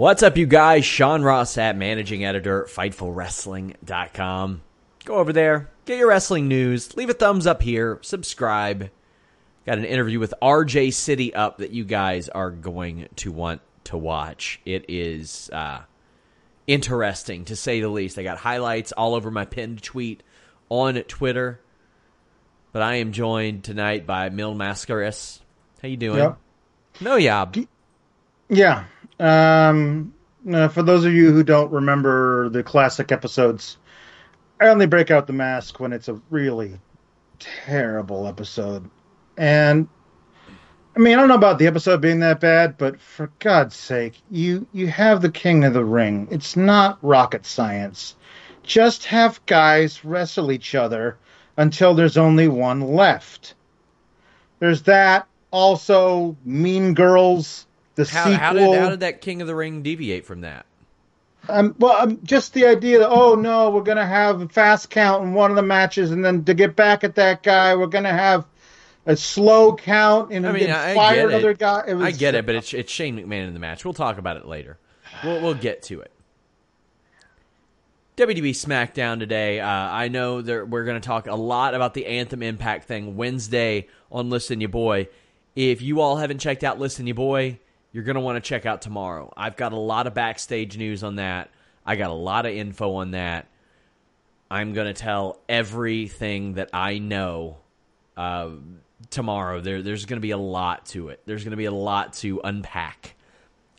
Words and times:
What's 0.00 0.22
up, 0.22 0.38
you 0.38 0.46
guys? 0.46 0.86
Sean 0.86 1.20
Ross 1.20 1.56
Sapp 1.56 1.76
managing 1.76 2.24
editor, 2.24 2.64
FightfulWrestling.com. 2.70 4.62
Go 5.04 5.14
over 5.16 5.30
there, 5.30 5.68
get 5.84 5.98
your 5.98 6.08
wrestling 6.08 6.48
news, 6.48 6.96
leave 6.96 7.10
a 7.10 7.12
thumbs 7.12 7.46
up 7.46 7.60
here, 7.60 7.98
subscribe. 8.00 8.88
Got 9.66 9.76
an 9.76 9.84
interview 9.84 10.18
with 10.18 10.32
RJ 10.40 10.94
City 10.94 11.34
up 11.34 11.58
that 11.58 11.72
you 11.72 11.84
guys 11.84 12.30
are 12.30 12.50
going 12.50 13.10
to 13.16 13.30
want 13.30 13.60
to 13.84 13.98
watch. 13.98 14.58
It 14.64 14.86
is 14.88 15.50
uh, 15.52 15.80
interesting 16.66 17.44
to 17.44 17.54
say 17.54 17.82
the 17.82 17.90
least. 17.90 18.18
I 18.18 18.22
got 18.22 18.38
highlights 18.38 18.92
all 18.92 19.14
over 19.14 19.30
my 19.30 19.44
pinned 19.44 19.82
tweet 19.82 20.22
on 20.70 20.94
Twitter. 20.94 21.60
But 22.72 22.80
I 22.80 22.94
am 22.94 23.12
joined 23.12 23.64
tonight 23.64 24.06
by 24.06 24.30
Mil 24.30 24.54
Mascaras. 24.54 25.40
How 25.82 25.88
you 25.88 25.98
doing? 25.98 26.20
Yep. 26.20 26.38
No, 27.02 27.16
yeah. 27.16 27.44
Yeah. 28.48 28.84
Um, 29.20 30.14
uh, 30.50 30.68
for 30.68 30.82
those 30.82 31.04
of 31.04 31.12
you 31.12 31.30
who 31.32 31.42
don't 31.42 31.70
remember 31.70 32.48
the 32.48 32.62
classic 32.62 33.12
episodes, 33.12 33.76
I 34.60 34.68
only 34.68 34.86
break 34.86 35.10
out 35.10 35.26
the 35.26 35.32
mask 35.34 35.78
when 35.78 35.92
it's 35.92 36.08
a 36.08 36.20
really 36.30 36.78
terrible 37.38 38.26
episode. 38.26 38.88
And 39.36 39.88
I 40.96 40.98
mean, 40.98 41.14
I 41.14 41.16
don't 41.20 41.28
know 41.28 41.34
about 41.34 41.58
the 41.58 41.66
episode 41.66 42.00
being 42.00 42.20
that 42.20 42.40
bad, 42.40 42.76
but 42.78 43.00
for 43.00 43.30
God's 43.38 43.76
sake, 43.76 44.20
you 44.30 44.66
you 44.72 44.88
have 44.88 45.22
the 45.22 45.30
King 45.30 45.64
of 45.64 45.74
the 45.74 45.84
Ring. 45.84 46.26
It's 46.30 46.56
not 46.56 46.98
rocket 47.02 47.46
science. 47.46 48.16
Just 48.62 49.04
have 49.06 49.44
guys 49.46 50.04
wrestle 50.04 50.50
each 50.50 50.74
other 50.74 51.18
until 51.56 51.94
there's 51.94 52.16
only 52.16 52.48
one 52.48 52.80
left. 52.80 53.54
There's 54.58 54.82
that. 54.82 55.26
Also, 55.52 56.36
Mean 56.44 56.94
Girls, 56.94 57.66
the 57.94 58.04
How, 58.04 58.24
sequel. 58.24 58.36
how 58.38 58.52
did 58.52 58.78
how 58.78 58.90
did 58.90 59.00
that 59.00 59.20
King 59.20 59.40
of 59.40 59.46
the 59.46 59.54
Ring 59.54 59.82
deviate 59.82 60.24
from 60.26 60.42
that? 60.42 60.66
Um, 61.48 61.74
well, 61.78 61.96
um, 62.00 62.20
just 62.22 62.52
the 62.54 62.66
idea 62.66 62.98
that 62.98 63.08
oh 63.08 63.34
no, 63.34 63.70
we're 63.70 63.82
gonna 63.82 64.06
have 64.06 64.40
a 64.42 64.48
fast 64.48 64.90
count 64.90 65.24
in 65.24 65.34
one 65.34 65.50
of 65.50 65.56
the 65.56 65.62
matches, 65.62 66.10
and 66.10 66.24
then 66.24 66.44
to 66.44 66.54
get 66.54 66.76
back 66.76 67.02
at 67.04 67.14
that 67.16 67.42
guy, 67.42 67.74
we're 67.74 67.86
gonna 67.86 68.12
have 68.12 68.44
a 69.06 69.16
slow 69.16 69.74
count 69.74 70.30
and 70.32 70.46
I 70.46 70.52
mean, 70.52 70.70
I 70.70 70.94
fire 70.94 71.16
get 71.16 71.28
another 71.28 71.50
it. 71.50 71.58
guy. 71.58 71.92
Was, 71.94 72.04
I 72.04 72.10
get 72.10 72.34
it, 72.34 72.46
but 72.46 72.54
it's 72.54 72.74
it's 72.74 72.92
Shane 72.92 73.16
McMahon 73.16 73.48
in 73.48 73.54
the 73.54 73.60
match. 73.60 73.84
We'll 73.84 73.94
talk 73.94 74.18
about 74.18 74.36
it 74.36 74.46
later. 74.46 74.78
We'll 75.24 75.40
we'll 75.40 75.54
get 75.54 75.82
to 75.84 76.00
it. 76.00 76.12
WWE 78.16 78.50
SmackDown 78.50 79.18
today. 79.18 79.60
Uh, 79.60 79.66
I 79.66 80.08
know 80.08 80.42
that 80.42 80.68
we're 80.68 80.84
going 80.84 81.00
to 81.00 81.06
talk 81.06 81.26
a 81.26 81.34
lot 81.34 81.74
about 81.74 81.94
the 81.94 82.04
Anthem 82.04 82.42
Impact 82.42 82.84
thing 82.84 83.16
Wednesday 83.16 83.88
on 84.12 84.28
Listen 84.28 84.60
You 84.60 84.68
Boy. 84.68 85.08
If 85.56 85.80
you 85.80 86.02
all 86.02 86.18
haven't 86.18 86.38
checked 86.38 86.62
out 86.62 86.78
Listen 86.78 87.06
You 87.06 87.14
Boy, 87.14 87.58
you're 87.92 88.04
going 88.04 88.14
to 88.14 88.20
want 88.20 88.42
to 88.42 88.48
check 88.48 88.66
out 88.66 88.82
tomorrow. 88.82 89.32
I've 89.36 89.56
got 89.56 89.72
a 89.72 89.78
lot 89.78 90.06
of 90.06 90.14
backstage 90.14 90.76
news 90.76 91.02
on 91.02 91.16
that. 91.16 91.50
I 91.84 91.96
got 91.96 92.10
a 92.10 92.14
lot 92.14 92.46
of 92.46 92.52
info 92.52 92.94
on 92.94 93.12
that. 93.12 93.48
I'm 94.50 94.72
going 94.72 94.86
to 94.86 95.00
tell 95.00 95.40
everything 95.48 96.54
that 96.54 96.70
I 96.72 96.98
know 96.98 97.58
uh, 98.16 98.50
tomorrow. 99.10 99.60
There, 99.60 99.82
there's 99.82 100.06
going 100.06 100.18
to 100.18 100.20
be 100.20 100.32
a 100.32 100.38
lot 100.38 100.86
to 100.86 101.08
it. 101.08 101.20
There's 101.24 101.44
going 101.44 101.52
to 101.52 101.56
be 101.56 101.66
a 101.66 101.72
lot 101.72 102.14
to 102.14 102.40
unpack. 102.42 103.16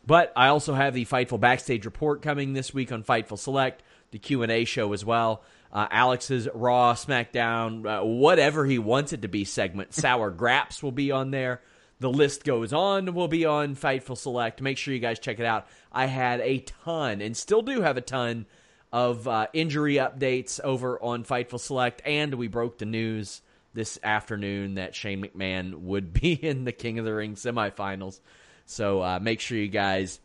But 0.06 0.34
I 0.36 0.48
also 0.48 0.74
have 0.74 0.94
the 0.94 1.06
Fightful 1.06 1.40
backstage 1.40 1.86
report 1.86 2.22
coming 2.22 2.54
this 2.54 2.74
week 2.74 2.92
on 2.92 3.04
Fightful 3.04 3.38
Select, 3.38 3.84
the 4.12 4.20
Q 4.20 4.44
and 4.44 4.52
A 4.52 4.66
show 4.66 4.94
as 4.94 5.06
well. 5.06 5.44
Uh, 5.72 5.88
Alex's 5.90 6.50
Raw, 6.54 6.96
SmackDown, 6.96 7.86
uh, 7.86 8.04
whatever 8.04 8.66
he 8.66 8.80
wants 8.80 9.14
it 9.14 9.22
to 9.22 9.28
be 9.28 9.46
segment. 9.46 9.94
Sour 9.94 10.32
Graps 10.38 10.82
will 10.84 10.92
be 10.92 11.12
on 11.12 11.32
there. 11.32 11.62
The 12.02 12.10
list 12.10 12.44
goes 12.44 12.74
on. 12.74 13.14
Will 13.14 13.28
be 13.28 13.46
on 13.46 13.76
Fightful 13.76 14.18
Select. 14.18 14.60
Make 14.60 14.80
sure 14.80 14.92
you 14.92 15.00
guys 15.00 15.20
check 15.20 15.40
it 15.40 15.46
out. 15.46 15.68
I 15.92 16.08
had 16.08 16.42
a 16.42 16.58
ton, 16.58 17.22
and 17.22 17.38
still 17.38 17.62
do 17.62 17.82
have 17.82 17.96
a 17.96 18.02
ton 18.02 18.48
of 18.92 19.28
uh, 19.28 19.46
injury 19.54 19.98
updates 19.98 20.60
over 20.62 21.00
on 21.00 21.24
Fightful 21.24 21.60
Select, 21.60 22.02
and 22.04 22.34
we 22.34 22.48
broke 22.48 22.80
the 22.80 22.88
news 22.88 23.44
this 23.76 24.00
afternoon 24.02 24.74
that 24.76 24.96
Shane 24.96 25.24
McMahon 25.24 25.76
would 25.76 26.12
be 26.22 26.34
in 26.34 26.66
the 26.66 26.72
King 26.72 26.98
of 26.98 27.06
the 27.06 27.14
Ring 27.14 27.36
semifinals. 27.36 28.20
So 28.66 29.04
uh, 29.04 29.20
make 29.22 29.40
sure 29.40 29.60
you 29.60 29.68
guys 29.68 30.20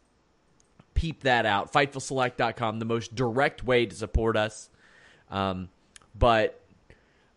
peep 0.94 1.24
that 1.24 1.44
out. 1.44 1.74
FightfulSelect.com, 1.74 2.78
the 2.78 2.86
most 2.86 3.14
direct 3.14 3.62
way 3.64 3.84
to 3.84 3.94
support 3.94 4.38
us. 4.38 4.70
Um, 5.30 5.68
but 6.18 6.58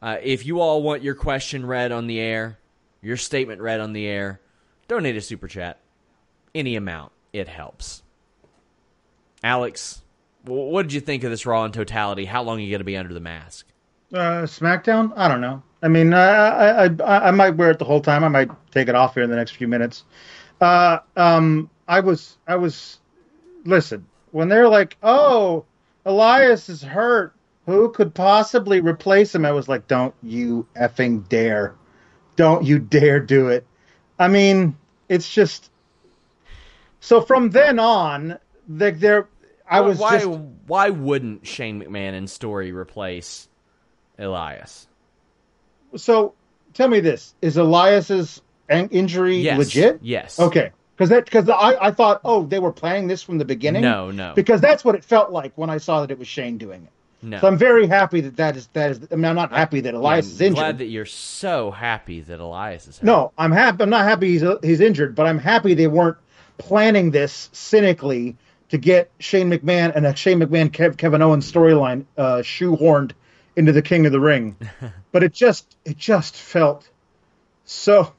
uh, 0.01 0.15
if 0.23 0.45
you 0.45 0.61
all 0.61 0.81
want 0.81 1.03
your 1.03 1.15
question 1.15 1.65
read 1.65 1.91
on 1.91 2.07
the 2.07 2.21
air, 2.21 2.57
your 3.01 3.17
statement 3.17 3.61
read 3.61 3.79
on 3.79 3.93
the 3.93 4.07
air, 4.07 4.41
donate 4.87 5.15
a 5.15 5.21
super 5.21 5.47
chat. 5.47 5.79
Any 6.53 6.75
amount, 6.75 7.11
it 7.33 7.47
helps. 7.47 8.03
Alex, 9.43 10.01
what 10.45 10.83
did 10.83 10.93
you 10.93 10.99
think 10.99 11.23
of 11.23 11.31
this 11.31 11.45
Raw 11.45 11.63
in 11.65 11.71
totality? 11.71 12.25
How 12.25 12.43
long 12.43 12.57
are 12.57 12.61
you 12.61 12.69
going 12.69 12.79
to 12.79 12.85
be 12.85 12.97
under 12.97 13.13
the 13.13 13.19
mask? 13.19 13.67
uh, 14.13 14.43
SmackDown. 14.43 15.13
I 15.15 15.27
don't 15.27 15.41
know. 15.41 15.61
I 15.81 15.87
mean, 15.87 16.13
I, 16.13 16.85
I 16.85 16.85
I 16.85 17.27
I 17.27 17.31
might 17.31 17.51
wear 17.51 17.71
it 17.71 17.79
the 17.79 17.85
whole 17.85 18.01
time. 18.01 18.23
I 18.23 18.27
might 18.27 18.49
take 18.71 18.89
it 18.89 18.95
off 18.95 19.13
here 19.13 19.23
in 19.23 19.29
the 19.29 19.35
next 19.35 19.51
few 19.51 19.67
minutes. 19.67 20.03
Uh, 20.59 20.99
um, 21.15 21.69
I 21.87 22.01
was 22.01 22.37
I 22.47 22.55
was 22.55 22.99
listen 23.65 24.05
when 24.31 24.49
they're 24.49 24.67
like, 24.67 24.97
oh, 25.03 25.65
Elias 26.05 26.69
is 26.69 26.81
hurt. 26.81 27.33
Who 27.65 27.91
could 27.91 28.15
possibly 28.15 28.81
replace 28.81 29.33
him? 29.35 29.45
I 29.45 29.51
was 29.51 29.69
like, 29.69 29.87
don't 29.87 30.15
you 30.23 30.65
effing 30.75 31.29
dare. 31.29 31.75
Don't 32.39 32.63
you 32.63 32.79
dare 32.79 33.19
do 33.19 33.49
it. 33.49 33.67
I 34.17 34.29
mean, 34.29 34.77
it's 35.09 35.29
just 35.29 35.69
so 37.01 37.19
from 37.19 37.49
then 37.49 37.79
on, 37.79 38.39
like 38.69 39.01
there, 39.01 39.27
I 39.69 39.81
was 39.81 39.99
why, 39.99 40.19
just 40.19 40.39
why 40.65 40.89
wouldn't 40.89 41.45
Shane 41.45 41.81
McMahon 41.83 42.13
and 42.13 42.29
Story 42.29 42.71
replace 42.71 43.49
Elias? 44.17 44.87
so 45.97 46.33
tell 46.73 46.87
me 46.87 47.01
this: 47.01 47.35
is 47.41 47.57
Elias's 47.57 48.41
an- 48.69 48.87
injury 48.87 49.39
Yes. 49.39 49.57
legit? 49.57 49.99
Yes. 50.01 50.39
Okay, 50.39 50.71
because 50.95 51.09
that 51.09 51.25
because 51.25 51.49
I 51.49 51.87
I 51.87 51.91
thought 51.91 52.21
oh 52.23 52.45
they 52.45 52.59
were 52.59 52.71
planning 52.71 53.07
this 53.07 53.21
from 53.21 53.37
the 53.37 53.43
beginning. 53.43 53.81
No, 53.81 54.11
no. 54.11 54.31
because 54.33 54.61
that's 54.61 54.85
what 54.85 54.95
it 54.95 55.03
felt 55.03 55.29
like 55.29 55.51
when 55.57 55.69
I 55.69 55.77
saw 55.77 55.99
that 55.99 56.11
it 56.11 56.17
was 56.17 56.29
Shane 56.29 56.57
doing 56.57 56.83
it. 56.83 56.91
No. 57.21 57.39
So 57.41 57.47
I'm 57.47 57.57
very 57.57 57.85
happy 57.87 58.21
that 58.21 58.37
that 58.37 58.55
is 58.55 58.67
that 58.67 58.91
is. 58.91 58.99
I 59.11 59.15
mean, 59.15 59.25
I'm 59.25 59.35
not 59.35 59.51
happy 59.51 59.81
that 59.81 59.93
Elias 59.93 60.25
I'm 60.25 60.31
is 60.31 60.41
injured. 60.41 60.55
glad 60.55 60.77
that 60.77 60.85
you're 60.85 61.05
so 61.05 61.71
happy 61.71 62.21
that 62.21 62.39
Elias 62.39 62.87
is 62.87 62.97
hurt. 62.99 63.05
No, 63.05 63.33
I'm 63.37 63.51
happy. 63.51 63.83
I'm 63.83 63.89
not 63.89 64.05
happy 64.05 64.29
he's 64.29 64.43
he's 64.63 64.79
injured, 64.79 65.15
but 65.15 65.25
I'm 65.25 65.39
happy 65.39 65.73
they 65.73 65.87
weren't 65.87 66.17
planning 66.57 67.11
this 67.11 67.49
cynically 67.51 68.37
to 68.69 68.77
get 68.77 69.11
Shane 69.19 69.49
McMahon 69.49 69.95
and 69.95 70.05
a 70.05 70.15
Shane 70.15 70.39
McMahon 70.39 70.69
Kev, 70.69 70.97
Kevin 70.97 71.21
Owens 71.21 71.51
storyline 71.51 72.05
uh, 72.17 72.37
shoehorned 72.37 73.11
into 73.55 73.71
the 73.73 73.81
King 73.81 74.05
of 74.05 74.11
the 74.11 74.19
Ring, 74.19 74.55
but 75.11 75.23
it 75.23 75.33
just 75.33 75.75
it 75.83 75.97
just 75.97 76.35
felt 76.37 76.89
so. 77.65 78.13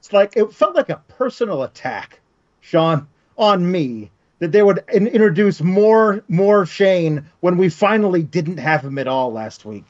It's 0.00 0.12
like 0.12 0.36
it 0.36 0.52
felt 0.52 0.74
like 0.74 0.90
a 0.90 1.02
personal 1.08 1.62
attack, 1.62 2.20
Sean, 2.60 3.06
on 3.38 3.70
me 3.70 4.10
that 4.38 4.52
they 4.52 4.62
would 4.62 4.82
in- 4.92 5.06
introduce 5.06 5.60
more 5.60 6.22
more 6.28 6.66
Shane 6.66 7.24
when 7.40 7.56
we 7.56 7.68
finally 7.68 8.22
didn't 8.22 8.58
have 8.58 8.84
him 8.84 8.98
at 8.98 9.08
all 9.08 9.32
last 9.32 9.64
week. 9.64 9.84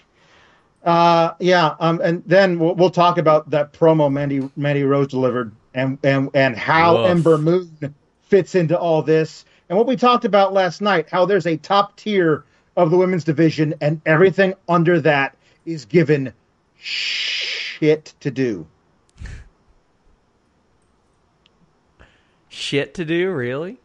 Uh, 0.82 1.32
yeah, 1.40 1.74
um, 1.80 2.00
and 2.02 2.22
then 2.26 2.58
we'll, 2.58 2.74
we'll 2.74 2.90
talk 2.90 3.16
about 3.16 3.50
that 3.50 3.72
promo 3.72 4.12
Mandy 4.12 4.48
Mandy 4.56 4.84
Rose 4.84 5.08
delivered 5.08 5.52
and 5.72 5.98
and 6.02 6.30
and 6.34 6.56
how 6.56 6.96
Woof. 6.96 7.10
Ember 7.10 7.38
Moon 7.38 7.94
fits 8.22 8.54
into 8.54 8.78
all 8.78 9.02
this, 9.02 9.44
and 9.68 9.78
what 9.78 9.86
we 9.86 9.96
talked 9.96 10.24
about 10.24 10.52
last 10.52 10.80
night, 10.80 11.08
how 11.10 11.24
there's 11.24 11.46
a 11.46 11.56
top 11.56 11.96
tier 11.96 12.44
of 12.76 12.90
the 12.90 12.96
women's 12.96 13.24
division, 13.24 13.74
and 13.80 14.00
everything 14.04 14.54
under 14.68 15.00
that 15.00 15.36
is 15.64 15.84
given 15.84 16.32
shit 16.76 18.12
to 18.20 18.30
do. 18.30 18.66
Shit 22.48 22.94
to 22.94 23.04
do, 23.04 23.30
really? 23.32 23.78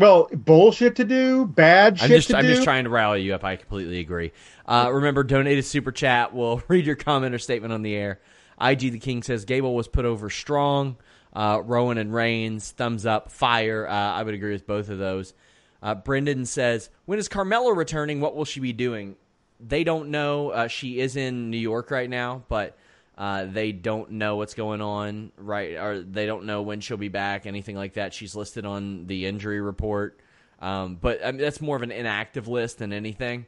Well, 0.00 0.30
bullshit 0.32 0.96
to 0.96 1.04
do, 1.04 1.44
bad 1.44 1.98
shit 1.98 2.10
I'm 2.10 2.16
just 2.16 2.28
to 2.30 2.38
I'm 2.38 2.46
do. 2.46 2.54
just 2.54 2.64
trying 2.64 2.84
to 2.84 2.90
rally 2.90 3.20
you 3.20 3.34
up. 3.34 3.44
I 3.44 3.56
completely 3.56 3.98
agree. 3.98 4.32
Uh, 4.64 4.88
remember, 4.90 5.22
donate 5.22 5.58
a 5.58 5.62
super 5.62 5.92
chat. 5.92 6.32
We'll 6.32 6.62
read 6.68 6.86
your 6.86 6.96
comment 6.96 7.34
or 7.34 7.38
statement 7.38 7.74
on 7.74 7.82
the 7.82 7.94
air. 7.94 8.18
IG 8.58 8.92
the 8.92 8.98
King 8.98 9.22
says 9.22 9.44
Gable 9.44 9.74
was 9.74 9.88
put 9.88 10.06
over 10.06 10.30
strong. 10.30 10.96
Uh, 11.34 11.60
Rowan 11.62 11.98
and 11.98 12.14
Reigns, 12.14 12.70
thumbs 12.70 13.04
up, 13.04 13.30
fire. 13.30 13.86
Uh, 13.86 13.92
I 13.92 14.22
would 14.22 14.32
agree 14.32 14.52
with 14.52 14.66
both 14.66 14.88
of 14.88 14.98
those. 14.98 15.34
Uh, 15.82 15.94
Brendan 15.94 16.46
says, 16.46 16.88
when 17.04 17.18
is 17.18 17.28
Carmella 17.28 17.76
returning? 17.76 18.22
What 18.22 18.34
will 18.34 18.46
she 18.46 18.60
be 18.60 18.72
doing? 18.72 19.16
They 19.60 19.84
don't 19.84 20.08
know. 20.08 20.48
Uh, 20.48 20.68
she 20.68 20.98
is 20.98 21.16
in 21.16 21.50
New 21.50 21.58
York 21.58 21.90
right 21.90 22.08
now, 22.08 22.42
but 22.48 22.74
uh, 23.20 23.44
they 23.44 23.70
don't 23.70 24.12
know 24.12 24.36
what's 24.36 24.54
going 24.54 24.80
on. 24.80 25.30
Right, 25.36 25.76
or 25.76 26.00
they 26.00 26.24
don't 26.24 26.46
know 26.46 26.62
when 26.62 26.80
she'll 26.80 26.96
be 26.96 27.08
back. 27.08 27.44
Anything 27.44 27.76
like 27.76 27.92
that. 27.94 28.14
She's 28.14 28.34
listed 28.34 28.64
on 28.64 29.06
the 29.06 29.26
injury 29.26 29.60
report, 29.60 30.18
um, 30.58 30.96
but 30.98 31.22
I 31.22 31.30
mean, 31.30 31.42
that's 31.42 31.60
more 31.60 31.76
of 31.76 31.82
an 31.82 31.92
inactive 31.92 32.48
list 32.48 32.78
than 32.78 32.94
anything. 32.94 33.44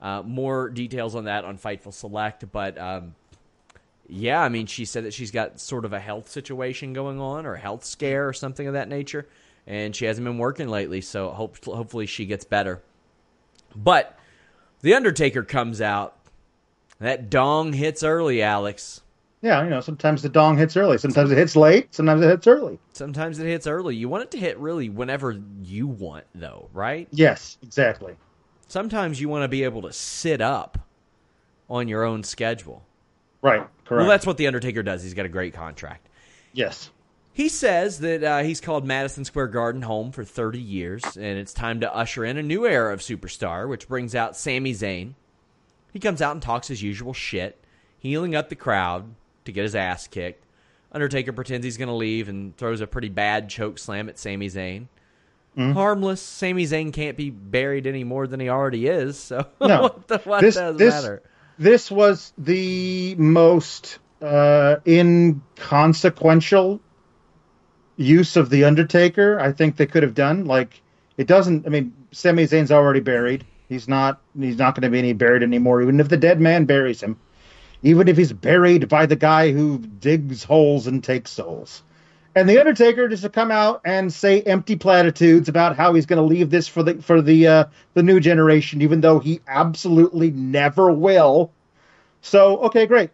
Uh, 0.00 0.22
more 0.22 0.68
details 0.68 1.16
on 1.16 1.24
that 1.24 1.44
on 1.44 1.58
Fightful 1.58 1.92
Select, 1.92 2.52
but 2.52 2.78
um, 2.78 3.16
yeah, 4.08 4.40
I 4.40 4.48
mean, 4.48 4.66
she 4.66 4.84
said 4.84 5.04
that 5.04 5.12
she's 5.14 5.32
got 5.32 5.58
sort 5.58 5.84
of 5.84 5.92
a 5.92 5.98
health 5.98 6.30
situation 6.30 6.92
going 6.92 7.18
on 7.18 7.46
or 7.46 7.54
a 7.54 7.58
health 7.58 7.84
scare 7.84 8.28
or 8.28 8.32
something 8.32 8.68
of 8.68 8.74
that 8.74 8.88
nature, 8.88 9.26
and 9.66 9.96
she 9.96 10.04
hasn't 10.04 10.24
been 10.24 10.38
working 10.38 10.68
lately. 10.68 11.00
So 11.00 11.30
hope, 11.30 11.64
hopefully 11.64 12.06
she 12.06 12.26
gets 12.26 12.44
better. 12.44 12.80
But 13.74 14.16
the 14.82 14.94
Undertaker 14.94 15.42
comes 15.42 15.80
out. 15.80 16.16
That 17.00 17.28
dong 17.28 17.72
hits 17.72 18.04
early, 18.04 18.40
Alex. 18.40 19.00
Yeah, 19.46 19.62
you 19.62 19.70
know, 19.70 19.80
sometimes 19.80 20.22
the 20.22 20.28
dong 20.28 20.58
hits 20.58 20.76
early, 20.76 20.98
sometimes 20.98 21.30
it 21.30 21.38
hits 21.38 21.54
late, 21.54 21.94
sometimes 21.94 22.20
it 22.20 22.26
hits 22.26 22.48
early. 22.48 22.80
Sometimes 22.94 23.38
it 23.38 23.46
hits 23.46 23.68
early. 23.68 23.94
You 23.94 24.08
want 24.08 24.24
it 24.24 24.32
to 24.32 24.38
hit 24.38 24.58
really 24.58 24.88
whenever 24.88 25.40
you 25.62 25.86
want, 25.86 26.24
though, 26.34 26.68
right? 26.72 27.06
Yes, 27.12 27.56
exactly. 27.62 28.16
Sometimes 28.66 29.20
you 29.20 29.28
want 29.28 29.44
to 29.44 29.48
be 29.48 29.62
able 29.62 29.82
to 29.82 29.92
sit 29.92 30.40
up 30.40 30.78
on 31.70 31.86
your 31.86 32.02
own 32.02 32.24
schedule. 32.24 32.84
Right, 33.40 33.60
correct. 33.84 34.00
Well, 34.00 34.08
that's 34.08 34.26
what 34.26 34.36
the 34.36 34.48
Undertaker 34.48 34.82
does. 34.82 35.04
He's 35.04 35.14
got 35.14 35.26
a 35.26 35.28
great 35.28 35.54
contract. 35.54 36.08
yes. 36.52 36.90
He 37.32 37.48
says 37.48 38.00
that 38.00 38.24
uh, 38.24 38.42
he's 38.42 38.60
called 38.62 38.84
Madison 38.84 39.24
Square 39.24 39.48
Garden 39.48 39.82
home 39.82 40.10
for 40.10 40.24
30 40.24 40.58
years, 40.58 41.04
and 41.04 41.38
it's 41.38 41.52
time 41.52 41.78
to 41.80 41.94
usher 41.94 42.24
in 42.24 42.36
a 42.36 42.42
new 42.42 42.66
era 42.66 42.92
of 42.92 43.00
superstar, 43.00 43.68
which 43.68 43.86
brings 43.86 44.14
out 44.14 44.36
Sami 44.36 44.72
Zayn. 44.72 45.12
He 45.92 46.00
comes 46.00 46.20
out 46.20 46.32
and 46.32 46.42
talks 46.42 46.66
his 46.66 46.82
usual 46.82 47.12
shit, 47.12 47.62
healing 47.98 48.34
up 48.34 48.48
the 48.48 48.56
crowd 48.56 49.14
to 49.46 49.52
get 49.52 49.62
his 49.62 49.74
ass 49.74 50.06
kicked. 50.06 50.44
Undertaker 50.92 51.32
pretends 51.32 51.64
he's 51.64 51.76
going 51.76 51.88
to 51.88 51.94
leave 51.94 52.28
and 52.28 52.56
throws 52.56 52.80
a 52.80 52.86
pretty 52.86 53.08
bad 53.08 53.48
choke 53.48 53.78
slam 53.78 54.08
at 54.08 54.18
Sami 54.18 54.48
Zayn. 54.48 54.86
Harmless. 55.58 56.20
Sami 56.20 56.64
Zayn 56.64 56.92
can't 56.92 57.16
be 57.16 57.30
buried 57.30 57.86
any 57.86 58.04
more 58.04 58.26
than 58.26 58.40
he 58.40 58.48
already 58.50 58.86
is, 58.86 59.18
so 59.18 59.46
No. 59.60 59.82
what, 59.82 60.08
the, 60.08 60.18
what 60.18 60.40
This- 60.42 60.54
does 60.56 60.76
this- 60.76 60.94
matter? 60.94 61.22
This 61.58 61.90
was 61.90 62.34
the 62.36 63.14
most 63.14 63.98
uh, 64.20 64.76
inconsequential 64.86 66.80
use 67.96 68.36
of 68.36 68.50
the 68.50 68.64
Undertaker 68.64 69.40
I 69.40 69.52
think 69.52 69.76
they 69.76 69.86
could 69.86 70.02
have 70.02 70.14
done. 70.14 70.44
Like 70.44 70.82
it 71.16 71.26
doesn't. 71.26 71.66
I 71.66 71.70
mean, 71.70 71.94
Sami 72.12 72.44
Zayn's 72.44 72.70
already 72.70 73.00
buried. 73.00 73.46
He's 73.68 73.88
not. 73.88 74.20
He's 74.38 74.58
not 74.58 74.74
going 74.74 74.82
to 74.82 74.90
be 74.90 74.98
any 74.98 75.12
buried 75.14 75.42
anymore. 75.42 75.80
Even 75.82 75.98
if 75.98 76.08
the 76.10 76.16
dead 76.18 76.40
man 76.40 76.66
buries 76.66 77.02
him, 77.02 77.18
even 77.82 78.08
if 78.08 78.16
he's 78.16 78.32
buried 78.32 78.88
by 78.88 79.06
the 79.06 79.16
guy 79.16 79.52
who 79.52 79.78
digs 79.78 80.44
holes 80.44 80.86
and 80.86 81.02
takes 81.02 81.30
souls. 81.30 81.82
And 82.34 82.46
the 82.46 82.58
Undertaker 82.58 83.08
just 83.08 83.22
to 83.22 83.30
come 83.30 83.50
out 83.50 83.80
and 83.86 84.12
say 84.12 84.42
empty 84.42 84.76
platitudes 84.76 85.48
about 85.48 85.74
how 85.74 85.94
he's 85.94 86.04
going 86.04 86.18
to 86.18 86.22
leave 86.22 86.50
this 86.50 86.68
for 86.68 86.82
the 86.82 87.00
for 87.02 87.22
the 87.22 87.46
uh, 87.46 87.64
the 87.94 88.02
new 88.02 88.20
generation, 88.20 88.82
even 88.82 89.00
though 89.00 89.18
he 89.18 89.40
absolutely 89.48 90.30
never 90.30 90.92
will. 90.92 91.50
So 92.20 92.58
okay, 92.64 92.84
great. 92.86 93.10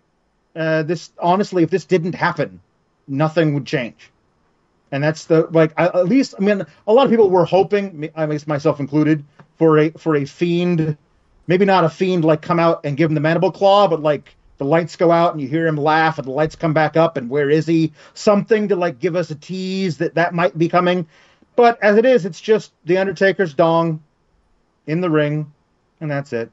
Uh, 0.56 0.82
this 0.82 1.12
honestly, 1.20 1.62
if 1.62 1.70
this 1.70 1.84
didn't 1.84 2.14
happen, 2.14 2.60
nothing 3.06 3.54
would 3.54 3.64
change. 3.64 4.10
And 4.90 5.04
that's 5.04 5.26
the 5.26 5.46
like 5.52 5.72
I, 5.76 5.86
at 5.86 6.08
least 6.08 6.34
I 6.36 6.42
mean 6.42 6.66
a 6.88 6.92
lot 6.92 7.04
of 7.04 7.10
people 7.10 7.30
were 7.30 7.44
hoping, 7.44 8.10
I 8.16 8.26
guess 8.26 8.48
myself 8.48 8.80
included, 8.80 9.24
for 9.56 9.78
a 9.78 9.90
for 9.90 10.16
a 10.16 10.24
fiend, 10.24 10.96
maybe 11.46 11.64
not 11.64 11.84
a 11.84 11.88
fiend 11.88 12.24
like 12.24 12.42
come 12.42 12.58
out 12.58 12.80
and 12.84 12.96
give 12.96 13.08
him 13.08 13.14
the 13.14 13.20
mandible 13.20 13.52
claw, 13.52 13.86
but 13.86 14.02
like 14.02 14.34
the 14.62 14.68
lights 14.68 14.94
go 14.94 15.10
out 15.10 15.32
and 15.32 15.40
you 15.40 15.48
hear 15.48 15.66
him 15.66 15.76
laugh 15.76 16.18
and 16.18 16.26
the 16.26 16.30
lights 16.30 16.54
come 16.54 16.72
back 16.72 16.96
up 16.96 17.16
and 17.16 17.28
where 17.28 17.50
is 17.50 17.66
he? 17.66 17.92
Something 18.14 18.68
to 18.68 18.76
like 18.76 19.00
give 19.00 19.16
us 19.16 19.28
a 19.30 19.34
tease 19.34 19.98
that 19.98 20.14
that 20.14 20.34
might 20.34 20.56
be 20.56 20.68
coming. 20.68 21.08
But 21.56 21.82
as 21.82 21.96
it 21.96 22.06
is, 22.06 22.24
it's 22.24 22.40
just 22.40 22.72
the 22.84 22.98
Undertaker's 22.98 23.54
dong 23.54 24.04
in 24.86 25.00
the 25.00 25.10
ring, 25.10 25.52
and 26.00 26.08
that's 26.10 26.32
it. 26.32 26.52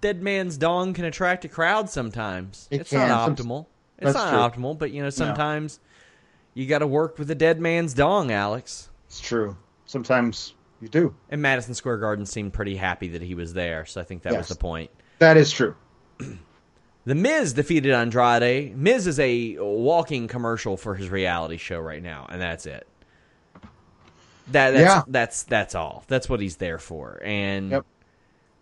Dead 0.00 0.20
man's 0.22 0.56
dong 0.56 0.92
can 0.92 1.04
attract 1.04 1.44
a 1.44 1.48
crowd 1.48 1.88
sometimes. 1.88 2.66
It 2.70 2.80
it's 2.80 2.90
can. 2.90 3.08
not 3.08 3.30
optimal. 3.30 3.66
It's 3.98 4.12
not 4.12 4.52
optimal, 4.52 4.76
but 4.76 4.90
you 4.90 5.02
know 5.02 5.10
sometimes 5.10 5.78
you 6.52 6.66
got 6.66 6.80
to 6.80 6.86
work 6.86 7.18
with 7.18 7.30
a 7.30 7.34
dead 7.36 7.60
man's 7.60 7.94
dong, 7.94 8.32
Alex. 8.32 8.90
It's 9.06 9.20
true. 9.20 9.56
Sometimes 9.86 10.52
you 10.80 10.88
do. 10.88 11.14
And 11.30 11.40
Madison 11.40 11.74
Square 11.74 11.98
Garden 11.98 12.26
seemed 12.26 12.52
pretty 12.52 12.76
happy 12.76 13.08
that 13.10 13.22
he 13.22 13.36
was 13.36 13.54
there, 13.54 13.86
so 13.86 14.00
I 14.00 14.04
think 14.04 14.22
that 14.22 14.36
was 14.36 14.48
the 14.48 14.56
point. 14.56 14.90
That 15.18 15.36
is 15.36 15.50
true. 15.50 15.74
The 16.18 17.14
Miz 17.14 17.52
defeated 17.52 17.92
Andrade. 17.92 18.76
Miz 18.76 19.06
is 19.06 19.20
a 19.20 19.56
walking 19.60 20.26
commercial 20.26 20.76
for 20.76 20.94
his 20.96 21.08
reality 21.08 21.56
show 21.56 21.78
right 21.78 22.02
now, 22.02 22.26
and 22.28 22.40
that's 22.40 22.66
it. 22.66 22.86
That 24.52 24.72
that's 24.72 24.80
Yeah. 24.80 25.02
that's 25.06 25.42
that's 25.44 25.74
all. 25.74 26.04
That's 26.08 26.28
what 26.28 26.40
he's 26.40 26.56
there 26.56 26.78
for, 26.78 27.20
and 27.24 27.70
Yep. 27.70 27.86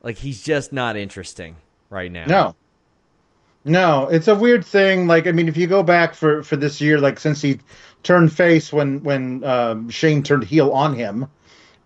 like 0.02 0.16
he's 0.18 0.42
just 0.42 0.72
not 0.72 0.96
interesting 0.96 1.56
right 1.90 2.10
now. 2.12 2.24
No. 2.26 2.54
No, 3.66 4.08
it's 4.08 4.28
a 4.28 4.34
weird 4.34 4.62
thing. 4.64 5.06
Like, 5.06 5.26
I 5.26 5.32
mean, 5.32 5.48
if 5.48 5.56
you 5.56 5.66
go 5.66 5.82
back 5.82 6.12
for 6.14 6.42
for 6.42 6.56
this 6.56 6.80
year, 6.82 7.00
like 7.00 7.18
since 7.18 7.40
he 7.40 7.60
turned 8.02 8.30
face 8.30 8.70
when 8.72 9.02
when 9.02 9.42
um, 9.44 9.88
Shane 9.88 10.22
turned 10.22 10.44
heel 10.44 10.70
on 10.70 10.94
him, 10.94 11.26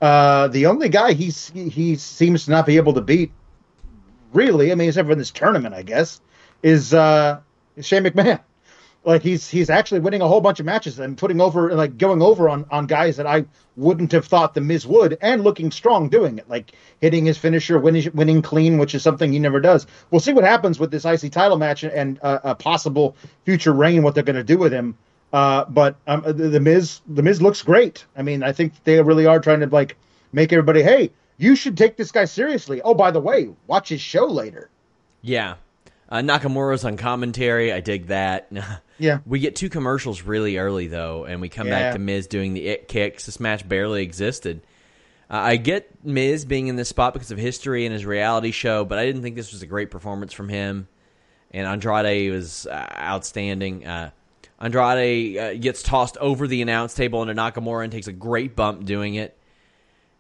uh, 0.03 0.49
the 0.49 0.67
only 0.67 0.89
guy 0.89 1.13
he's 1.13 1.51
he 1.55 1.95
seems 1.95 2.47
to 2.47 2.51
not 2.51 2.67
be 2.67 2.77
able 2.79 2.95
to 2.95 3.01
beat, 3.01 3.31
really. 4.33 4.73
I 4.73 4.75
mean, 4.75 4.89
except 4.89 5.07
for 5.07 5.13
in 5.13 5.19
this 5.19 5.31
tournament, 5.31 5.75
I 5.75 5.83
guess, 5.83 6.21
is 6.63 6.95
uh, 6.95 7.41
Shane 7.81 8.05
McMahon. 8.05 8.41
Like 9.05 9.23
he's 9.23 9.49
he's 9.49 9.71
actually 9.71 10.01
winning 10.01 10.21
a 10.21 10.29
whole 10.29 10.41
bunch 10.41 10.61
of 10.61 10.67
matches 10.67 10.99
and 10.99 11.17
putting 11.17 11.41
over 11.41 11.75
like 11.75 11.97
going 11.97 12.21
over 12.21 12.49
on 12.49 12.67
on 12.71 12.87
guys 12.87 13.17
that 13.17 13.27
I 13.27 13.47
wouldn't 13.77 14.13
have 14.13 14.27
thought 14.27 14.55
the 14.55 14.61
Miz 14.61 14.87
would, 14.87 15.17
and 15.23 15.45
looking 15.45 15.71
strong 15.71 16.09
doing 16.09 16.37
it, 16.37 16.49
like 16.51 16.73
hitting 17.01 17.25
his 17.25 17.39
finisher, 17.39 17.79
winning 17.79 18.11
winning 18.13 18.43
clean, 18.43 18.77
which 18.77 18.95
is 18.95 19.03
something 19.03 19.33
he 19.33 19.39
never 19.39 19.61
does. 19.61 19.87
We'll 20.11 20.21
see 20.21 20.33
what 20.33 20.45
happens 20.45 20.81
with 20.81 20.91
this 20.91 21.05
IC 21.05 21.31
title 21.33 21.57
match 21.57 21.85
and 21.85 22.19
uh, 22.23 22.41
a 22.43 22.55
possible 22.57 23.17
future 23.45 23.73
reign, 23.73 24.03
what 24.03 24.15
they're 24.15 24.25
going 24.25 24.37
to 24.37 24.45
do 24.45 24.59
with 24.59 24.73
him. 24.73 24.99
Uh, 25.33 25.65
but 25.67 25.97
um, 26.07 26.23
the, 26.27 26.33
the 26.33 26.61
Miz 26.61 27.01
the 27.07 27.23
Miz 27.23 27.41
looks 27.41 27.63
great. 27.63 28.05
I 28.17 28.23
mean, 28.23 28.43
I 28.43 28.53
think 28.53 28.73
they 28.85 29.01
really 29.01 29.27
are 29.27 29.39
trying 29.39 29.61
to 29.61 29.69
like 29.69 29.97
make 30.33 30.53
everybody, 30.53 30.83
hey, 30.83 31.13
you 31.39 31.57
should 31.57 31.77
take 31.79 31.97
this 31.97 32.13
guy 32.13 32.25
seriously. 32.27 32.83
Oh, 32.83 32.95
by 32.95 33.11
the 33.11 33.21
way, 33.21 33.49
watch 33.67 33.89
his 33.89 34.01
show 34.01 34.27
later. 34.27 34.69
Yeah. 35.23 35.55
Uh, 36.11 36.19
Nakamura's 36.19 36.85
on 36.85 36.97
commentary. 36.97 37.73
I 37.73 37.81
dig 37.81 38.09
that. 38.09 38.51
Yeah. 39.01 39.21
We 39.27 39.39
get 39.39 39.55
two 39.55 39.69
commercials 39.69 40.23
really 40.23 40.57
early, 40.59 40.89
though, 40.89 41.25
and 41.25 41.41
we 41.41 41.49
come 41.49 41.69
Yeah. 41.69 41.79
back 41.79 41.93
to 41.93 42.01
Miz 42.01 42.27
doing 42.27 42.53
the 42.53 42.67
it 42.67 42.89
kicks. 42.89 43.27
This 43.27 43.39
match 43.39 43.69
barely 43.69 44.03
existed. 44.03 44.61
Uh, 45.31 45.37
I 45.37 45.57
get 45.57 45.89
Miz 46.05 46.45
being 46.45 46.67
in 46.67 46.75
this 46.75 46.89
spot 46.89 47.13
because 47.13 47.31
of 47.31 47.39
history 47.39 47.87
and 47.87 47.93
his 47.93 48.05
reality 48.05 48.51
show, 48.51 48.85
but 48.85 48.99
I 48.99 49.07
didn't 49.07 49.23
think 49.23 49.37
this 49.37 49.53
was 49.53 49.63
a 49.63 49.67
great 49.67 49.93
performance 49.93 50.33
from 50.33 50.49
him. 50.49 50.89
And 51.53 51.69
Andrade 51.69 52.33
was 52.33 52.67
uh, 52.67 52.89
outstanding. 52.99 53.87
Uh, 53.87 54.11
Andrade 54.61 55.39
uh, 55.39 55.55
gets 55.55 55.85
tossed 55.85 56.17
over 56.17 56.49
the 56.49 56.61
announce 56.61 56.93
table 56.95 57.23
into 57.23 57.35
Nakamura 57.35 57.85
and 57.85 57.93
takes 57.93 58.09
a 58.09 58.13
great 58.13 58.57
bump 58.57 58.85
doing 58.85 59.15
it. 59.15 59.38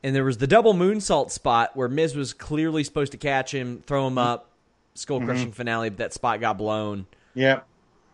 And 0.02 0.14
there 0.14 0.24
was 0.24 0.38
the 0.38 0.46
double 0.46 0.74
moonsault 0.74 1.30
spot 1.30 1.72
where 1.74 1.88
Miz 1.88 2.14
was 2.14 2.32
clearly 2.32 2.84
supposed 2.84 3.12
to 3.12 3.18
catch 3.18 3.52
him, 3.52 3.82
throw 3.86 4.06
him 4.06 4.16
up, 4.16 4.50
skull 4.94 5.20
crushing 5.20 5.46
mm-hmm. 5.46 5.52
finale, 5.52 5.90
but 5.90 5.98
that 5.98 6.12
spot 6.12 6.40
got 6.40 6.58
blown. 6.58 7.06
Yeah. 7.34 7.60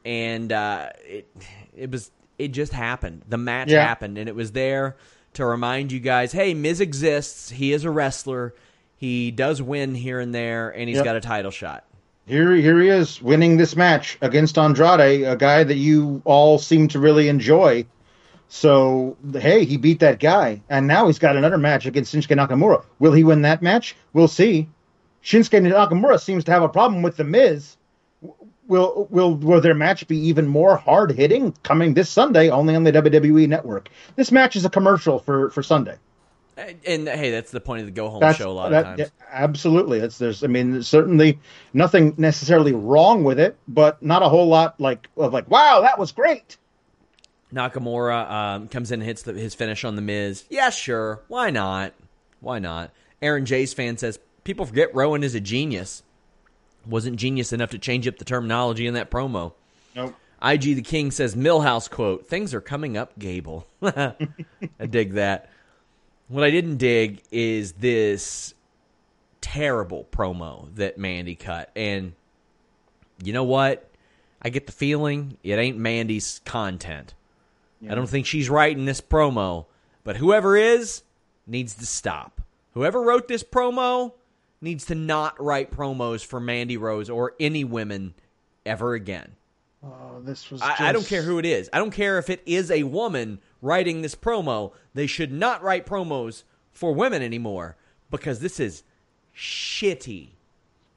And 0.05 0.53
uh, 0.53 0.91
it 1.05 1.29
it 1.77 1.91
was 1.91 2.11
it 2.39 2.49
just 2.49 2.73
happened. 2.73 3.23
The 3.29 3.39
match 3.39 3.71
yeah. 3.71 3.87
happened, 3.87 4.19
and 4.19 4.29
it 4.29 4.35
was 4.35 4.53
there 4.53 4.97
to 5.35 5.45
remind 5.45 5.93
you 5.93 6.01
guys, 6.01 6.33
hey, 6.33 6.55
Miz 6.55 6.81
exists. 6.81 7.51
He 7.51 7.73
is 7.73 7.85
a 7.85 7.91
wrestler. 7.91 8.55
He 8.97 9.31
does 9.31 9.61
win 9.61 9.95
here 9.95 10.21
and 10.21 10.35
there, 10.35 10.71
and 10.71 10.89
he's 10.89 10.97
yep. 10.97 11.05
got 11.05 11.17
a 11.17 11.21
title 11.21 11.51
shot. 11.51 11.85
Here, 12.27 12.55
here 12.55 12.81
he 12.81 12.89
is 12.89 13.21
winning 13.21 13.59
this 13.59 13.77
match 13.77 14.17
against 14.23 14.57
Andrade, 14.57 15.25
a 15.25 15.37
guy 15.37 15.63
that 15.63 15.77
you 15.77 16.23
all 16.25 16.59
seem 16.59 16.89
to 16.89 16.99
really 16.99 17.29
enjoy. 17.29 17.85
So, 18.49 19.17
hey, 19.33 19.65
he 19.65 19.77
beat 19.77 20.01
that 20.01 20.21
guy, 20.21 20.63
and 20.69 20.87
now 20.87 21.07
he's 21.07 21.19
got 21.19 21.37
another 21.37 21.59
match 21.59 21.87
against 21.87 22.15
Shinsuke 22.15 22.37
Nakamura. 22.37 22.85
Will 22.99 23.13
he 23.13 23.25
win 23.25 23.43
that 23.43 23.63
match? 23.63 23.97
We'll 24.13 24.29
see. 24.29 24.69
Shinsuke 25.25 25.61
Nakamura 25.61 26.21
seems 26.21 26.45
to 26.45 26.53
have 26.53 26.63
a 26.63 26.69
problem 26.69 27.03
with 27.03 27.17
the 27.17 27.25
Miz. 27.25 27.77
Will 28.67 29.07
will 29.11 29.35
will 29.35 29.61
their 29.61 29.75
match 29.75 30.07
be 30.09 30.17
even 30.29 30.47
more 30.47 30.77
hard 30.77 31.13
hitting 31.13 31.53
coming 31.63 31.93
this 31.93 32.09
Sunday 32.09 32.49
only 32.49 32.75
on 32.75 32.85
the 32.85 32.93
WWE 32.93 33.49
Network? 33.49 33.91
This 34.17 34.33
match 34.33 34.57
is 34.57 34.65
a 34.65 34.71
commercial 34.71 35.19
for 35.19 35.51
for 35.51 35.63
Sunday. 35.63 35.97
And, 36.57 36.79
and 36.87 37.09
hey, 37.09 37.31
that's 37.31 37.51
the 37.51 37.61
point 37.61 37.81
of 37.81 37.87
the 37.87 37.93
go 37.93 38.09
home 38.09 38.33
show 38.35 38.49
a 38.49 38.53
lot 38.53 38.71
that, 38.71 38.79
of 38.79 38.85
times. 38.85 38.99
Yeah, 39.01 39.27
absolutely, 39.31 39.99
it's 39.99 40.19
there's 40.19 40.45
I 40.45 40.47
mean 40.47 40.83
certainly 40.83 41.41
nothing 41.73 42.15
necessarily 42.17 42.73
wrong 42.73 43.25
with 43.25 43.41
it, 43.41 43.57
but 43.67 44.03
not 44.03 44.23
a 44.23 44.29
whole 44.29 44.47
lot 44.47 44.81
like 44.81 45.09
of 45.17 45.33
like 45.33 45.51
wow 45.51 45.81
that 45.83 45.99
was 45.99 46.13
great. 46.13 46.57
Nakamura 47.55 48.31
um, 48.31 48.69
comes 48.69 48.91
in 48.91 49.01
and 49.01 49.07
hits 49.07 49.23
the, 49.23 49.33
his 49.33 49.55
finish 49.55 49.85
on 49.85 49.97
the 49.97 50.03
Miz. 50.03 50.45
Yeah, 50.51 50.71
sure. 50.71 51.23
Why 51.29 51.51
not? 51.51 51.95
Why 52.41 52.59
not? 52.59 52.91
Aaron 53.23 53.47
J's 53.47 53.73
fan 53.73 53.97
says 53.97 54.19
people 54.43 54.67
forget 54.67 54.95
Rowan 54.95 55.23
is 55.23 55.35
a 55.35 55.41
genius. 55.41 56.03
Wasn't 56.87 57.17
genius 57.17 57.53
enough 57.53 57.71
to 57.71 57.79
change 57.79 58.07
up 58.07 58.19
the 58.19 58.25
terminology 58.25 58.87
in 58.87 58.95
that 58.95 59.11
promo. 59.11 59.53
Nope. 59.95 60.15
IG 60.43 60.63
the 60.63 60.83
King 60.83 61.11
says 61.11 61.35
Milhouse 61.35 61.89
quote, 61.89 62.27
things 62.27 62.53
are 62.53 62.61
coming 62.61 62.97
up 62.97 63.19
Gable. 63.19 63.67
I 63.83 64.15
dig 64.91 65.15
that. 65.15 65.49
What 66.29 66.45
I 66.45 66.51
didn't 66.51 66.77
dig 66.77 67.23
is 67.31 67.73
this 67.73 68.55
terrible 69.41 70.07
promo 70.11 70.75
that 70.75 70.99
Mandy 70.99 71.35
cut. 71.35 71.71
And 71.75 72.13
you 73.23 73.33
know 73.33 73.45
what? 73.45 73.89
I 74.43 74.51
get 74.51 74.67
the 74.67 74.73
feeling 74.73 75.39
it 75.43 75.55
ain't 75.55 75.79
Mandy's 75.79 76.41
content. 76.45 77.15
Yeah. 77.85 77.93
I 77.93 77.95
don't 77.95 78.09
think 78.09 78.27
she's 78.27 78.51
writing 78.51 78.85
this 78.85 79.01
promo, 79.01 79.67
but 80.03 80.17
whoever 80.17 80.57
is 80.57 81.03
needs 81.47 81.75
to 81.77 81.87
stop. 81.87 82.41
Whoever 82.73 83.01
wrote 83.01 83.29
this 83.29 83.45
promo 83.45 84.13
needs 84.61 84.87
to 84.87 84.95
not 84.95 85.41
write 85.41 85.71
promos 85.71 86.25
for 86.25 86.41
Mandy 86.41 86.77
Rose 86.77 87.11
or 87.11 87.35
any 87.39 87.65
women 87.65 88.15
ever 88.65 88.95
again. 88.95 89.37
Oh, 89.85 90.21
this 90.23 90.51
was. 90.51 90.61
Just... 90.61 90.81
I, 90.81 90.89
I, 90.89 90.93
don't 90.93 91.07
care 91.07 91.23
who 91.23 91.39
it 91.39 91.45
is. 91.45 91.69
I 91.73 91.79
don't 91.79 91.91
care 91.91 92.19
if 92.19 92.31
it 92.31 92.43
is 92.47 92.71
a 92.71 92.85
woman 92.85 93.41
writing 93.61 94.03
this 94.03 94.15
promo. 94.15 94.73
They 94.95 95.07
should 95.07 95.33
not 95.33 95.63
write 95.63 95.87
promos 95.87 96.45
for 96.73 96.95
women 96.95 97.23
anymore 97.23 97.77
because 98.11 98.41
this 98.41 98.59
is 98.59 98.83
shitty. 99.37 100.29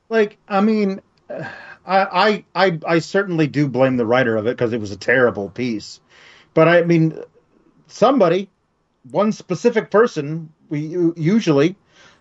Like, 0.09 0.37
I 0.47 0.61
mean, 0.61 1.01
I 1.29 1.45
I 1.85 2.45
I, 2.55 2.79
I 2.87 2.99
certainly 2.99 3.47
do 3.47 3.67
blame 3.67 3.97
the 3.97 4.05
writer 4.05 4.37
of 4.37 4.47
it 4.47 4.55
because 4.55 4.73
it 4.73 4.79
was 4.79 4.91
a 4.91 4.97
terrible 4.97 5.49
piece. 5.49 5.99
But 6.57 6.67
I 6.67 6.81
mean, 6.81 7.21
somebody, 7.85 8.49
one 9.11 9.31
specific 9.31 9.91
person, 9.91 10.51
we 10.69 11.13
usually 11.15 11.75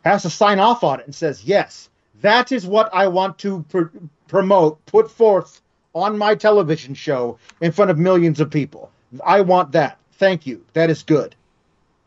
has 0.05 0.25
to 0.25 0.31
sign 0.31 0.61
off 0.61 0.85
on 0.85 1.01
it 1.01 1.07
and 1.07 1.15
says, 1.15 1.45
yes, 1.45 1.89
that 2.21 2.53
is 2.53 2.67
what 2.67 2.91
I 2.93 3.07
want 3.07 3.39
to 3.39 3.65
pr- 3.71 3.97
promote, 4.29 4.85
put 4.85 5.11
forth 5.11 5.63
on 5.95 6.19
my 6.19 6.35
television 6.35 6.93
show 6.93 7.39
in 7.63 7.73
front 7.73 7.91
of 7.91 7.99
millions 7.99 8.39
of 8.39 8.51
people. 8.51 8.91
I 9.25 9.41
want 9.41 9.73
that. 9.73 9.97
Thank 10.13 10.47
you. 10.47 10.63
That 10.75 10.91
is 10.91 11.03
good. 11.03 11.35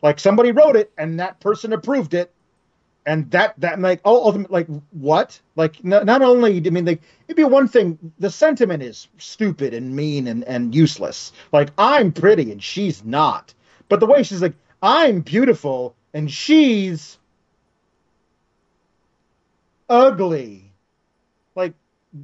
Like 0.00 0.20
somebody 0.20 0.52
wrote 0.52 0.76
it 0.76 0.92
and 0.96 1.18
that 1.18 1.40
person 1.40 1.72
approved 1.72 2.14
it. 2.14 2.32
And 3.06 3.30
that 3.30 3.54
that 3.58 3.80
like 3.80 4.00
oh 4.04 4.24
ultimately 4.24 4.52
like 4.52 4.82
what 4.90 5.40
like 5.56 5.82
not 5.82 6.22
only 6.22 6.58
I 6.58 6.70
mean 6.70 6.84
like 6.84 7.02
it'd 7.26 7.36
be 7.36 7.44
one 7.44 7.66
thing 7.66 7.98
the 8.18 8.30
sentiment 8.30 8.82
is 8.82 9.08
stupid 9.18 9.72
and 9.72 9.96
mean 9.96 10.28
and 10.28 10.44
and 10.44 10.74
useless 10.74 11.32
like 11.50 11.70
I'm 11.78 12.12
pretty 12.12 12.52
and 12.52 12.62
she's 12.62 13.02
not 13.02 13.54
but 13.88 14.00
the 14.00 14.06
way 14.06 14.22
she's 14.22 14.42
like 14.42 14.54
I'm 14.82 15.20
beautiful 15.20 15.94
and 16.14 16.30
she's 16.30 17.18
ugly. 19.90 20.72
Like 21.54 21.74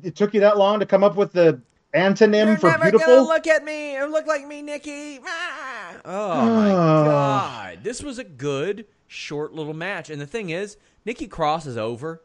it 0.02 0.16
took 0.16 0.32
you 0.32 0.40
that 0.40 0.56
long 0.56 0.80
to 0.80 0.86
come 0.86 1.04
up 1.04 1.16
with 1.16 1.32
the 1.32 1.60
antonym 1.94 2.46
You're 2.46 2.56
for 2.56 2.70
never 2.70 2.84
beautiful? 2.84 3.06
Gonna 3.06 3.28
look 3.28 3.46
at 3.46 3.64
me 3.64 3.96
or 3.96 4.08
look 4.08 4.26
like 4.26 4.46
me, 4.46 4.62
Nikki. 4.62 5.20
Ah! 5.24 5.96
Oh 6.04 6.46
my 6.46 6.70
god, 6.70 7.78
this 7.82 8.02
was 8.02 8.18
a 8.18 8.24
good 8.24 8.86
short 9.06 9.52
little 9.52 9.74
match. 9.74 10.10
And 10.10 10.20
the 10.20 10.26
thing 10.26 10.50
is, 10.50 10.76
Nikki 11.04 11.26
Cross 11.26 11.66
is 11.66 11.76
over. 11.76 12.22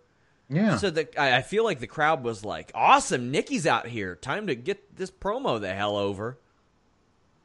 Yeah. 0.50 0.78
So 0.78 0.90
the, 0.90 1.08
I, 1.20 1.38
I 1.38 1.42
feel 1.42 1.64
like 1.64 1.80
the 1.80 1.88
crowd 1.88 2.24
was 2.24 2.44
like, 2.44 2.72
"Awesome, 2.76 3.32
Nikki's 3.32 3.66
out 3.66 3.88
here. 3.88 4.16
Time 4.16 4.48
to 4.48 4.56
get 4.56 4.98
this 4.98 5.10
promo 5.10 5.62
the 5.62 5.74
hell 5.74 5.96
over." 5.96 6.38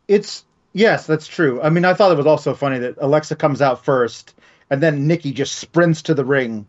It's 0.08 0.44
yes, 0.72 1.06
that's 1.06 1.28
true. 1.28 1.62
I 1.62 1.70
mean, 1.70 1.84
I 1.84 1.94
thought 1.94 2.10
it 2.10 2.18
was 2.18 2.26
also 2.26 2.54
funny 2.54 2.78
that 2.80 2.96
Alexa 2.98 3.36
comes 3.36 3.62
out 3.62 3.84
first, 3.84 4.34
and 4.70 4.82
then 4.82 5.06
Nikki 5.06 5.32
just 5.32 5.54
sprints 5.54 6.02
to 6.02 6.14
the 6.14 6.24
ring 6.24 6.66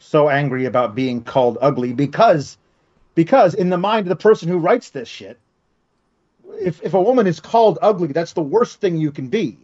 so 0.00 0.28
angry 0.28 0.64
about 0.64 0.94
being 0.94 1.22
called 1.22 1.58
ugly 1.60 1.92
because 1.92 2.56
because 3.14 3.54
in 3.54 3.68
the 3.68 3.78
mind 3.78 4.06
of 4.06 4.08
the 4.08 4.16
person 4.16 4.48
who 4.48 4.58
writes 4.58 4.90
this 4.90 5.08
shit 5.08 5.38
if 6.58 6.82
if 6.82 6.94
a 6.94 7.00
woman 7.00 7.26
is 7.26 7.38
called 7.38 7.78
ugly 7.82 8.08
that's 8.08 8.32
the 8.32 8.42
worst 8.42 8.80
thing 8.80 8.96
you 8.96 9.12
can 9.12 9.28
be 9.28 9.58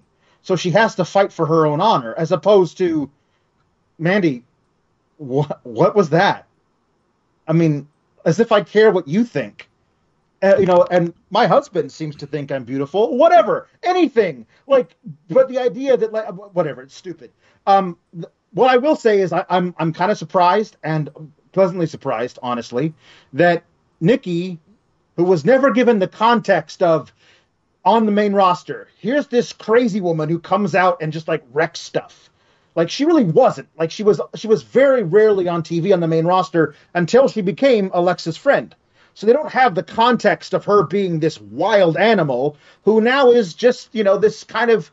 so 0.47 0.55
she 0.55 0.71
has 0.71 0.95
to 0.95 1.05
fight 1.05 1.33
for 1.33 1.45
her 1.45 1.67
own 1.67 1.81
honor 1.81 2.15
as 2.17 2.31
opposed 2.31 2.79
to 2.79 3.11
mandy 3.99 4.45
what 5.17 5.59
what 5.65 5.97
was 5.97 6.11
that? 6.11 6.47
I 7.49 7.53
mean 7.53 7.88
as 8.25 8.38
if 8.38 8.53
i 8.53 8.61
care 8.61 8.93
what 8.93 9.09
you 9.09 9.25
think. 9.25 9.69
Uh, 10.41 10.57
you 10.59 10.67
know 10.67 10.87
and 10.88 11.12
my 11.31 11.49
husband 11.49 11.91
seems 11.91 12.15
to 12.15 12.26
think 12.26 12.53
i'm 12.53 12.62
beautiful 12.62 13.17
whatever 13.17 13.67
anything. 13.83 14.47
Like 14.69 14.95
but 15.29 15.49
the 15.49 15.59
idea 15.59 15.97
that 15.97 16.12
like 16.12 16.29
whatever 16.55 16.83
it's 16.83 16.95
stupid. 16.95 17.33
Um 17.67 17.99
what 18.53 18.71
I 18.71 18.76
will 18.76 18.97
say 18.97 19.21
is 19.21 19.33
I, 19.33 19.45
I'm, 19.50 19.75
I'm 19.79 19.93
kind 19.93 20.12
of 20.12 20.17
surprised 20.17 20.76
and 20.85 21.11
pleasantly 21.50 21.87
surprised, 21.87 22.38
honestly, 22.41 22.95
that 23.33 23.65
Nikki, 24.00 24.59
who 25.17 25.25
was 25.25 25.45
never 25.45 25.73
given 25.73 25.99
the 25.99 26.09
context 26.09 26.83
of 26.83 27.12
on 27.87 28.05
the 28.05 28.12
main 28.12 28.35
roster, 28.35 28.88
here's 28.99 29.28
this 29.28 29.52
crazy 29.52 30.00
woman 30.00 30.28
who 30.28 30.40
comes 30.40 30.75
out 30.75 31.00
and 31.00 31.12
just 31.12 31.28
like 31.28 31.45
wrecks 31.52 31.78
stuff. 31.78 32.28
Like 32.75 32.90
she 32.90 33.05
really 33.07 33.25
wasn't. 33.25 33.69
Like 33.78 33.93
she 33.93 34.02
was 34.02 34.21
she 34.35 34.49
was 34.49 34.64
very 34.64 35.05
rarely 35.05 35.49
on 35.49 35.62
TV 35.62 35.95
on 35.95 36.00
the 36.00 36.09
main 36.09 36.26
roster 36.26 36.75
until 36.95 37.28
she 37.28 37.40
became 37.40 37.90
Alexa's 37.95 38.37
friend. 38.37 38.75
So 39.14 39.26
they 39.26 39.33
don't 39.33 39.52
have 39.52 39.75
the 39.75 39.83
context 39.83 40.52
of 40.52 40.66
her 40.66 40.83
being 40.83 41.21
this 41.21 41.40
wild 41.40 41.97
animal 41.97 42.59
who 42.83 43.00
now 43.00 43.31
is 43.31 43.55
just, 43.55 43.95
you 43.95 44.05
know, 44.05 44.19
this 44.19 44.45
kind 44.45 44.71
of 44.71 44.90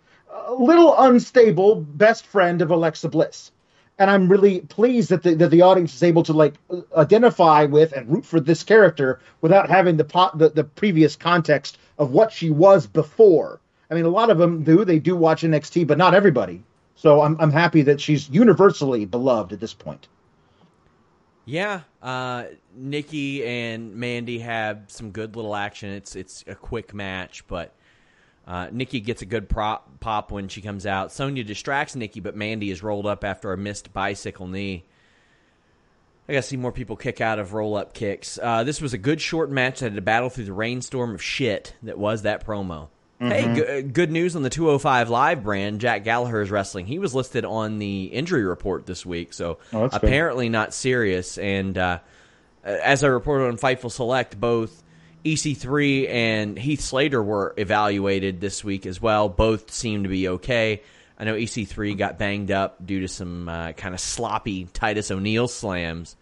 a 0.47 0.53
little 0.53 0.95
unstable 0.97 1.75
best 1.75 2.25
friend 2.27 2.61
of 2.61 2.71
Alexa 2.71 3.09
Bliss. 3.09 3.51
And 3.99 4.09
I'm 4.09 4.27
really 4.27 4.61
pleased 4.61 5.09
that 5.09 5.23
the, 5.23 5.35
that 5.35 5.51
the 5.51 5.61
audience 5.61 5.93
is 5.93 6.03
able 6.03 6.23
to 6.23 6.33
like 6.33 6.55
identify 6.95 7.65
with 7.65 7.91
and 7.91 8.09
root 8.09 8.25
for 8.25 8.39
this 8.39 8.63
character 8.63 9.19
without 9.41 9.69
having 9.69 9.97
the, 9.97 10.03
pot, 10.03 10.37
the 10.37 10.49
the 10.49 10.63
previous 10.63 11.15
context 11.15 11.77
of 11.97 12.11
what 12.11 12.31
she 12.31 12.49
was 12.49 12.87
before. 12.87 13.59
I 13.91 13.93
mean, 13.93 14.05
a 14.05 14.09
lot 14.09 14.31
of 14.31 14.39
them 14.39 14.63
do. 14.63 14.83
They 14.83 14.99
do 14.99 15.15
watch 15.15 15.43
NXT, 15.43 15.85
but 15.85 15.99
not 15.99 16.15
everybody. 16.15 16.63
So 16.95 17.21
I'm 17.21 17.37
I'm 17.39 17.51
happy 17.51 17.83
that 17.83 18.01
she's 18.01 18.29
universally 18.29 19.05
beloved 19.05 19.53
at 19.53 19.59
this 19.59 19.73
point. 19.73 20.07
Yeah, 21.45 21.81
uh, 22.01 22.45
Nikki 22.75 23.45
and 23.45 23.95
Mandy 23.95 24.39
have 24.39 24.85
some 24.87 25.11
good 25.11 25.35
little 25.35 25.55
action. 25.55 25.89
It's 25.89 26.15
it's 26.15 26.43
a 26.47 26.55
quick 26.55 26.93
match, 26.93 27.45
but 27.47 27.73
uh, 28.47 28.67
Nikki 28.71 28.99
gets 28.99 29.21
a 29.21 29.25
good 29.25 29.47
prop, 29.47 29.99
pop 29.99 30.31
when 30.31 30.47
she 30.47 30.61
comes 30.61 30.85
out. 30.85 31.11
Sonya 31.11 31.43
distracts 31.43 31.95
Nikki, 31.95 32.19
but 32.19 32.35
Mandy 32.35 32.71
is 32.71 32.83
rolled 32.83 33.05
up 33.05 33.23
after 33.23 33.53
a 33.53 33.57
missed 33.57 33.93
bicycle 33.93 34.47
knee. 34.47 34.83
I 36.27 36.33
gotta 36.33 36.43
see 36.43 36.57
more 36.57 36.71
people 36.71 36.95
kick 36.95 37.19
out 37.19 37.39
of 37.39 37.53
roll 37.53 37.75
up 37.75 37.93
kicks. 37.93 38.39
Uh, 38.41 38.63
this 38.63 38.81
was 38.81 38.93
a 38.93 38.97
good 38.97 39.19
short 39.19 39.49
match 39.49 39.79
that 39.79 39.87
had 39.87 39.95
to 39.95 40.01
battle 40.01 40.29
through 40.29 40.45
the 40.45 40.53
rainstorm 40.53 41.13
of 41.13 41.21
shit 41.21 41.75
that 41.83 41.97
was 41.97 42.21
that 42.21 42.45
promo. 42.45 42.87
Mm-hmm. 43.19 43.29
Hey, 43.29 43.55
g- 43.55 43.65
uh, 43.65 43.81
good 43.91 44.11
news 44.11 44.35
on 44.35 44.41
the 44.41 44.49
205 44.49 45.09
Live 45.09 45.43
brand. 45.43 45.79
Jack 45.81 46.03
Gallagher 46.03 46.41
is 46.41 46.49
wrestling. 46.49 46.85
He 46.85 46.99
was 46.99 47.13
listed 47.13 47.45
on 47.45 47.79
the 47.79 48.05
injury 48.05 48.43
report 48.43 48.85
this 48.85 49.05
week, 49.05 49.33
so 49.33 49.59
oh, 49.73 49.85
apparently 49.85 50.45
good. 50.45 50.53
not 50.53 50.73
serious. 50.73 51.37
And 51.37 51.77
uh, 51.77 51.99
as 52.63 53.03
I 53.03 53.07
reported 53.07 53.47
on 53.47 53.57
Fightful 53.57 53.91
Select, 53.91 54.39
both 54.39 54.81
EC3 55.25 56.09
and 56.09 56.59
Heath 56.59 56.81
Slater 56.81 57.23
were 57.23 57.53
evaluated 57.57 58.41
this 58.41 58.63
week 58.63 58.85
as 58.85 59.01
well. 59.01 59.29
Both 59.29 59.71
seem 59.71 60.03
to 60.03 60.09
be 60.09 60.27
okay. 60.27 60.81
I 61.17 61.23
know 61.23 61.35
EC3 61.35 61.97
got 61.97 62.17
banged 62.17 62.51
up 62.51 62.85
due 62.85 63.01
to 63.01 63.07
some 63.07 63.47
uh, 63.47 63.71
kind 63.73 63.93
of 63.93 64.01
sloppy 64.01 64.65
Titus 64.73 65.11
O'Neil 65.11 65.47
slams, 65.47 66.15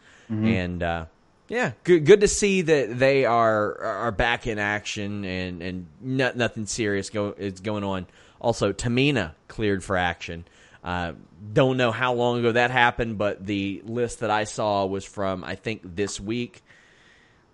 and 0.46 0.84
uh, 0.84 1.06
yeah, 1.48 1.72
good 1.84 2.06
good 2.06 2.22
to 2.22 2.28
see 2.28 2.62
that 2.62 3.00
they 3.00 3.26
are 3.26 3.82
are 3.82 4.12
back 4.12 4.48
in 4.48 4.60
action 4.60 5.26
and 5.26 5.62
and 5.62 5.88
not, 6.00 6.38
nothing 6.38 6.66
serious 6.66 7.10
go, 7.10 7.34
is 7.38 7.60
going 7.62 7.84
on. 7.84 8.06
Also, 8.40 8.74
Tamina 8.74 9.34
cleared 9.48 9.84
for 9.84 9.98
action. 9.98 10.46
Uh, 10.84 11.14
don't 11.54 11.78
know 11.78 11.92
how 11.92 12.14
long 12.14 12.40
ago 12.40 12.52
that 12.52 12.72
happened, 12.72 13.18
but 13.18 13.46
the 13.46 13.82
list 13.86 14.20
that 14.20 14.32
I 14.32 14.44
saw 14.44 14.86
was 14.86 15.06
from 15.06 15.44
I 15.44 15.56
think 15.56 15.82
this 15.84 16.20
week. 16.20 16.64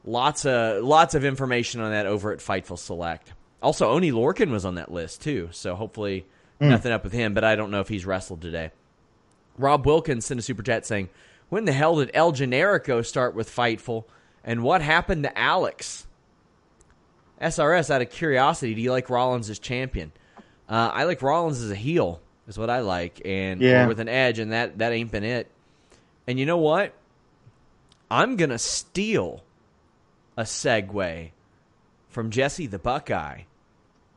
Lots 0.08 0.46
of 0.46 0.84
lots 0.86 1.16
of 1.16 1.26
information 1.26 1.82
on 1.82 1.92
that 1.92 2.06
over 2.06 2.32
at 2.32 2.40
Fightful 2.40 2.78
Select. 2.80 3.34
Also, 3.62 3.90
Oney 3.90 4.12
Lorcan 4.12 4.52
was 4.52 4.64
on 4.64 4.76
that 4.76 4.90
list 4.90 5.22
too, 5.22 5.50
so 5.52 5.76
hopefully 5.76 6.26
nothing 6.62 6.94
up 6.94 7.04
with 7.04 7.12
him. 7.12 7.34
But 7.34 7.44
I 7.44 7.56
don't 7.58 7.72
know 7.72 7.82
if 7.82 7.90
he's 7.90 8.06
wrestled 8.06 8.42
today. 8.42 8.72
Rob 9.58 9.86
Wilkins 9.86 10.26
sent 10.26 10.40
a 10.40 10.44
super 10.44 10.64
chat 10.64 10.86
saying, 10.86 11.10
"When 11.50 11.66
the 11.66 11.74
hell 11.74 11.98
did 11.98 12.12
El 12.14 12.32
Generico 12.32 13.06
start 13.06 13.36
with 13.36 13.54
Fightful, 13.54 14.06
and 14.46 14.64
what 14.64 14.82
happened 14.82 15.24
to 15.24 15.38
Alex?" 15.38 16.08
SRS, 17.42 17.92
out 17.92 18.02
of 18.02 18.10
curiosity, 18.10 18.74
do 18.76 18.82
you 18.82 18.92
like 18.92 19.10
Rollins 19.10 19.50
as 19.50 19.60
champion? 19.60 20.14
Uh, 20.70 20.90
I 20.94 21.04
like 21.04 21.22
Rollins 21.22 21.62
as 21.62 21.70
a 21.70 21.76
heel, 21.76 22.22
is 22.48 22.58
what 22.58 22.70
I 22.70 22.80
like, 22.80 23.22
and 23.26 23.62
Yeah. 23.62 23.88
with 23.88 24.00
an 24.00 24.08
edge, 24.08 24.40
and 24.40 24.54
that 24.54 24.78
that 24.78 24.94
ain't 24.94 25.12
been 25.12 25.24
it. 25.26 25.52
And 26.28 26.40
you 26.40 26.46
know 26.46 26.58
what? 26.58 26.94
I'm 28.10 28.38
gonna 28.38 28.58
steal 28.58 29.44
a 30.38 30.44
segue 30.44 31.32
from 32.08 32.30
Jesse 32.30 32.68
the 32.68 32.80
Buckeye. 32.80 33.42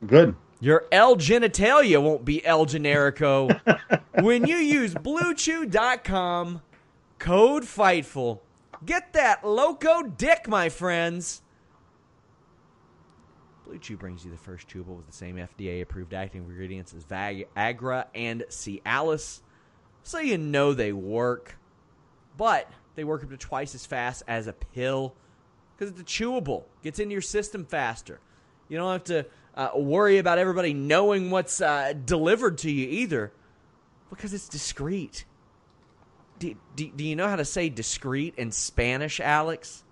Good. 0.07 0.37
Your 0.61 0.85
L 0.93 1.17
genitalia 1.17 2.01
won't 2.03 2.25
be 2.25 2.45
El 2.45 2.67
Generico 2.67 3.59
when 4.21 4.47
you 4.47 4.57
use 4.57 4.95
BlueChew.com 4.95 6.61
code 7.19 7.65
FIGHTFUL. 7.65 8.41
Get 8.85 9.15
that 9.15 9.47
loco 9.47 10.03
dick, 10.03 10.47
my 10.49 10.69
friends. 10.69 11.43
Blue 13.67 13.79
Chew 13.79 13.97
brings 13.97 14.25
you 14.25 14.31
the 14.31 14.37
first 14.37 14.69
chewable 14.69 14.97
with 14.97 15.07
the 15.07 15.13
same 15.13 15.37
FDA-approved 15.37 16.13
active 16.13 16.43
ingredients 16.43 16.93
as 16.95 17.05
Viagra 17.05 18.07
and 18.15 18.43
Cialis, 18.51 19.41
so 20.03 20.19
you 20.19 20.39
know 20.39 20.75
they 20.75 20.93
work. 20.93 21.57
But 22.37 22.71
they 22.97 23.05
work 23.05 23.23
up 23.23 23.31
to 23.31 23.37
twice 23.37 23.75
as 23.75 23.87
fast 23.87 24.23
as 24.27 24.47
a 24.47 24.53
pill 24.53 25.15
because 25.81 25.99
it's 25.99 26.01
a 26.03 26.05
chewable. 26.05 26.65
Gets 26.83 26.99
into 26.99 27.13
your 27.13 27.23
system 27.23 27.65
faster. 27.65 28.21
You 28.69 28.77
don't 28.77 28.93
have 28.93 29.05
to 29.05 29.27
uh, 29.55 29.71
worry 29.77 30.19
about 30.19 30.39
everybody 30.39 30.75
knowing 30.75 31.31
what's 31.31 31.61
uh, 31.63 31.95
delivered 32.05 32.59
to 32.59 32.71
you 32.71 32.87
either 32.89 33.33
because 34.11 34.35
it's 34.35 34.49
discreet. 34.49 35.25
Do, 36.39 36.55
do, 36.77 36.91
do 36.95 37.05
you 37.05 37.17
know 37.17 37.29
how 37.29 37.37
to 37.37 37.45
say 37.47 37.71
discreet 37.71 38.35
in 38.37 38.53
Spanish, 38.53 39.21
Alex? 39.21 39.83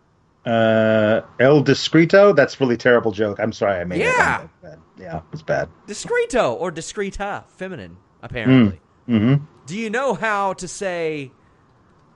Uh, 0.45 1.23
El 1.41 1.63
Discreto. 1.63 2.33
That's 2.35 2.61
really 2.61 2.77
terrible 2.77 3.11
joke. 3.13 3.39
I'm 3.41 3.53
sorry 3.53 3.81
I 3.81 3.85
made 3.85 4.01
Yeah. 4.01 4.43
it. 4.43 4.49
Bad. 4.63 4.79
Yeah, 4.99 5.21
it's 5.33 5.43
bad. 5.43 5.69
Discreto 5.87 6.53
or 6.55 6.71
discreta, 6.71 7.45
feminine, 7.57 7.97
apparently. 8.23 8.81
Mm-hmm. 9.09 9.45
Do 9.67 9.79
you 9.79 9.91
know 9.91 10.15
how 10.15 10.53
to 10.55 10.69
say 10.69 11.33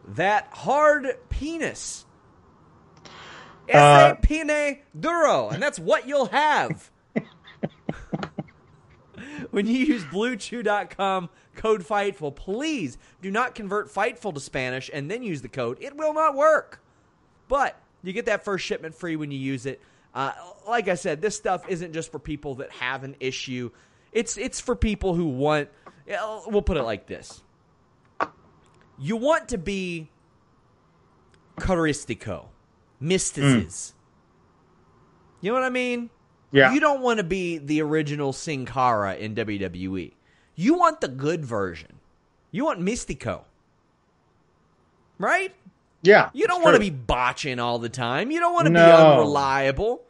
that 0.08 0.48
hard 0.52 1.06
penis? 1.30 2.04
Ese 3.68 3.76
Uh, 3.76 4.14
pene 4.16 4.80
duro, 4.98 5.48
and 5.48 5.62
that's 5.62 5.78
what 5.78 6.06
you'll 6.06 6.26
have. 6.26 6.90
when 9.50 9.66
you 9.66 9.78
use 9.78 10.04
bluechew.com 10.04 11.28
code 11.54 11.82
fightful, 11.82 12.34
please 12.34 12.98
do 13.20 13.30
not 13.30 13.54
convert 13.54 13.92
fightful 13.92 14.34
to 14.34 14.40
Spanish 14.40 14.90
and 14.92 15.10
then 15.10 15.22
use 15.22 15.42
the 15.42 15.48
code. 15.48 15.78
It 15.80 15.96
will 15.96 16.14
not 16.14 16.34
work. 16.34 16.80
But 17.48 17.78
you 18.02 18.12
get 18.12 18.26
that 18.26 18.44
first 18.44 18.64
shipment 18.64 18.94
free 18.94 19.16
when 19.16 19.30
you 19.30 19.38
use 19.38 19.66
it. 19.66 19.80
Uh, 20.14 20.32
like 20.66 20.88
I 20.88 20.94
said, 20.94 21.22
this 21.22 21.36
stuff 21.36 21.64
isn't 21.68 21.92
just 21.92 22.12
for 22.12 22.18
people 22.18 22.56
that 22.56 22.70
have 22.72 23.04
an 23.04 23.16
issue. 23.20 23.70
It's 24.12 24.36
it's 24.36 24.60
for 24.60 24.76
people 24.76 25.14
who 25.14 25.26
want. 25.26 25.68
We'll 26.46 26.62
put 26.62 26.76
it 26.76 26.82
like 26.82 27.06
this: 27.06 27.42
you 28.98 29.16
want 29.16 29.48
to 29.48 29.58
be 29.58 30.10
caristico, 31.56 32.46
mysticis. 33.02 33.92
You 35.40 35.50
know 35.50 35.54
what 35.54 35.64
I 35.64 35.70
mean? 35.70 36.10
Yeah. 36.52 36.72
You 36.72 36.80
don't 36.80 37.00
want 37.00 37.18
to 37.18 37.24
be 37.24 37.58
the 37.58 37.82
original 37.82 38.32
Sin 38.32 38.66
Cara 38.66 39.16
in 39.16 39.34
WWE. 39.34 40.12
You 40.54 40.74
want 40.74 41.00
the 41.00 41.08
good 41.08 41.44
version. 41.44 41.98
You 42.50 42.64
want 42.64 42.80
Mistico. 42.80 43.44
Right? 45.18 45.54
Yeah. 46.02 46.30
You 46.32 46.46
don't 46.46 46.62
want 46.62 46.74
to 46.74 46.80
be 46.80 46.90
botching 46.90 47.58
all 47.58 47.78
the 47.78 47.88
time. 47.88 48.30
You 48.30 48.40
don't 48.40 48.52
want 48.52 48.66
to 48.66 48.72
be 48.72 48.78
unreliable 48.78 50.02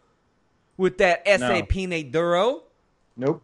with 0.77 0.99
that 0.99 1.23
No. 1.27 1.37
SAP 1.37 2.11
Duro. 2.11 2.65
Nope. 3.17 3.43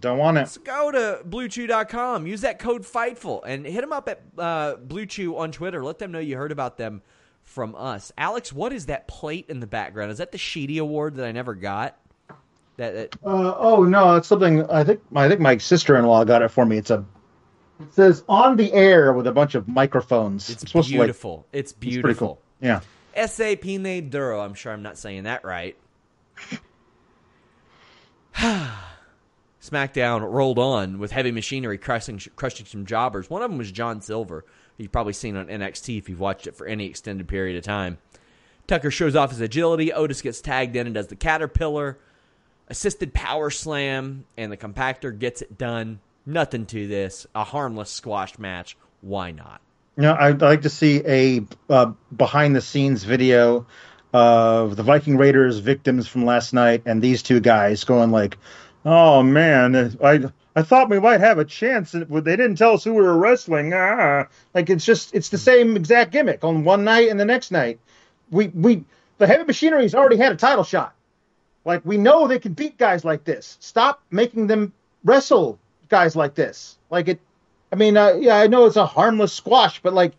Don't 0.00 0.18
want 0.18 0.38
it. 0.38 0.48
So 0.48 0.60
go 0.60 0.90
to 0.90 1.22
bluechew.com. 1.28 2.26
Use 2.26 2.42
that 2.42 2.58
code 2.58 2.82
FIGHTFUL 2.82 3.42
and 3.46 3.64
hit 3.64 3.80
them 3.80 3.92
up 3.92 4.08
at 4.08 4.22
uh, 4.36 4.76
Blue 4.76 5.06
Chew 5.06 5.36
on 5.36 5.52
Twitter. 5.52 5.82
Let 5.82 5.98
them 5.98 6.12
know 6.12 6.18
you 6.18 6.36
heard 6.36 6.52
about 6.52 6.76
them 6.76 7.02
from 7.44 7.74
us. 7.76 8.10
Alex, 8.18 8.52
what 8.52 8.72
is 8.72 8.86
that 8.86 9.06
plate 9.06 9.46
in 9.48 9.60
the 9.60 9.66
background? 9.66 10.10
Is 10.10 10.18
that 10.18 10.32
the 10.32 10.38
Sheedy 10.38 10.78
Award 10.78 11.14
that 11.16 11.26
I 11.26 11.32
never 11.32 11.54
got? 11.54 11.96
That, 12.76 12.94
that 12.94 13.16
Uh, 13.24 13.54
oh 13.56 13.84
no, 13.84 14.16
it's 14.16 14.26
something. 14.26 14.68
I 14.68 14.82
think 14.82 15.00
I 15.14 15.28
think 15.28 15.40
my 15.40 15.58
sister-in-law 15.58 16.24
got 16.24 16.42
it 16.42 16.48
for 16.50 16.66
me. 16.66 16.78
It's 16.78 16.90
a. 16.90 17.04
It 17.80 17.92
says 17.94 18.24
on 18.28 18.56
the 18.56 18.72
air 18.72 19.12
with 19.12 19.26
a 19.26 19.32
bunch 19.32 19.54
of 19.54 19.68
microphones. 19.68 20.48
it's 20.50 20.60
supposed 20.60 20.88
to, 20.88 20.94
like- 20.94 21.06
beautiful. 21.06 21.46
it's 21.52 21.70
it's 21.70 21.78
pretty 21.78 22.00
beautiful. 22.02 22.28
cool. 22.28 22.40
Yeah. 22.60 22.80
SAP 23.26 23.62
Duro. 24.10 24.40
I'm 24.40 24.54
sure 24.54 24.72
I'm 24.72 24.82
not 24.82 24.98
saying 24.98 25.24
that 25.24 25.44
right. 25.44 25.76
SmackDown 29.62 30.30
rolled 30.30 30.58
on 30.58 30.98
with 30.98 31.10
heavy 31.10 31.30
machinery 31.30 31.78
crushing, 31.78 32.20
crushing 32.36 32.66
some 32.66 32.86
jobbers. 32.86 33.30
One 33.30 33.42
of 33.42 33.50
them 33.50 33.58
was 33.58 33.70
John 33.70 34.00
Silver. 34.00 34.44
You've 34.76 34.92
probably 34.92 35.12
seen 35.12 35.36
on 35.36 35.46
NXT 35.46 35.98
if 35.98 36.08
you've 36.08 36.20
watched 36.20 36.46
it 36.46 36.56
for 36.56 36.66
any 36.66 36.86
extended 36.86 37.28
period 37.28 37.56
of 37.56 37.64
time. 37.64 37.98
Tucker 38.66 38.90
shows 38.90 39.14
off 39.14 39.30
his 39.30 39.40
agility. 39.40 39.92
Otis 39.92 40.22
gets 40.22 40.40
tagged 40.40 40.74
in 40.74 40.86
and 40.86 40.94
does 40.94 41.08
the 41.08 41.16
caterpillar, 41.16 41.98
assisted 42.68 43.12
power 43.12 43.50
slam, 43.50 44.24
and 44.36 44.50
the 44.50 44.56
compactor 44.56 45.16
gets 45.16 45.42
it 45.42 45.58
done. 45.58 46.00
Nothing 46.26 46.66
to 46.66 46.88
this. 46.88 47.26
A 47.34 47.44
harmless 47.44 47.90
squash 47.90 48.38
match. 48.38 48.76
Why 49.02 49.32
not? 49.32 49.60
You 49.96 50.02
know, 50.04 50.16
I'd 50.18 50.40
like 50.40 50.62
to 50.62 50.70
see 50.70 51.02
a 51.06 51.44
uh, 51.68 51.92
behind-the-scenes 52.16 53.04
video 53.04 53.66
of 54.12 54.76
the 54.76 54.82
Viking 54.82 55.16
Raiders 55.16 55.58
victims 55.58 56.08
from 56.08 56.24
last 56.24 56.52
night, 56.52 56.82
and 56.86 57.02
these 57.02 57.22
two 57.22 57.40
guys 57.40 57.84
going 57.84 58.10
like, 58.10 58.38
"Oh 58.84 59.22
man, 59.22 59.96
I 60.02 60.24
I 60.56 60.62
thought 60.62 60.88
we 60.90 61.00
might 61.00 61.20
have 61.20 61.38
a 61.38 61.44
chance, 61.44 61.94
and 61.94 62.06
they 62.08 62.36
didn't 62.36 62.56
tell 62.56 62.74
us 62.74 62.84
who 62.84 62.94
we 62.94 63.02
were 63.02 63.18
wrestling." 63.18 63.72
Ah, 63.74 64.28
like 64.54 64.70
it's 64.70 64.84
just 64.84 65.14
it's 65.14 65.28
the 65.28 65.38
same 65.38 65.76
exact 65.76 66.12
gimmick 66.12 66.44
on 66.44 66.64
one 66.64 66.84
night 66.84 67.08
and 67.08 67.18
the 67.18 67.24
next 67.24 67.50
night. 67.50 67.80
We 68.30 68.48
we 68.48 68.84
the 69.18 69.26
heavy 69.26 69.44
machinery's 69.44 69.94
already 69.94 70.16
had 70.16 70.32
a 70.32 70.36
title 70.36 70.64
shot. 70.64 70.94
Like 71.64 71.84
we 71.84 71.96
know 71.96 72.26
they 72.26 72.38
can 72.38 72.52
beat 72.52 72.78
guys 72.78 73.04
like 73.04 73.24
this. 73.24 73.56
Stop 73.60 74.02
making 74.10 74.46
them 74.46 74.72
wrestle 75.02 75.58
guys 75.88 76.14
like 76.14 76.34
this. 76.34 76.78
Like 76.90 77.08
it. 77.08 77.20
I 77.72 77.76
mean, 77.76 77.96
uh, 77.96 78.14
yeah, 78.20 78.36
I 78.36 78.46
know 78.46 78.66
it's 78.66 78.76
a 78.76 78.86
harmless 78.86 79.32
squash, 79.32 79.80
but 79.82 79.94
like, 79.94 80.12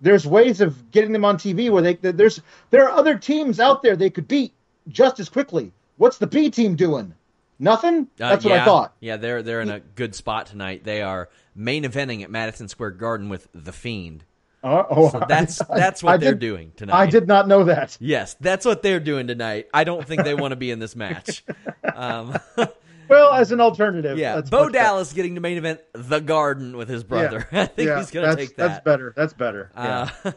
there's 0.00 0.26
ways 0.26 0.60
of 0.60 0.90
getting 0.92 1.12
them 1.12 1.24
on 1.24 1.36
TV 1.36 1.70
where 1.70 1.82
they 1.82 1.94
there's 1.94 2.40
there 2.70 2.88
are 2.88 2.92
other 2.92 3.16
teams 3.16 3.58
out 3.58 3.82
there 3.82 3.96
they 3.96 4.10
could 4.10 4.28
beat 4.28 4.52
just 4.88 5.18
as 5.18 5.28
quickly. 5.28 5.72
What's 5.96 6.18
the 6.18 6.26
B 6.26 6.50
team 6.50 6.76
doing? 6.76 7.14
Nothing. 7.58 8.08
Uh, 8.20 8.30
That's 8.30 8.44
what 8.44 8.54
I 8.58 8.64
thought. 8.64 8.94
Yeah, 9.00 9.16
they're 9.18 9.42
they're 9.42 9.60
in 9.60 9.70
a 9.70 9.80
good 9.80 10.14
spot 10.14 10.46
tonight. 10.46 10.84
They 10.84 11.02
are 11.02 11.28
main 11.54 11.84
eventing 11.84 12.22
at 12.22 12.30
Madison 12.30 12.68
Square 12.68 12.92
Garden 12.92 13.28
with 13.28 13.46
the 13.54 13.72
Fiend. 13.72 14.24
Uh, 14.64 14.84
oh, 14.90 15.10
So 15.10 15.24
that's 15.28 15.60
I- 15.70 15.76
that's 15.78 16.02
what 16.02 16.14
I 16.14 16.16
they're 16.16 16.32
did- 16.32 16.40
doing 16.40 16.72
tonight. 16.76 16.96
I 16.96 17.06
did 17.06 17.26
not 17.28 17.46
know 17.48 17.64
that. 17.64 17.96
Yes, 18.00 18.34
that's 18.40 18.64
what 18.64 18.82
they're 18.82 19.00
doing 19.00 19.26
tonight. 19.26 19.68
I 19.74 19.84
don't 19.84 20.06
think 20.06 20.24
they 20.24 20.34
want 20.34 20.52
to 20.52 20.56
be 20.56 20.70
in 20.70 20.78
this 20.78 20.96
match. 20.96 21.44
Um, 21.94 22.38
Well, 23.08 23.32
as 23.34 23.52
an 23.52 23.60
alternative, 23.60 24.16
yeah, 24.16 24.36
that's 24.36 24.48
Bo 24.48 24.62
much 24.64 24.72
better. 24.72 24.84
Dallas 24.84 25.12
getting 25.12 25.34
to 25.34 25.42
main 25.42 25.58
event 25.58 25.80
the 25.92 26.20
Garden 26.20 26.78
with 26.78 26.88
his 26.88 27.04
brother. 27.04 27.46
Yeah. 27.52 27.62
I 27.62 27.66
think 27.66 27.88
Yeah, 27.88 27.98
he's 27.98 28.10
going 28.10 28.30
to 28.30 28.36
take 28.36 28.56
that. 28.56 28.68
That's 28.68 28.84
better. 28.84 29.12
That's 29.14 29.32
better. 29.34 29.70
Yeah. 29.76 30.08
Uh, 30.24 30.32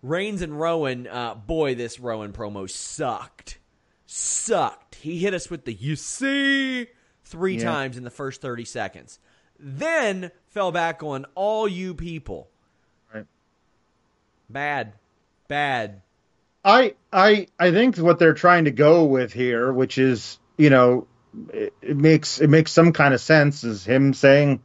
Reigns 0.00 0.40
and 0.40 0.58
Rowan, 0.58 1.06
uh, 1.06 1.34
boy, 1.34 1.74
this 1.74 2.00
Rowan 2.00 2.32
promo 2.32 2.70
sucked. 2.70 3.58
Sucked. 4.06 4.91
He 5.02 5.18
hit 5.18 5.34
us 5.34 5.50
with 5.50 5.64
the 5.64 5.72
you 5.72 5.96
see 5.96 6.86
three 7.24 7.56
Yeah. 7.56 7.64
times 7.64 7.96
in 7.96 8.04
the 8.04 8.10
first 8.10 8.40
30 8.40 8.64
seconds. 8.64 9.18
Then 9.58 10.30
fell 10.48 10.72
back 10.72 11.02
on 11.02 11.26
all 11.34 11.68
you 11.68 11.94
people. 11.94 12.48
Right. 13.14 13.26
Bad. 14.48 14.94
Bad. 15.48 16.02
I 16.64 16.94
I 17.12 17.48
I 17.58 17.70
think 17.72 17.96
what 17.96 18.18
they're 18.18 18.34
trying 18.34 18.64
to 18.66 18.70
go 18.70 19.04
with 19.04 19.32
here, 19.32 19.72
which 19.72 19.98
is 19.98 20.38
you 20.56 20.70
know, 20.70 21.06
it, 21.52 21.72
it 21.82 21.96
makes 21.96 22.40
it 22.40 22.48
makes 22.48 22.70
some 22.72 22.92
kind 22.92 23.12
of 23.14 23.20
sense, 23.20 23.64
is 23.64 23.84
him 23.84 24.14
saying 24.14 24.62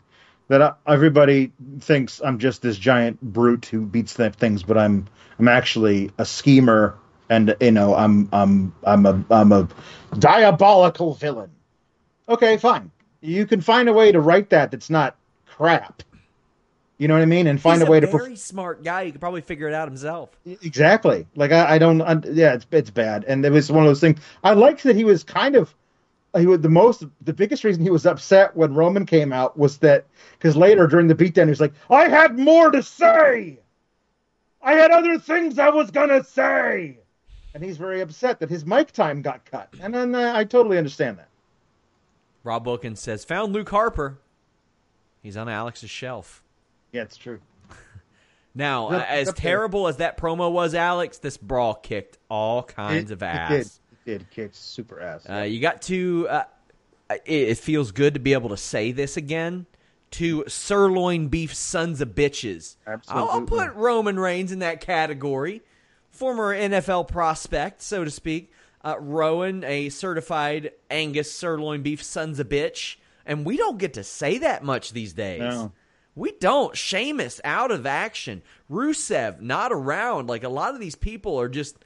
that 0.47 0.62
I, 0.62 0.73
everybody 0.86 1.52
thinks 1.80 2.21
I'm 2.23 2.38
just 2.39 2.62
this 2.62 2.78
giant 2.78 3.19
brute 3.21 3.65
who 3.65 3.82
beats 3.86 4.13
things, 4.13 4.63
but 4.63 4.78
I'm 4.78 5.08
I'm 5.39 5.47
actually 5.47 6.12
a 6.17 6.26
schemer, 6.26 6.95
and 7.29 7.55
you 7.59 7.71
know 7.71 7.95
I'm 7.95 8.29
I'm 8.31 8.73
I'm 8.83 9.05
a 9.05 9.23
I'm 9.29 9.51
a 9.51 9.67
diabolical 10.19 11.13
villain. 11.13 11.51
Okay, 12.29 12.57
fine. 12.57 12.91
You 13.21 13.45
can 13.45 13.61
find 13.61 13.89
a 13.89 13.93
way 13.93 14.11
to 14.11 14.19
write 14.19 14.49
that 14.51 14.71
that's 14.71 14.89
not 14.89 15.15
crap. 15.45 16.03
You 16.97 17.07
know 17.07 17.13
what 17.13 17.21
I 17.21 17.27
mean? 17.27 17.45
And 17.47 17.61
find 17.61 17.79
He's 17.79 17.87
a 17.87 17.91
way 17.91 17.99
a 17.99 18.01
to 18.01 18.07
very 18.07 18.35
smart 18.35 18.83
guy. 18.83 19.05
He 19.05 19.11
could 19.11 19.21
probably 19.21 19.41
figure 19.41 19.67
it 19.67 19.73
out 19.73 19.87
himself. 19.87 20.31
Exactly. 20.45 21.27
Like 21.35 21.51
I, 21.51 21.75
I 21.75 21.77
don't. 21.77 22.01
I, 22.01 22.19
yeah, 22.31 22.55
it's 22.55 22.65
it's 22.71 22.89
bad, 22.89 23.23
and 23.25 23.45
it 23.45 23.51
was 23.51 23.71
one 23.71 23.83
of 23.83 23.89
those 23.89 23.99
things. 23.99 24.19
I 24.43 24.53
liked 24.53 24.83
that 24.83 24.95
he 24.95 25.03
was 25.03 25.23
kind 25.23 25.55
of. 25.55 25.73
He 26.35 26.47
was 26.47 26.61
the 26.61 26.69
most. 26.69 27.03
The 27.21 27.33
biggest 27.33 27.63
reason 27.63 27.83
he 27.83 27.91
was 27.91 28.05
upset 28.05 28.55
when 28.55 28.73
Roman 28.73 29.05
came 29.05 29.31
out 29.31 29.57
was 29.57 29.77
that 29.79 30.05
because 30.33 30.55
later 30.55 30.87
during 30.87 31.07
the 31.07 31.15
beatdown 31.15 31.43
he 31.43 31.49
was 31.49 31.61
like, 31.61 31.73
"I 31.89 32.07
had 32.07 32.37
more 32.37 32.71
to 32.71 32.81
say. 32.81 33.59
I 34.61 34.73
had 34.73 34.89
other 34.91 35.19
things 35.19 35.59
I 35.59 35.69
was 35.69 35.91
gonna 35.91 36.23
say," 36.23 36.97
and 37.57 37.65
he's 37.65 37.77
very 37.77 38.01
upset 38.01 38.39
that 38.39 38.49
his 38.49 38.65
mic 38.65 38.91
time 38.91 39.21
got 39.21 39.43
cut. 39.45 39.69
And 39.81 39.93
then 39.93 40.13
uh, 40.13 40.31
I 40.35 40.43
totally 40.43 40.77
understand 40.77 41.17
that. 41.17 41.27
Rob 42.43 42.65
Wilkins 42.65 42.99
says, 42.99 43.25
"Found 43.25 43.51
Luke 43.53 43.69
Harper. 43.69 44.19
He's 45.23 45.35
on 45.35 45.49
Alex's 45.49 45.89
shelf." 45.89 46.43
Yeah, 46.91 47.01
it's 47.01 47.17
true. 47.17 47.39
Now, 48.55 48.89
Yep, 48.91 49.05
as 49.09 49.33
terrible 49.33 49.87
as 49.87 49.97
that 49.97 50.17
promo 50.17 50.51
was, 50.51 50.73
Alex, 50.73 51.19
this 51.19 51.37
brawl 51.37 51.75
kicked 51.75 52.17
all 52.27 52.63
kinds 52.63 53.11
It- 53.11 53.13
of 53.13 53.21
it 53.21 53.25
ass. 53.25 53.49
did. 53.51 53.59
It 53.59 54.19
did 54.19 54.29
kick 54.31 54.49
super 54.53 54.99
ass. 54.99 55.29
Uh, 55.29 55.41
you 55.41 55.59
got 55.59 55.81
to. 55.83 56.27
Uh, 56.29 56.43
it, 57.09 57.49
it 57.49 57.57
feels 57.59 57.91
good 57.91 58.13
to 58.15 58.19
be 58.19 58.33
able 58.33 58.49
to 58.49 58.57
say 58.57 58.91
this 58.91 59.15
again. 59.17 59.65
To 60.11 60.45
sirloin 60.47 61.27
beef 61.27 61.53
sons 61.53 61.99
of 62.01 62.09
bitches. 62.15 62.77
I'll, 62.87 63.29
I'll 63.29 63.41
put 63.41 63.73
Roman 63.73 64.17
Reigns 64.17 64.51
in 64.53 64.59
that 64.59 64.79
category. 64.79 65.61
Former 66.17 66.56
NFL 66.56 67.10
prospect, 67.10 67.84
so 67.84 68.03
to 68.03 68.10
speak. 68.10 68.51
Uh, 68.84 68.95
Rowan, 68.99 69.63
a 69.63 69.89
certified 69.89 70.71
Angus 70.89 71.32
sirloin 71.32 71.84
beef 71.84 72.01
sons 72.01 72.39
of 72.39 72.49
bitch. 72.49 72.95
And 73.23 73.45
we 73.45 73.56
don't 73.56 73.77
get 73.77 73.93
to 73.93 74.03
say 74.03 74.39
that 74.39 74.63
much 74.63 74.93
these 74.93 75.13
days. 75.13 75.41
No. 75.41 75.73
We 76.15 76.32
don't. 76.39 76.75
Sheamus 76.75 77.39
out 77.43 77.69
of 77.69 77.86
action. 77.86 78.41
Rusev 78.71 79.41
not 79.41 79.71
around. 79.71 80.27
Like 80.27 80.43
a 80.43 80.49
lot 80.49 80.73
of 80.73 80.80
these 80.80 80.95
people 80.95 81.39
are 81.39 81.49
just 81.49 81.77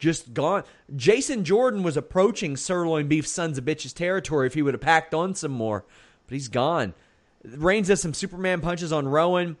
just 0.00 0.34
gone. 0.34 0.64
Jason 0.96 1.44
Jordan 1.44 1.84
was 1.84 1.96
approaching 1.96 2.56
sirloin 2.56 3.06
beef 3.06 3.24
sons 3.24 3.56
of 3.56 3.64
bitches 3.64 3.94
territory 3.94 4.48
if 4.48 4.54
he 4.54 4.62
would 4.62 4.74
have 4.74 4.80
packed 4.80 5.14
on 5.14 5.36
some 5.36 5.52
more, 5.52 5.84
but 6.26 6.34
he's 6.34 6.48
gone. 6.48 6.92
Reigns 7.44 7.86
does 7.86 8.02
some 8.02 8.14
Superman 8.14 8.60
punches 8.60 8.92
on 8.92 9.06
Rowan. 9.06 9.56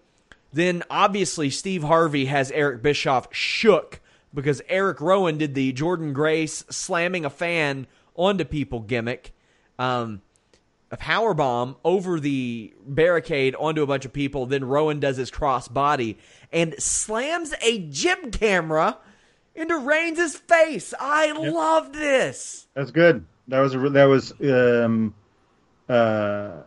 Then 0.52 0.82
obviously 0.90 1.48
Steve 1.48 1.84
Harvey 1.84 2.24
has 2.26 2.50
Eric 2.50 2.82
Bischoff 2.82 3.28
shook 3.30 4.00
because 4.36 4.62
Eric 4.68 5.00
Rowan 5.00 5.38
did 5.38 5.54
the 5.54 5.72
Jordan 5.72 6.12
Grace 6.12 6.64
slamming 6.70 7.24
a 7.24 7.30
fan 7.30 7.88
onto 8.14 8.44
people 8.44 8.80
gimmick. 8.80 9.32
Um, 9.78 10.22
a 10.92 10.96
power 10.96 11.34
bomb 11.34 11.76
over 11.84 12.20
the 12.20 12.72
barricade 12.86 13.56
onto 13.58 13.82
a 13.82 13.86
bunch 13.86 14.04
of 14.04 14.12
people. 14.12 14.46
Then 14.46 14.64
Rowan 14.64 15.00
does 15.00 15.16
his 15.16 15.32
cross 15.32 15.66
body 15.66 16.18
and 16.52 16.74
slams 16.78 17.52
a 17.60 17.80
gym 17.88 18.30
camera 18.30 18.98
into 19.56 19.76
Reigns' 19.78 20.36
face. 20.36 20.94
I 21.00 21.32
love 21.32 21.92
this. 21.92 22.68
That's 22.74 22.92
good. 22.92 23.24
That 23.48 23.60
was 23.60 23.74
a, 23.74 23.78
that 23.90 24.04
was 24.04 24.32
um, 24.40 25.14
uh, 25.88 26.58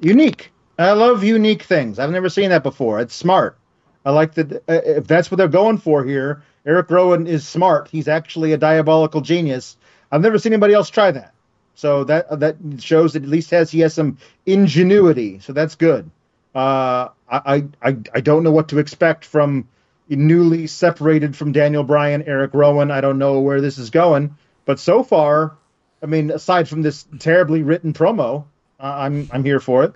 unique. 0.00 0.50
I 0.78 0.92
love 0.92 1.22
unique 1.22 1.62
things. 1.62 1.98
I've 1.98 2.10
never 2.10 2.28
seen 2.28 2.50
that 2.50 2.62
before. 2.62 3.00
It's 3.00 3.14
smart. 3.14 3.58
I 4.04 4.10
like 4.10 4.34
that. 4.34 4.52
Uh, 4.68 4.80
if 4.84 5.06
that's 5.06 5.30
what 5.30 5.36
they're 5.36 5.48
going 5.48 5.78
for 5.78 6.04
here, 6.04 6.42
Eric 6.66 6.90
Rowan 6.90 7.26
is 7.26 7.46
smart. 7.46 7.88
He's 7.88 8.08
actually 8.08 8.52
a 8.52 8.58
diabolical 8.58 9.20
genius. 9.20 9.76
I've 10.10 10.20
never 10.20 10.38
seen 10.38 10.52
anybody 10.52 10.74
else 10.74 10.90
try 10.90 11.12
that. 11.12 11.32
So 11.74 12.04
that 12.04 12.40
that 12.40 12.56
shows 12.78 13.12
that 13.12 13.22
at 13.22 13.28
least 13.28 13.50
has 13.50 13.70
he 13.70 13.80
has 13.80 13.94
some 13.94 14.18
ingenuity. 14.46 15.38
So 15.40 15.52
that's 15.52 15.74
good. 15.74 16.10
Uh, 16.54 17.08
I, 17.30 17.64
I 17.82 17.96
I 18.14 18.20
don't 18.20 18.42
know 18.42 18.50
what 18.50 18.68
to 18.68 18.78
expect 18.78 19.24
from 19.24 19.68
newly 20.08 20.66
separated 20.66 21.36
from 21.36 21.52
Daniel 21.52 21.84
Bryan, 21.84 22.22
Eric 22.22 22.54
Rowan. 22.54 22.90
I 22.90 23.00
don't 23.00 23.18
know 23.18 23.40
where 23.40 23.60
this 23.60 23.76
is 23.78 23.90
going, 23.90 24.36
but 24.64 24.80
so 24.80 25.02
far, 25.02 25.56
I 26.02 26.06
mean, 26.06 26.30
aside 26.30 26.68
from 26.68 26.82
this 26.82 27.06
terribly 27.18 27.62
written 27.62 27.92
promo, 27.92 28.44
uh, 28.80 28.84
I'm 28.84 29.28
I'm 29.32 29.44
here 29.44 29.60
for 29.60 29.84
it. 29.84 29.92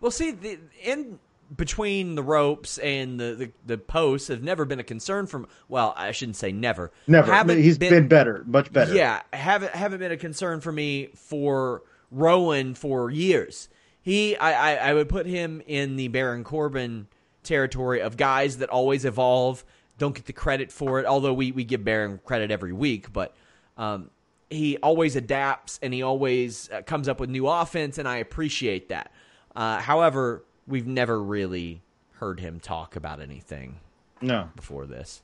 Well, 0.00 0.10
see, 0.10 0.32
the, 0.32 0.58
in 0.82 1.18
between 1.54 2.14
the 2.14 2.22
ropes 2.22 2.78
and 2.78 3.20
the, 3.20 3.34
the, 3.34 3.52
the 3.64 3.78
posts 3.78 4.28
have 4.28 4.42
never 4.42 4.64
been 4.64 4.80
a 4.80 4.84
concern 4.84 5.26
from. 5.26 5.46
Well, 5.68 5.94
I 5.96 6.12
shouldn't 6.12 6.36
say 6.36 6.52
never. 6.52 6.92
Never. 7.06 7.32
Haven't 7.32 7.62
He's 7.62 7.78
been, 7.78 8.08
better, 8.08 8.44
much 8.46 8.72
better. 8.72 8.94
Yeah, 8.94 9.22
haven't 9.32 9.72
haven't 9.72 10.00
been 10.00 10.12
a 10.12 10.16
concern 10.16 10.60
for 10.60 10.72
me 10.72 11.10
for 11.14 11.82
Rowan 12.10 12.74
for 12.74 13.10
years. 13.10 13.68
He, 14.02 14.36
I, 14.36 14.74
I, 14.74 14.90
I 14.90 14.94
would 14.94 15.08
put 15.08 15.26
him 15.26 15.62
in 15.66 15.96
the 15.96 16.08
Baron 16.08 16.44
Corbin 16.44 17.08
territory 17.42 18.00
of 18.00 18.16
guys 18.16 18.58
that 18.58 18.68
always 18.68 19.04
evolve, 19.04 19.64
don't 19.98 20.14
get 20.14 20.26
the 20.26 20.32
credit 20.32 20.70
for 20.70 21.00
it. 21.00 21.06
Although 21.06 21.34
we 21.34 21.52
we 21.52 21.64
give 21.64 21.84
Baron 21.84 22.20
credit 22.24 22.50
every 22.50 22.72
week, 22.72 23.12
but 23.12 23.34
um, 23.76 24.10
he 24.50 24.76
always 24.78 25.16
adapts 25.16 25.78
and 25.82 25.92
he 25.92 26.02
always 26.02 26.70
uh, 26.70 26.82
comes 26.82 27.08
up 27.08 27.20
with 27.20 27.30
new 27.30 27.46
offense, 27.46 27.98
and 27.98 28.08
I 28.08 28.18
appreciate 28.18 28.88
that. 28.90 29.12
Uh, 29.54 29.80
however, 29.80 30.44
we've 30.66 30.86
never 30.86 31.22
really 31.22 31.82
heard 32.14 32.40
him 32.40 32.60
talk 32.60 32.96
about 32.96 33.20
anything 33.20 33.78
No. 34.20 34.48
before 34.56 34.86
this. 34.86 35.22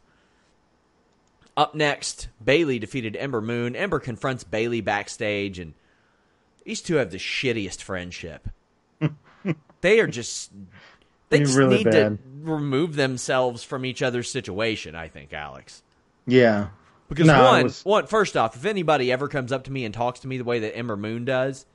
Up 1.56 1.74
next, 1.74 2.28
Bayley 2.42 2.78
defeated 2.78 3.16
Ember 3.16 3.40
Moon. 3.42 3.76
Ember 3.76 3.98
confronts 3.98 4.42
Bayley 4.44 4.80
backstage, 4.80 5.58
and 5.58 5.74
these 6.64 6.80
two 6.80 6.94
have 6.96 7.10
the 7.10 7.18
shittiest 7.18 7.82
friendship. 7.82 8.48
they 9.82 10.00
are 10.00 10.06
just 10.06 10.50
they 11.28 11.40
just 11.40 11.56
really 11.56 11.78
need 11.78 11.84
bad. 11.90 12.18
to 12.18 12.18
remove 12.50 12.96
themselves 12.96 13.62
from 13.64 13.84
each 13.84 14.00
other's 14.02 14.30
situation. 14.30 14.94
I 14.94 15.08
think, 15.08 15.32
Alex. 15.34 15.82
Yeah. 16.26 16.68
Because 17.08 17.26
No, 17.26 17.44
one, 17.44 17.64
was- 17.64 17.84
one, 17.84 18.06
first 18.06 18.36
off, 18.36 18.56
if 18.56 18.64
anybody 18.64 19.12
ever 19.12 19.28
comes 19.28 19.52
up 19.52 19.64
to 19.64 19.70
me 19.72 19.84
and 19.84 19.92
talks 19.92 20.20
to 20.20 20.28
me 20.28 20.38
the 20.38 20.44
way 20.44 20.60
that 20.60 20.74
Ember 20.74 20.96
Moon 20.96 21.26
does, 21.26 21.66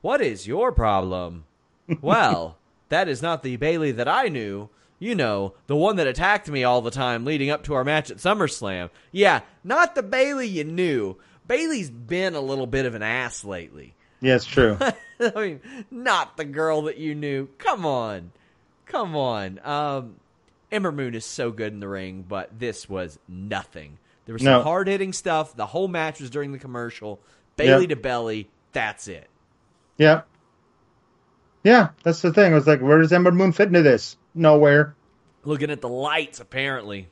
what 0.00 0.20
is 0.20 0.48
your 0.48 0.72
problem? 0.72 1.44
well, 2.00 2.58
that 2.92 3.08
is 3.08 3.22
not 3.22 3.42
the 3.42 3.56
Bayley 3.56 3.92
that 3.92 4.08
I 4.08 4.28
knew. 4.28 4.68
You 4.98 5.16
know, 5.16 5.54
the 5.66 5.74
one 5.74 5.96
that 5.96 6.06
attacked 6.06 6.48
me 6.48 6.62
all 6.62 6.80
the 6.80 6.90
time 6.92 7.24
leading 7.24 7.50
up 7.50 7.64
to 7.64 7.74
our 7.74 7.82
match 7.82 8.10
at 8.12 8.18
SummerSlam. 8.18 8.88
Yeah, 9.10 9.40
not 9.64 9.96
the 9.96 10.02
Bayley 10.04 10.46
you 10.46 10.62
knew. 10.62 11.16
Bayley's 11.48 11.90
been 11.90 12.34
a 12.36 12.40
little 12.40 12.68
bit 12.68 12.86
of 12.86 12.94
an 12.94 13.02
ass 13.02 13.44
lately. 13.44 13.94
Yeah, 14.20 14.36
it's 14.36 14.44
true. 14.44 14.78
I 15.20 15.32
mean, 15.34 15.60
not 15.90 16.36
the 16.36 16.44
girl 16.44 16.82
that 16.82 16.98
you 16.98 17.16
knew. 17.16 17.48
Come 17.58 17.84
on. 17.84 18.30
Come 18.86 19.16
on. 19.16 19.58
Um, 19.64 20.16
Ember 20.70 20.92
Moon 20.92 21.14
is 21.16 21.24
so 21.24 21.50
good 21.50 21.72
in 21.72 21.80
the 21.80 21.88
ring, 21.88 22.24
but 22.28 22.56
this 22.56 22.88
was 22.88 23.18
nothing. 23.26 23.98
There 24.26 24.32
was 24.34 24.42
some 24.42 24.52
No. 24.52 24.62
hard 24.62 24.86
hitting 24.86 25.12
stuff. 25.12 25.56
The 25.56 25.66
whole 25.66 25.88
match 25.88 26.20
was 26.20 26.30
during 26.30 26.52
the 26.52 26.58
commercial. 26.60 27.18
Bayley 27.56 27.82
Yep. 27.82 27.88
to 27.90 27.96
belly. 27.96 28.48
That's 28.72 29.08
it. 29.08 29.28
yeah. 29.98 30.22
Yeah, 31.64 31.90
that's 32.02 32.22
the 32.22 32.32
thing. 32.32 32.52
I 32.52 32.56
was 32.56 32.66
like, 32.66 32.80
where 32.80 33.00
does 33.00 33.12
Ember 33.12 33.30
Moon 33.30 33.52
fit 33.52 33.68
into 33.68 33.82
this? 33.82 34.16
Nowhere. 34.34 34.94
Looking 35.44 35.70
at 35.70 35.80
the 35.80 35.88
lights, 35.88 36.40
apparently. 36.40 37.08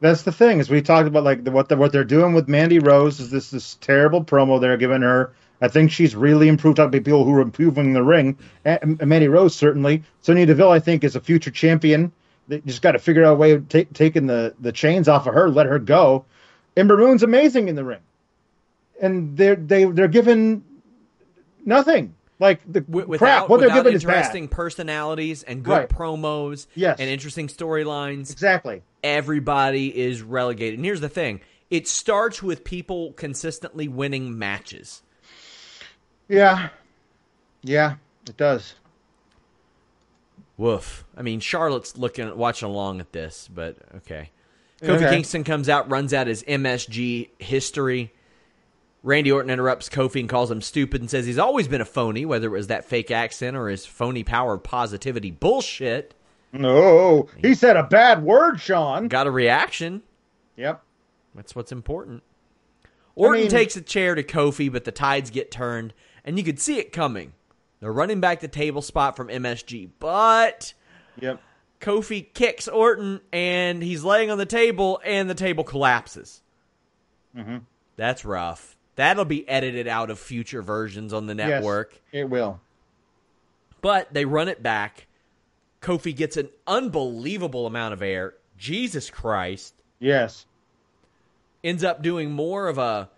That's 0.00 0.22
the 0.22 0.32
thing 0.32 0.58
is 0.58 0.68
we 0.68 0.82
talked 0.82 1.08
about 1.08 1.24
like 1.24 1.44
the, 1.44 1.50
what 1.50 1.68
the, 1.68 1.76
what 1.76 1.92
they're 1.92 2.04
doing 2.04 2.34
with 2.34 2.48
Mandy 2.48 2.78
Rose 2.78 3.20
is 3.20 3.30
this 3.30 3.50
this 3.50 3.76
terrible 3.76 4.22
promo 4.22 4.60
they're 4.60 4.76
giving 4.76 5.02
her. 5.02 5.32
I 5.60 5.68
think 5.68 5.90
she's 5.90 6.14
really 6.14 6.48
improved. 6.48 6.78
About 6.78 6.92
people 6.92 7.24
who 7.24 7.34
are 7.34 7.40
improving 7.40 7.92
the 7.94 8.02
ring. 8.02 8.36
And, 8.64 9.00
and 9.00 9.06
Mandy 9.06 9.28
Rose 9.28 9.54
certainly. 9.54 10.02
Sonya 10.20 10.46
Deville, 10.46 10.70
I 10.70 10.80
think, 10.80 11.04
is 11.04 11.16
a 11.16 11.20
future 11.20 11.50
champion. 11.50 12.12
They 12.48 12.60
just 12.60 12.82
got 12.82 12.92
to 12.92 12.98
figure 12.98 13.24
out 13.24 13.32
a 13.32 13.36
way 13.36 13.52
of 13.52 13.68
ta- 13.68 13.88
taking 13.94 14.26
the 14.26 14.54
the 14.60 14.72
chains 14.72 15.08
off 15.08 15.26
of 15.26 15.32
her, 15.34 15.48
let 15.48 15.66
her 15.66 15.78
go. 15.78 16.26
Ember 16.76 16.98
Moon's 16.98 17.22
amazing 17.22 17.68
in 17.68 17.76
the 17.76 17.84
ring, 17.84 18.02
and 19.00 19.36
they're 19.36 19.56
they 19.56 19.84
they're 19.84 20.08
given 20.08 20.64
nothing. 21.64 22.14
Like 22.44 22.60
the 22.70 22.82
Wi- 22.82 23.06
Without, 23.06 23.24
crap, 23.24 23.48
what 23.48 23.60
they're 23.60 23.68
without 23.70 23.84
given 23.84 23.94
is 23.94 24.04
interesting 24.04 24.48
personalities 24.48 25.42
and 25.44 25.62
good 25.64 25.70
Right. 25.72 25.88
promos 25.88 26.66
Yes. 26.74 27.00
and 27.00 27.08
interesting 27.08 27.48
storylines, 27.48 28.30
Exactly. 28.30 28.82
everybody 29.02 29.96
is 29.98 30.20
relegated. 30.20 30.78
And 30.78 30.84
here's 30.84 31.00
the 31.00 31.08
thing 31.08 31.40
it 31.70 31.88
starts 31.88 32.42
with 32.42 32.62
people 32.62 33.12
consistently 33.14 33.88
winning 33.88 34.38
matches. 34.38 35.00
Yeah, 36.28 36.68
yeah, 37.62 37.94
it 38.28 38.36
does. 38.36 38.74
Woof. 40.56 41.04
I 41.16 41.22
mean, 41.22 41.40
Charlotte's 41.40 41.96
looking, 41.96 42.36
watching 42.36 42.68
along 42.68 43.00
at 43.00 43.12
this, 43.12 43.48
but 43.52 43.76
okay. 43.96 44.30
Kofi 44.82 44.90
Okay. 44.96 45.10
Kingston 45.10 45.44
comes 45.44 45.68
out, 45.68 45.90
runs 45.90 46.12
out 46.12 46.26
his 46.26 46.42
MSG 46.46 47.30
history. 47.38 48.12
Randy 49.04 49.30
Orton 49.30 49.50
interrupts 49.50 49.88
Kofi 49.90 50.18
and 50.18 50.28
calls 50.28 50.50
him 50.50 50.62
stupid 50.62 51.02
and 51.02 51.10
says 51.10 51.26
he's 51.26 51.38
always 51.38 51.68
been 51.68 51.82
a 51.82 51.84
phony, 51.84 52.24
whether 52.24 52.46
it 52.48 52.58
was 52.58 52.68
that 52.68 52.86
fake 52.86 53.10
accent 53.10 53.54
or 53.56 53.68
his 53.68 53.84
phony 53.84 54.24
power 54.24 54.54
of 54.54 54.62
positivity 54.64 55.30
bullshit. 55.30 56.14
No, 56.52 57.28
he 57.36 57.54
said 57.54 57.76
a 57.76 57.82
bad 57.82 58.22
word, 58.22 58.60
Sean. 58.60 59.08
Got 59.08 59.26
a 59.26 59.30
reaction. 59.30 60.02
Yep. 60.56 60.82
That's 61.34 61.54
what's 61.54 61.70
important. 61.70 62.22
Orton 63.14 63.42
mean- 63.42 63.50
takes 63.50 63.76
a 63.76 63.82
chair 63.82 64.14
to 64.14 64.22
Kofi, 64.22 64.72
but 64.72 64.84
the 64.84 64.92
tides 64.92 65.30
get 65.30 65.50
turned, 65.50 65.92
and 66.24 66.38
you 66.38 66.44
could 66.44 66.58
see 66.58 66.78
it 66.78 66.90
coming. 66.90 67.34
They're 67.80 67.92
running 67.92 68.20
back 68.20 68.40
the 68.40 68.48
table 68.48 68.80
spot 68.82 69.16
from 69.16 69.28
MSG, 69.28 69.90
but 69.98 70.72
Yep. 71.20 71.40
Kofi 71.80 72.32
kicks 72.32 72.68
Orton, 72.68 73.20
and 73.32 73.82
he's 73.82 74.02
laying 74.02 74.30
on 74.30 74.38
the 74.38 74.46
table, 74.46 74.98
and 75.04 75.28
the 75.28 75.34
table 75.34 75.62
collapses. 75.62 76.40
Mm-hmm. 77.36 77.58
That's 77.96 78.24
rough. 78.24 78.73
That'll 78.96 79.24
be 79.24 79.48
edited 79.48 79.88
out 79.88 80.10
of 80.10 80.18
future 80.18 80.62
versions 80.62 81.12
on 81.12 81.26
the 81.26 81.34
network. 81.34 81.92
Yes, 82.12 82.22
it 82.22 82.30
will. 82.30 82.60
But 83.80 84.12
they 84.14 84.24
run 84.24 84.48
it 84.48 84.62
back. 84.62 85.06
Kofi 85.82 86.14
gets 86.16 86.36
an 86.36 86.48
unbelievable 86.66 87.66
amount 87.66 87.92
of 87.92 88.02
air. 88.02 88.34
Jesus 88.56 89.10
Christ. 89.10 89.74
Yes. 89.98 90.46
ends 91.62 91.82
up 91.82 92.02
doing 92.02 92.30
more 92.30 92.68
of 92.68 92.78
a 92.78 93.08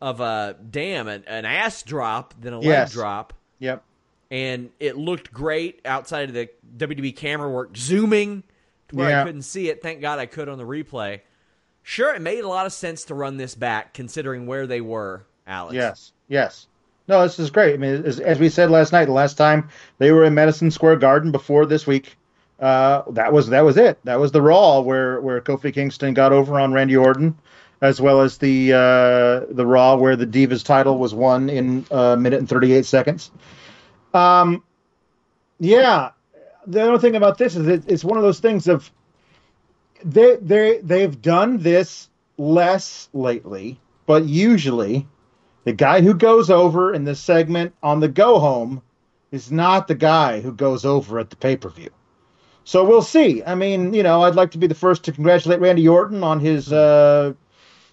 of 0.00 0.20
a 0.20 0.56
damn 0.70 1.08
an, 1.08 1.24
an 1.26 1.44
ass 1.44 1.82
drop 1.82 2.34
than 2.40 2.52
a 2.52 2.60
leg 2.60 2.90
drop 2.90 3.32
Yep. 3.58 3.82
and 4.30 4.70
it 4.78 4.96
looked 4.96 5.32
great 5.32 5.80
outside 5.84 6.28
of 6.28 6.34
the 6.34 6.48
WWE 6.76 7.16
camera 7.16 7.50
work 7.50 7.76
zooming 7.76 8.42
to 8.88 8.96
where 8.96 9.08
I 9.20 9.24
couldn't 9.24 9.42
see 9.42 9.68
it 9.70 9.82
thank 9.82 10.00
god 10.00 10.18
I 10.20 10.26
could 10.26 10.48
on 10.48 10.58
the 10.58 10.64
replay 10.64 11.20
sure 11.88 12.14
it 12.14 12.20
made 12.20 12.44
a 12.44 12.48
lot 12.48 12.66
of 12.66 12.72
sense 12.72 13.04
to 13.04 13.14
run 13.14 13.38
this 13.38 13.54
back 13.54 13.94
considering 13.94 14.46
where 14.46 14.66
they 14.66 14.80
were 14.80 15.24
Alex 15.46 15.74
Yes. 15.74 16.12
Yes. 16.28 16.66
No, 17.08 17.22
this 17.22 17.38
is 17.38 17.48
great. 17.48 17.72
I 17.72 17.76
mean, 17.78 18.04
as, 18.04 18.20
as 18.20 18.38
we 18.38 18.50
said 18.50 18.70
last 18.70 18.92
night, 18.92 19.06
the 19.06 19.12
last 19.12 19.38
time 19.38 19.70
they 19.96 20.12
were 20.12 20.24
in 20.24 20.34
Madison 20.34 20.70
Square 20.70 20.96
Garden 20.96 21.32
before 21.32 21.64
this 21.64 21.86
week, 21.86 22.18
uh, 22.60 23.02
that 23.12 23.32
was 23.32 23.48
that 23.48 23.62
was 23.64 23.78
it. 23.78 23.98
That 24.04 24.20
was 24.20 24.32
the 24.32 24.42
Raw 24.42 24.80
where 24.80 25.18
where 25.22 25.40
Kofi 25.40 25.72
Kingston 25.72 26.12
got 26.12 26.32
over 26.32 26.60
on 26.60 26.74
Randy 26.74 26.98
Orton, 26.98 27.34
as 27.80 27.98
well 27.98 28.20
as 28.20 28.36
the 28.36 28.74
uh, 28.74 29.50
the 29.50 29.64
Raw 29.64 29.96
where 29.96 30.16
the 30.16 30.26
Divas 30.26 30.62
title 30.62 30.98
was 30.98 31.14
won 31.14 31.48
in 31.48 31.86
a 31.90 32.18
minute 32.18 32.40
and 32.40 32.48
thirty 32.48 32.74
eight 32.74 32.84
seconds. 32.84 33.30
Um, 34.12 34.62
yeah. 35.58 36.10
The 36.66 36.82
other 36.82 36.98
thing 36.98 37.16
about 37.16 37.38
this 37.38 37.56
is 37.56 37.66
it, 37.66 37.84
it's 37.86 38.04
one 38.04 38.18
of 38.18 38.22
those 38.22 38.40
things 38.40 38.68
of 38.68 38.90
they 40.04 40.36
they 40.36 40.78
they've 40.78 41.20
done 41.20 41.58
this 41.58 42.08
less 42.36 43.08
lately, 43.12 43.80
but 44.06 44.24
usually 44.24 45.06
the 45.64 45.72
guy 45.72 46.00
who 46.00 46.14
goes 46.14 46.50
over 46.50 46.94
in 46.94 47.04
this 47.04 47.20
segment 47.20 47.74
on 47.82 48.00
the 48.00 48.08
go 48.08 48.38
home 48.38 48.82
is 49.30 49.52
not 49.52 49.88
the 49.88 49.94
guy 49.94 50.40
who 50.40 50.52
goes 50.52 50.84
over 50.84 51.18
at 51.18 51.30
the 51.30 51.36
pay 51.36 51.56
per 51.56 51.68
view. 51.68 51.90
So 52.64 52.84
we'll 52.84 53.02
see. 53.02 53.42
I 53.42 53.54
mean, 53.54 53.94
you 53.94 54.02
know, 54.02 54.22
I'd 54.22 54.34
like 54.34 54.50
to 54.50 54.58
be 54.58 54.66
the 54.66 54.74
first 54.74 55.04
to 55.04 55.12
congratulate 55.12 55.60
Randy 55.60 55.88
Orton 55.88 56.22
on 56.22 56.38
his 56.40 56.70
uh, 56.72 57.32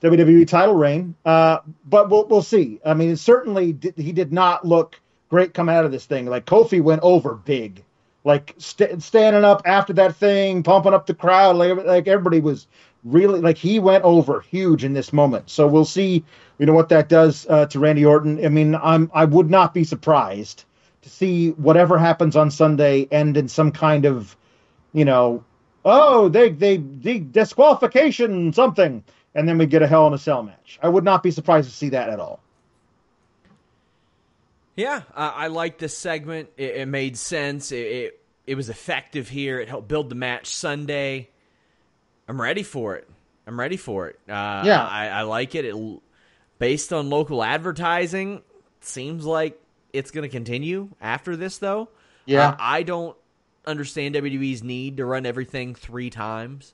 WWE 0.02 0.48
title 0.48 0.76
reign, 0.76 1.16
uh, 1.26 1.60
but 1.86 2.10
we'll 2.10 2.28
we'll 2.28 2.42
see. 2.42 2.80
I 2.86 2.94
mean, 2.94 3.16
certainly 3.16 3.78
he 3.96 4.12
did 4.12 4.34
not 4.34 4.66
look 4.66 5.00
great 5.30 5.54
coming 5.54 5.76
out 5.76 5.86
of 5.86 5.92
this 5.92 6.06
thing. 6.06 6.26
Like 6.26 6.46
Kofi 6.46 6.82
went 6.82 7.02
over 7.04 7.36
big, 7.36 7.84
like 8.26 8.56
st- 8.58 9.02
standing 9.02 9.46
up 9.46 9.62
after 9.66 9.94
that 9.94 10.16
thing, 10.18 10.64
pumping 10.64 10.94
up 10.94 11.06
the 11.06 11.14
crowd. 11.14 11.56
Like, 11.56 11.86
like 11.86 12.08
everybody 12.08 12.42
was 12.42 12.68
really 13.06 13.40
like 13.40 13.58
he 13.58 13.80
went 13.80 14.04
over 14.04 14.42
huge 14.42 14.84
in 14.84 14.94
this 14.94 15.14
moment. 15.14 15.50
So 15.50 15.68
we'll 15.68 15.86
see, 15.86 16.26
you 16.58 16.66
know, 16.66 16.74
what 16.74 16.90
that 16.90 17.08
does 17.08 17.46
uh, 17.48 17.68
to 17.68 17.80
Randy 17.80 18.04
Orton. 18.04 18.44
I 18.44 18.50
mean, 18.50 18.76
I'm 18.76 19.10
I 19.14 19.24
would 19.24 19.50
not 19.50 19.74
be 19.74 19.86
surprised 19.86 20.66
to 21.04 21.10
see 21.10 21.52
whatever 21.52 21.98
happens 21.98 22.36
on 22.36 22.50
Sunday 22.50 23.08
end 23.12 23.38
in 23.38 23.48
some 23.48 23.72
kind 23.72 24.06
of, 24.06 24.36
you 24.92 25.06
know, 25.06 25.44
oh 25.86 26.28
they 26.28 26.50
they, 26.50 26.78
they 26.78 27.20
disqualification 27.20 28.52
something, 28.52 29.04
and 29.36 29.48
then 29.48 29.60
we 29.60 29.68
get 29.68 29.84
a 29.84 29.88
Hell 29.88 30.08
in 30.08 30.14
a 30.14 30.18
Cell 30.18 30.42
match. 30.42 30.80
I 30.82 30.90
would 30.90 31.04
not 31.04 31.22
be 31.22 31.30
surprised 31.30 31.70
to 31.70 31.76
see 31.76 31.90
that 31.90 32.10
at 32.10 32.20
all. 32.20 32.40
Yeah, 34.76 35.04
I, 35.14 35.28
I 35.28 35.48
like 35.48 35.78
this 35.78 35.98
segment. 35.98 36.50
It, 36.58 36.76
it 36.76 36.88
made 36.88 37.18
sense. 37.18 37.72
It, 37.72 37.78
it 37.86 38.22
it 38.48 38.56
was 38.56 38.70
effective 38.70 39.30
here. 39.30 39.60
It 39.60 39.70
helped 39.70 39.88
build 39.88 40.10
the 40.10 40.16
match 40.16 40.48
Sunday. 40.48 41.30
I'm 42.28 42.40
ready 42.40 42.64
for 42.64 42.96
it. 42.96 43.08
I'm 43.48 43.60
ready 43.60 43.78
for 43.78 44.08
it. 44.08 44.20
Uh, 44.28 44.64
Yeah. 44.66 44.84
I, 44.84 45.08
I 45.08 45.22
like 45.24 45.56
it. 45.56 45.66
It 45.66 45.76
based 46.60 46.92
on 46.94 47.10
local 47.10 47.44
advertising, 47.44 48.42
seems 48.82 49.26
like 49.26 49.60
it's 49.94 50.12
going 50.12 50.24
to 50.24 50.30
continue 50.30 50.90
after 51.02 51.36
this, 51.36 51.58
though. 51.58 51.90
Yeah. 52.26 52.50
Uh, 52.50 52.56
I 52.60 52.84
don't 52.84 53.18
understand 53.66 54.16
WWE's 54.16 54.64
need 54.64 54.98
to 54.98 55.06
run 55.06 55.26
everything 55.26 55.76
three 55.76 56.10
times. 56.10 56.74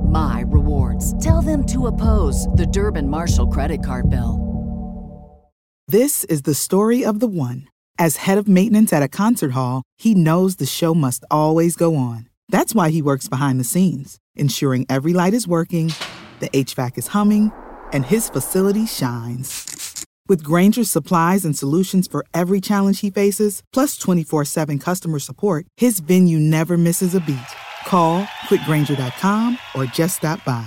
my 0.11 0.43
rewards. 0.47 1.17
Tell 1.23 1.41
them 1.41 1.65
to 1.67 1.87
oppose 1.87 2.45
the 2.47 2.67
Durbin 2.67 3.07
Marshall 3.07 3.47
credit 3.47 3.83
card 3.83 4.09
bill. 4.09 4.51
This 5.87 6.23
is 6.25 6.43
the 6.43 6.53
story 6.53 7.03
of 7.03 7.19
the 7.19 7.27
one. 7.27 7.67
As 7.99 8.17
head 8.17 8.37
of 8.37 8.47
maintenance 8.47 8.93
at 8.93 9.03
a 9.03 9.09
concert 9.09 9.51
hall, 9.51 9.83
he 9.97 10.15
knows 10.15 10.55
the 10.55 10.65
show 10.65 10.93
must 10.93 11.25
always 11.29 11.75
go 11.75 11.95
on. 11.95 12.29
That's 12.47 12.73
why 12.73 12.89
he 12.91 13.01
works 13.01 13.27
behind 13.27 13.59
the 13.59 13.65
scenes, 13.65 14.17
ensuring 14.35 14.85
every 14.89 15.13
light 15.13 15.33
is 15.33 15.47
working, 15.47 15.93
the 16.39 16.49
HVAC 16.49 16.97
is 16.97 17.07
humming, 17.07 17.51
and 17.91 18.05
his 18.05 18.29
facility 18.29 18.85
shines. 18.85 20.05
With 20.27 20.43
Grainger's 20.43 20.89
supplies 20.89 21.43
and 21.43 21.57
solutions 21.57 22.07
for 22.07 22.25
every 22.33 22.61
challenge 22.61 23.01
he 23.01 23.09
faces, 23.09 23.61
plus 23.73 23.97
24 23.97 24.45
7 24.45 24.79
customer 24.79 25.19
support, 25.19 25.65
his 25.75 25.99
venue 25.99 26.39
never 26.39 26.77
misses 26.77 27.13
a 27.13 27.19
beat. 27.19 27.51
Call 27.91 28.23
quickgrainger.com 28.47 29.57
or 29.75 29.83
just 29.85 30.15
stop 30.17 30.43
by. 30.45 30.65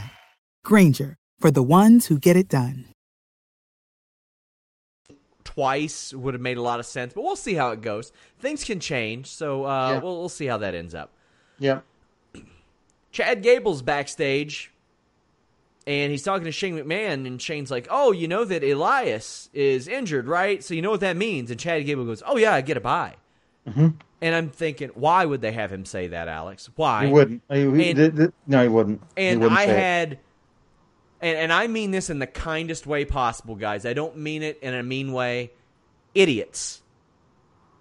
Grainger, 0.63 1.17
for 1.39 1.51
the 1.51 1.63
ones 1.63 2.07
who 2.07 2.19
get 2.19 2.37
it 2.37 2.49
done. 2.51 2.85
twice 5.45 6.13
would 6.13 6.35
have 6.35 6.41
made 6.41 6.57
a 6.57 6.63
lot 6.63 6.81
of 6.81 6.87
sense, 6.87 7.13
but 7.15 7.23
we'll 7.23 7.37
see 7.37 7.55
how 7.55 7.71
it 7.71 7.81
goes. 7.81 8.11
Things 8.41 8.65
can 8.65 8.81
change, 8.81 9.29
so 9.29 9.65
uh, 9.65 9.91
Yeah. 9.93 9.99
we'll, 10.01 10.19
we'll 10.19 10.29
see 10.29 10.47
how 10.47 10.59
that 10.59 10.75
ends 10.75 10.95
up. 10.97 11.11
Yeah. 11.61 11.81
Chad 13.13 13.41
Gable's 13.43 13.81
backstage, 13.81 14.73
and 15.87 16.11
he's 16.11 16.25
talking 16.25 16.45
to 16.45 16.51
Shane 16.53 16.77
McMahon, 16.77 17.25
and 17.27 17.41
Shane's 17.41 17.71
like, 17.71 17.87
"Oh, 17.89 18.11
you 18.11 18.27
know 18.27 18.45
that 18.45 18.65
Elias 18.65 19.49
is 19.55 19.87
injured, 19.87 20.27
right? 20.27 20.65
So 20.65 20.75
you 20.75 20.83
know 20.83 20.91
what 20.91 21.01
that 21.01 21.17
means?" 21.17 21.51
And 21.53 21.61
Chad 21.61 21.87
Gable 21.87 22.05
goes, 22.05 22.23
"Oh 22.27 22.37
yeah, 22.37 22.53
I 22.53 22.61
get 22.61 22.77
a 22.77 22.81
bye." 22.81 23.15
Mm-hmm. 23.69 23.89
And 24.25 24.35
I'm 24.35 24.49
thinking, 24.49 24.89
why 24.95 25.27
would 25.27 25.43
they 25.43 25.53
have 25.53 25.71
him 25.71 25.85
say 25.85 26.07
that, 26.09 26.29
Alex? 26.29 26.71
Why? 26.77 27.05
He 27.07 27.13
wouldn't. 27.13 27.43
He, 27.51 27.59
he- 27.59 27.67
And- 27.91 27.97
th- 27.97 28.17
th- 28.17 28.31
no, 28.47 28.63
he 28.63 28.69
wouldn't. 28.69 29.03
He 29.17 29.27
And 29.27 29.41
wouldn't 29.43 29.59
I 29.61 29.65
it. 29.65 29.69
had, 29.79 30.19
and, 31.21 31.37
and 31.37 31.53
I 31.53 31.67
mean 31.67 31.91
this 31.91 32.09
in 32.09 32.21
the 32.21 32.27
kindest 32.27 32.87
way 32.87 33.05
possible, 33.05 33.55
guys. 33.55 33.85
I 33.85 33.93
don't 33.93 34.17
mean 34.17 34.43
it 34.43 34.59
in 34.63 34.73
a 34.73 34.83
mean 34.83 35.13
way. 35.13 35.51
Idiots. 36.15 36.81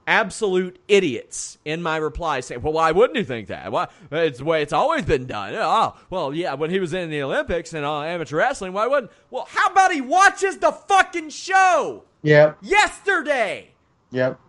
Absolute 0.06 0.80
idiots 0.90 1.60
in 1.64 1.82
my 1.82 1.96
reply 1.96 2.42
saying, 2.42 2.62
well, 2.62 2.74
why 2.74 2.92
wouldn't 2.92 3.16
you 3.18 3.24
think 3.24 3.48
that? 3.48 3.72
Why? 3.72 3.88
It's 4.12 4.40
the 4.40 4.44
way 4.44 4.62
it's 4.62 4.74
always 4.74 5.06
been 5.06 5.26
done. 5.28 5.54
Oh, 5.56 5.96
well, 6.10 6.34
yeah, 6.34 6.56
when 6.56 6.72
he 6.72 6.80
was 6.82 6.94
in 6.94 7.10
the 7.10 7.22
Olympics 7.22 7.74
and 7.74 7.86
uh, 7.86 8.02
amateur 8.02 8.36
wrestling, 8.36 8.74
why 8.74 8.86
wouldn't? 8.86 9.14
Well, 9.32 9.48
how 9.50 9.70
about 9.70 9.94
he 9.94 10.02
watches 10.02 10.58
the 10.58 10.74
fucking 10.74 11.30
show 11.30 12.04
Yeah. 12.22 12.56
yesterday? 12.62 13.70
Yep. 14.12 14.40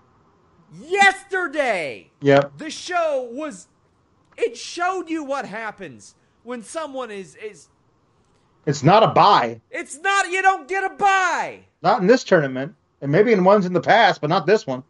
Yesterday! 0.82 2.10
Yep. 2.20 2.58
The 2.58 2.70
show 2.70 3.28
was. 3.30 3.68
It 4.37 4.56
showed 4.56 5.08
you 5.08 5.22
what 5.22 5.46
happens 5.46 6.14
when 6.42 6.62
someone 6.62 7.10
is 7.10 7.37
is 7.37 7.68
It's 8.66 8.82
not 8.82 9.02
a 9.02 9.08
bye. 9.08 9.60
It's 9.70 9.98
not 9.98 10.30
you 10.30 10.42
don't 10.42 10.66
get 10.66 10.84
a 10.84 10.94
bye. 10.94 11.60
Not 11.82 12.00
in 12.00 12.06
this 12.06 12.24
tournament, 12.24 12.74
and 13.00 13.12
maybe 13.12 13.32
in 13.32 13.44
ones 13.44 13.66
in 13.66 13.72
the 13.72 13.80
past, 13.80 14.20
but 14.20 14.30
not 14.30 14.46
this 14.46 14.66
one. 14.66 14.82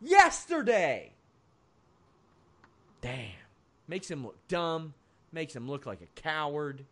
Yesterday. 0.00 1.12
Damn. 3.00 3.30
Makes 3.88 4.10
him 4.10 4.24
look 4.24 4.36
dumb. 4.48 4.94
Makes 5.32 5.56
him 5.56 5.68
look 5.68 5.86
like 5.86 6.00
a 6.02 6.20
coward. 6.20 6.84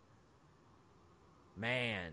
Man. 1.55 2.11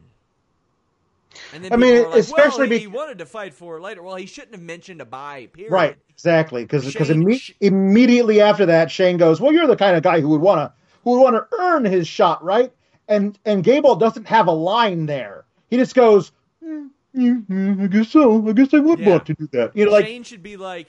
And 1.55 1.65
then 1.65 1.73
I 1.73 1.77
mean, 1.77 2.05
like, 2.05 2.19
especially 2.21 2.59
well, 2.59 2.71
he, 2.71 2.75
be- 2.77 2.79
he 2.81 2.87
wanted 2.87 3.19
to 3.19 3.27
fight 3.27 3.55
for 3.55 3.77
it 3.79 3.83
later. 3.83 4.03
Well, 4.03 4.17
he 4.17 4.27
shouldn't 4.27 4.55
have 4.55 4.63
mentioned 4.63 5.01
a 5.01 5.05
bye. 5.05 5.49
Period. 5.53 5.73
Right, 5.73 5.97
exactly. 6.11 6.63
Because 6.65 6.85
because 6.87 7.09
Shane- 7.09 7.23
imme- 7.25 7.55
immediately 7.61 8.41
after 8.41 8.67
that, 8.67 8.91
Shane 8.91 9.17
goes, 9.17 9.41
"Well, 9.41 9.53
you're 9.53 9.67
the 9.67 9.77
kind 9.77 9.97
of 9.97 10.03
guy 10.03 10.21
who 10.21 10.29
would 10.31 10.41
want 10.41 10.61
to 10.61 10.73
who 11.05 11.13
would 11.13 11.23
want 11.23 11.37
to 11.37 11.47
earn 11.59 11.85
his 11.85 12.07
shot, 12.07 12.43
right?" 12.45 12.73
And 13.09 13.39
and 13.45 13.65
Gable 13.65 13.97
doesn't 13.97 14.27
have 14.27 14.47
a 14.47 14.53
line 14.53 15.07
there. 15.07 15.45
He 15.71 15.77
just 15.77 15.95
goes, 15.95 16.33
"Mm, 16.65 16.91
mm, 17.17 17.47
mm, 17.47 17.83
"I 17.83 17.87
guess 17.87 18.09
so. 18.11 18.47
I 18.49 18.53
guess 18.53 18.75
I 18.75 18.79
would 18.79 18.99
Yeah. 18.99 19.11
want 19.11 19.27
to 19.27 19.35
do 19.35 19.49
that." 19.53 19.75
You 19.75 19.87
know, 19.87 19.93
like 19.93 20.07
Shane 20.07 20.25
should 20.25 20.43
be 20.43 20.57
like, 20.59 20.89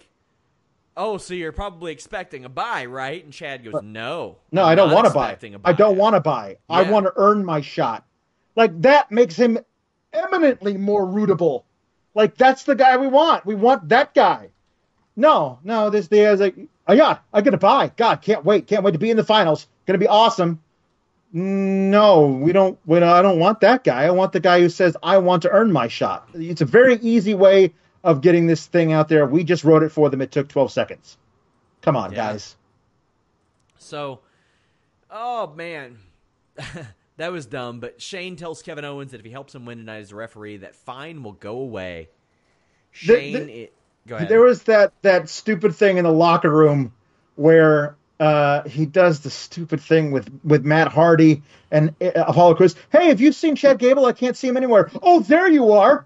"Oh, 0.97 1.17
so 1.17 1.33
you're 1.33 1.51
probably 1.53 1.91
expecting 1.93 2.43
a 2.43 2.49
bye, 2.49 2.85
right?" 2.85 3.23
And 3.23 3.31
Chad 3.31 3.63
goes, 3.63 3.81
"No, 3.81 4.37
No, 4.51 4.63
I'm 4.63 4.69
I 4.69 4.75
don't 4.75 4.91
want 4.91 5.07
to 5.07 5.13
buy. 5.13 5.31
a 5.31 5.59
I 5.63 5.73
don't 5.73 5.97
want 5.97 6.15
to 6.15 6.19
buy. 6.19 6.57
I 6.69 6.89
want 6.91 7.05
to 7.05 7.13
earn 7.15 7.45
my 7.45 7.61
shot. 7.61 8.05
Like 8.55 8.81
that 8.81 9.09
makes 9.11 9.35
him 9.35 9.59
eminently 10.13 10.77
more 10.77 11.05
rootable. 11.05 11.63
Like 12.15 12.35
that's 12.35 12.63
the 12.63 12.75
guy 12.75 12.97
we 12.97 13.07
want. 13.07 13.45
We 13.45 13.55
want 13.55 13.89
that 13.89 14.13
guy. 14.13 14.49
No, 15.15 15.59
no, 15.63 15.89
this 15.89 16.07
day 16.07 16.25
is 16.25 16.39
like, 16.39 16.55
oh 16.87 16.93
yeah, 16.93 17.19
I 17.33 17.41
get 17.41 17.51
to 17.51 17.57
buy. 17.57 17.91
God, 17.95 18.21
can't 18.21 18.45
wait. 18.45 18.67
Can't 18.67 18.83
wait 18.83 18.91
to 18.93 18.99
be 18.99 19.11
in 19.11 19.17
the 19.17 19.23
finals. 19.23 19.67
Gonna 19.85 19.99
be 19.99 20.07
awesome. 20.07 20.61
No, 21.31 22.25
we 22.27 22.51
don't. 22.53 22.79
We 22.85 22.97
I 22.97 23.21
don't 23.21 23.39
want 23.39 23.59
that 23.61 23.83
guy. 23.83 24.03
I 24.05 24.11
want 24.11 24.31
the 24.31 24.39
guy 24.39 24.61
who 24.61 24.69
says 24.69 24.97
I 25.03 25.19
want 25.19 25.43
to 25.43 25.49
earn 25.51 25.71
my 25.71 25.87
shot. 25.87 26.29
It's 26.33 26.61
a 26.61 26.65
very 26.65 26.95
easy 26.95 27.35
way 27.35 27.73
of 28.03 28.21
getting 28.21 28.47
this 28.47 28.65
thing 28.65 28.93
out 28.93 29.09
there. 29.09 29.27
We 29.27 29.43
just 29.43 29.63
wrote 29.63 29.83
it 29.83 29.91
for 29.91 30.09
them. 30.09 30.21
It 30.21 30.31
took 30.31 30.47
12 30.47 30.71
seconds. 30.71 31.17
Come 31.81 31.95
on, 31.95 32.11
Yeah. 32.11 32.17
guys. 32.31 32.55
So, 33.77 34.19
oh 35.11 35.53
man, 35.55 35.99
that 37.19 37.31
was 37.31 37.45
dumb. 37.45 37.79
But 37.79 38.01
Shane 38.01 38.35
tells 38.35 38.61
Kevin 38.61 38.83
Owens 38.85 39.11
that 39.11 39.19
if 39.19 39.25
he 39.25 39.31
helps 39.31 39.53
him 39.53 39.65
win 39.65 39.77
tonight 39.77 39.99
as 39.99 40.11
a 40.11 40.15
referee, 40.15 40.57
that 40.57 40.75
fine 40.75 41.21
will 41.21 41.33
go 41.33 41.57
away. 41.57 42.09
Shane, 42.91 43.33
the- 43.33 43.61
it, 43.63 43.73
go 44.07 44.15
ahead. 44.15 44.29
There 44.29 44.41
was 44.41 44.63
that 44.63 44.93
that 45.03 45.29
stupid 45.29 45.75
thing 45.75 45.97
in 45.97 46.05
the 46.05 46.11
locker 46.11 46.49
room 46.49 46.93
where 47.35 47.95
uh, 48.19 48.63
he 48.67 48.85
does 48.85 49.19
the 49.19 49.29
stupid 49.29 49.79
thing 49.79 50.11
with 50.11 50.29
with 50.43 50.65
Matt 50.65 50.87
Hardy 50.87 51.43
and 51.71 51.93
uh, 52.01 52.11
Apollo 52.15 52.55
Crews. 52.55 52.75
Hey, 52.91 53.07
have 53.09 53.21
you 53.21 53.31
seen 53.31 53.55
Chad 53.55 53.77
Gable? 53.77 54.05
I 54.05 54.13
can't 54.13 54.35
see 54.35 54.47
him 54.47 54.57
anywhere. 54.57 54.89
Oh, 55.03 55.19
there 55.19 55.47
you 55.47 55.71
are. 55.73 56.05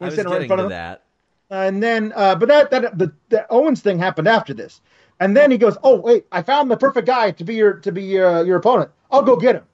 I 0.00 0.06
was 0.06 0.14
he's 0.14 0.16
sitting 0.16 0.32
right 0.32 0.48
getting 0.48 0.56
to 0.64 0.68
that. 0.70 1.02
And 1.50 1.82
then, 1.82 2.12
uh, 2.16 2.34
but 2.34 2.48
that 2.48 2.70
that 2.70 2.98
the, 2.98 3.12
the 3.28 3.46
Owens 3.50 3.80
thing 3.80 3.98
happened 3.98 4.26
after 4.26 4.52
this. 4.54 4.80
And 5.20 5.36
then 5.36 5.50
he 5.50 5.58
goes, 5.58 5.76
"Oh 5.84 5.96
wait, 5.96 6.26
I 6.32 6.42
found 6.42 6.70
the 6.70 6.76
perfect 6.76 7.06
guy 7.06 7.30
to 7.30 7.44
be 7.44 7.54
your 7.54 7.74
to 7.74 7.92
be 7.92 8.20
uh, 8.20 8.42
your 8.42 8.56
opponent. 8.56 8.90
I'll 9.10 9.22
go 9.22 9.36
get 9.36 9.54
him." 9.54 9.64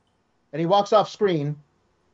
And 0.53 0.61
he 0.61 0.67
walks 0.67 0.93
off 0.93 1.09
screen. 1.09 1.57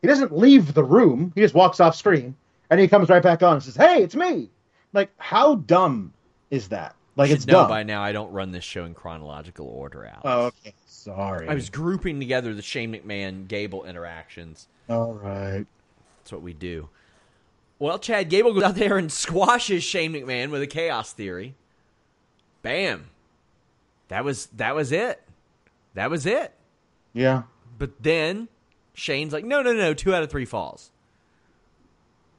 He 0.02 0.08
doesn't 0.08 0.36
leave 0.36 0.74
the 0.74 0.84
room. 0.84 1.32
He 1.34 1.40
just 1.40 1.54
walks 1.54 1.80
off 1.80 1.96
screen, 1.96 2.36
and 2.70 2.78
he 2.78 2.86
comes 2.88 3.08
right 3.08 3.22
back 3.22 3.42
on 3.42 3.54
and 3.54 3.62
says, 3.62 3.76
"Hey, 3.76 4.02
it's 4.02 4.14
me." 4.14 4.50
Like, 4.92 5.10
how 5.18 5.56
dumb 5.56 6.12
is 6.50 6.68
that? 6.68 6.94
Like, 7.16 7.30
it's 7.30 7.46
know 7.46 7.60
dumb. 7.60 7.68
by 7.68 7.82
now 7.82 8.02
I 8.02 8.12
don't 8.12 8.30
run 8.30 8.52
this 8.52 8.64
show 8.64 8.84
in 8.84 8.94
chronological 8.94 9.66
order, 9.66 10.04
Alex. 10.04 10.20
Oh, 10.24 10.46
okay. 10.46 10.74
Sorry. 10.86 11.48
I 11.48 11.54
was 11.54 11.70
grouping 11.70 12.18
together 12.20 12.52
the 12.54 12.62
Shane 12.62 12.92
McMahon 12.92 13.48
Gable 13.48 13.84
interactions. 13.84 14.68
all 14.88 15.14
right. 15.14 15.64
That's 16.18 16.32
what 16.32 16.42
we 16.42 16.52
do. 16.52 16.88
Well, 17.78 17.98
Chad 17.98 18.28
Gable 18.30 18.52
goes 18.52 18.62
out 18.64 18.74
there 18.74 18.98
and 18.98 19.10
squashes 19.12 19.84
Shane 19.84 20.12
McMahon 20.12 20.50
with 20.50 20.62
a 20.62 20.66
chaos 20.66 21.12
theory. 21.12 21.54
Bam. 22.62 23.10
That 24.08 24.24
was 24.24 24.46
that 24.56 24.74
was 24.74 24.92
it. 24.92 25.22
That 25.94 26.10
was 26.10 26.26
it. 26.26 26.52
Yeah. 27.12 27.42
But 27.78 28.02
then 28.02 28.48
Shane's 28.94 29.32
like, 29.32 29.44
no, 29.44 29.62
no, 29.62 29.72
no, 29.72 29.94
two 29.94 30.14
out 30.14 30.22
of 30.22 30.30
three 30.30 30.44
falls. 30.44 30.90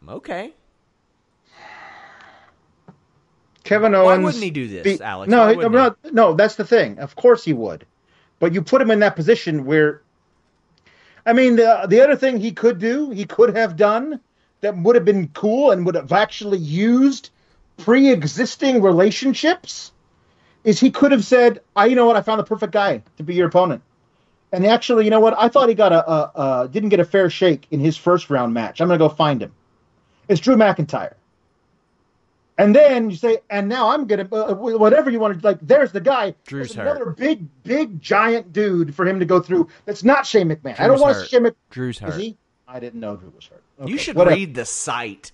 Okay. 0.07 0.53
Kevin 3.63 3.93
Owens. 3.93 4.05
Why 4.05 4.17
wouldn't 4.17 4.43
he 4.43 4.49
do 4.49 4.67
this, 4.67 4.97
be- 4.97 5.03
Alex? 5.03 5.29
No, 5.29 5.51
not. 5.53 5.97
No, 6.13 6.33
that's 6.33 6.55
the 6.55 6.63
thing. 6.63 6.99
Of 6.99 7.15
course 7.15 7.43
he 7.43 7.51
would, 7.51 7.85
but 8.39 8.53
you 8.53 8.61
put 8.61 8.81
him 8.81 8.91
in 8.91 8.99
that 8.99 9.15
position 9.15 9.65
where. 9.65 10.01
I 11.25 11.33
mean, 11.33 11.57
the 11.57 11.69
uh, 11.69 11.85
the 11.85 11.99
other 11.99 12.15
thing 12.15 12.39
he 12.39 12.53
could 12.53 12.79
do, 12.79 13.09
he 13.09 13.25
could 13.25 13.57
have 13.57 13.75
done 13.75 14.21
that 14.61 14.77
would 14.77 14.95
have 14.95 15.03
been 15.03 15.27
cool 15.29 15.71
and 15.71 15.85
would 15.85 15.95
have 15.95 16.13
actually 16.13 16.59
used 16.59 17.29
pre-existing 17.77 18.81
relationships, 18.81 19.91
is 20.63 20.79
he 20.79 20.89
could 20.89 21.11
have 21.11 21.25
said, 21.25 21.59
"I, 21.75 21.87
you 21.87 21.97
know 21.97 22.05
what, 22.05 22.15
I 22.15 22.21
found 22.21 22.39
the 22.39 22.45
perfect 22.45 22.71
guy 22.71 23.03
to 23.17 23.23
be 23.23 23.35
your 23.35 23.47
opponent." 23.47 23.81
And 24.51 24.65
actually, 24.65 25.03
you 25.03 25.09
know 25.11 25.19
what? 25.19 25.35
I 25.37 25.49
thought 25.49 25.67
he 25.69 25.75
got 25.75 25.91
a, 25.91 26.09
a, 26.09 26.31
a 26.63 26.67
didn't 26.69 26.89
get 26.89 26.99
a 26.99 27.05
fair 27.05 27.29
shake 27.29 27.67
in 27.71 27.79
his 27.79 27.97
first 27.97 28.29
round 28.29 28.53
match. 28.53 28.79
I'm 28.79 28.87
gonna 28.87 28.97
go 28.97 29.09
find 29.09 29.41
him. 29.41 29.51
It's 30.29 30.39
Drew 30.39 30.55
McIntyre. 30.55 31.13
And 32.59 32.75
then 32.75 33.09
you 33.11 33.15
say, 33.15 33.37
and 33.49 33.69
now 33.69 33.89
I'm 33.89 34.07
gonna 34.07 34.27
uh, 34.31 34.55
whatever 34.55 35.09
you 35.09 35.19
want 35.19 35.39
to 35.39 35.45
like. 35.45 35.59
There's 35.61 35.91
the 35.91 36.01
guy. 36.01 36.33
Drew's 36.45 36.73
There's 36.73 36.87
another 36.87 37.05
hurt. 37.05 37.17
big, 37.17 37.45
big, 37.63 38.01
giant 38.01 38.51
dude 38.51 38.95
for 38.95 39.05
him 39.05 39.19
to 39.19 39.25
go 39.25 39.39
through. 39.39 39.67
That's 39.85 40.03
not 40.03 40.25
Shane 40.25 40.49
McMahon. 40.49 40.79
I 40.79 40.87
don't 40.87 40.99
want 40.99 41.17
to 41.19 41.25
Shane 41.25 41.43
McMahon. 41.43 41.55
Drew's 41.69 41.97
Is 41.97 42.01
hurt. 42.01 42.19
he? 42.19 42.37
I 42.67 42.79
didn't 42.79 42.99
know 42.99 43.15
Drew 43.15 43.31
was 43.35 43.45
hurt. 43.45 43.63
You 43.85 43.97
should 43.97 44.15
whatever. 44.15 44.35
read 44.35 44.55
the 44.55 44.65
site. 44.65 45.31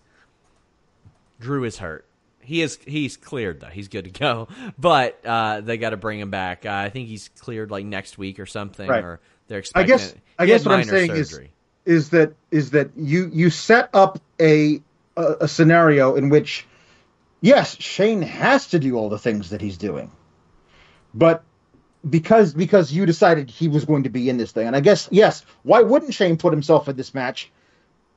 Drew 1.40 1.64
is 1.64 1.78
hurt. 1.78 2.06
He 2.44 2.62
is 2.62 2.80
he's 2.86 3.18
cleared 3.18 3.60
though. 3.60 3.68
He's 3.68 3.88
good 3.88 4.06
to 4.06 4.12
go. 4.12 4.48
But 4.78 5.26
uh, 5.26 5.62
they 5.62 5.78
got 5.78 5.92
to 5.92 5.98
bring 5.98 6.20
him 6.20 6.30
back. 6.30 6.66
Uh, 6.66 6.72
I 6.72 6.90
think 6.90 7.08
he's 7.08 7.30
cleared 7.40 7.72
like 7.72 7.86
next 7.86 8.18
week 8.18 8.40
or 8.40 8.46
something. 8.46 8.88
Right. 8.88 9.04
Or 9.04 9.20
they're 9.48 9.60
expecting. 9.60 9.94
I 9.94 9.98
guess. 9.98 10.12
it. 10.12 10.20
I 10.38 10.46
guess 10.46 10.66
what 10.66 10.76
I'm 10.76 10.84
saying 10.84 11.16
surgery. 11.16 11.46
is 11.46 11.54
is 11.86 12.10
that 12.10 12.34
is 12.52 12.72
that 12.72 12.92
you 12.96 13.30
you 13.34 13.50
set 13.50 13.90
up 13.94 14.20
a, 14.40 14.82
a 15.16 15.36
a 15.42 15.48
scenario 15.48 16.16
in 16.16 16.30
which 16.30 16.66
yes 17.42 17.80
Shane 17.80 18.22
has 18.22 18.68
to 18.68 18.80
do 18.80 18.96
all 18.96 19.10
the 19.10 19.20
things 19.20 19.52
that 19.52 19.62
he's 19.62 19.78
doing, 19.78 20.12
but 21.14 21.44
because 22.08 22.54
because 22.54 22.92
you 22.92 23.06
decided 23.06 23.50
he 23.50 23.68
was 23.68 23.86
going 23.86 24.04
to 24.04 24.10
be 24.10 24.30
in 24.30 24.38
this 24.38 24.52
thing, 24.52 24.68
and 24.68 24.76
I 24.76 24.80
guess 24.80 25.08
yes, 25.12 25.46
why 25.64 25.82
wouldn't 25.82 26.14
Shane 26.14 26.38
put 26.38 26.54
himself 26.54 26.88
in 26.88 26.96
this 26.96 27.14
match? 27.14 27.52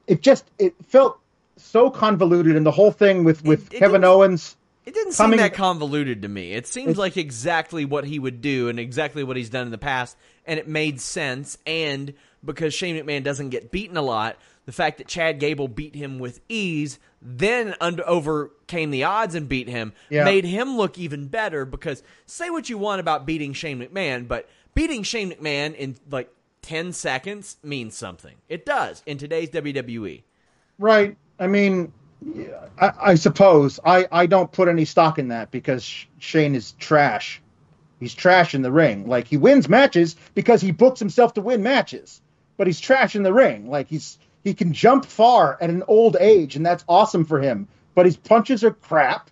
It 0.06 0.22
just 0.22 0.48
it 0.58 0.74
felt 0.86 1.18
so 1.56 1.90
convoluted, 1.90 2.56
and 2.56 2.64
the 2.66 2.70
whole 2.70 2.90
thing 2.92 3.24
with 3.24 3.44
with 3.44 3.72
it 3.72 3.78
Kevin 3.78 4.04
Owens. 4.04 4.56
It 4.84 4.94
didn't 4.94 5.14
seem 5.14 5.32
that 5.38 5.52
convoluted 5.54 6.22
to 6.22 6.28
me. 6.28 6.52
It 6.52 6.68
seems 6.68 6.96
like 6.96 7.16
exactly 7.16 7.84
what 7.84 8.04
he 8.04 8.20
would 8.20 8.40
do 8.40 8.68
and 8.68 8.78
exactly 8.78 9.24
what 9.24 9.36
he's 9.36 9.50
done 9.50 9.66
in 9.66 9.72
the 9.72 9.78
past, 9.78 10.16
and 10.46 10.60
it 10.60 10.68
made 10.68 11.00
sense. 11.00 11.58
And 11.66 12.14
because 12.44 12.72
Shane 12.72 12.94
McMahon 12.94 13.24
doesn't 13.24 13.48
get 13.48 13.72
beaten 13.72 13.96
a 13.96 14.02
lot, 14.02 14.36
the 14.64 14.70
fact 14.70 14.98
that 14.98 15.08
Chad 15.08 15.40
Gable 15.40 15.66
beat 15.66 15.96
him 15.96 16.20
with 16.20 16.40
ease, 16.48 17.00
then 17.20 17.74
under, 17.80 18.08
overcame 18.08 18.92
the 18.92 19.02
odds 19.02 19.34
and 19.34 19.48
beat 19.48 19.68
him, 19.68 19.92
Yeah. 20.08 20.22
made 20.22 20.44
him 20.44 20.76
look 20.76 20.98
even 20.98 21.26
better. 21.26 21.64
Because 21.64 22.04
say 22.26 22.48
what 22.50 22.68
you 22.70 22.78
want 22.78 23.00
about 23.00 23.26
beating 23.26 23.54
Shane 23.54 23.80
McMahon, 23.80 24.28
but 24.28 24.48
beating 24.74 25.02
Shane 25.02 25.32
McMahon 25.32 25.74
in 25.74 25.96
like 26.08 26.32
ten 26.62 26.92
seconds 26.92 27.56
means 27.64 27.96
something. 27.96 28.36
It 28.48 28.64
does 28.64 29.02
in 29.04 29.18
today's. 29.18 29.50
WWE. 29.50 30.22
Right. 30.78 31.16
I 31.38 31.46
mean, 31.46 31.92
I, 32.80 32.92
I 33.00 33.14
suppose 33.14 33.78
I, 33.84 34.06
I 34.10 34.26
don't 34.26 34.50
put 34.50 34.68
any 34.68 34.84
stock 34.84 35.18
in 35.18 35.28
that 35.28 35.50
because 35.50 36.06
Shane 36.18 36.54
is 36.54 36.72
trash. 36.72 37.42
He's 38.00 38.14
trash 38.14 38.54
in 38.54 38.62
the 38.62 38.72
ring. 38.72 39.06
Like 39.08 39.26
he 39.26 39.36
wins 39.36 39.68
matches 39.68 40.16
because 40.34 40.60
he 40.60 40.70
books 40.70 40.98
himself 41.00 41.34
to 41.34 41.40
win 41.40 41.62
matches, 41.62 42.20
but 42.56 42.66
he's 42.66 42.80
trash 42.80 43.16
in 43.16 43.22
the 43.22 43.32
ring. 43.32 43.70
Like 43.70 43.88
he's 43.88 44.18
he 44.44 44.54
can 44.54 44.72
jump 44.72 45.04
far 45.06 45.58
at 45.60 45.70
an 45.70 45.82
old 45.88 46.16
age, 46.20 46.56
and 46.56 46.64
that's 46.64 46.84
awesome 46.88 47.24
for 47.24 47.40
him. 47.40 47.68
But 47.94 48.06
his 48.06 48.16
punches 48.16 48.62
are 48.64 48.70
crap, 48.72 49.30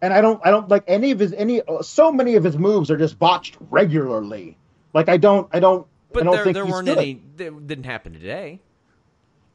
and 0.00 0.12
I 0.14 0.20
don't 0.22 0.40
I 0.44 0.50
don't 0.50 0.68
like 0.68 0.84
any 0.86 1.10
of 1.10 1.18
his 1.18 1.32
any 1.34 1.60
so 1.82 2.10
many 2.10 2.36
of 2.36 2.44
his 2.44 2.56
moves 2.56 2.90
are 2.90 2.96
just 2.96 3.18
botched 3.18 3.58
regularly. 3.70 4.56
Like 4.94 5.08
I 5.10 5.18
don't 5.18 5.48
I 5.52 5.60
don't 5.60 5.86
I 5.86 6.14
But 6.14 6.24
don't 6.24 6.32
there, 6.34 6.44
think 6.44 6.54
there 6.54 6.66
weren't 6.66 6.86
good. 6.86 6.98
any. 6.98 7.20
That 7.36 7.66
didn't 7.66 7.84
happen 7.84 8.14
today. 8.14 8.60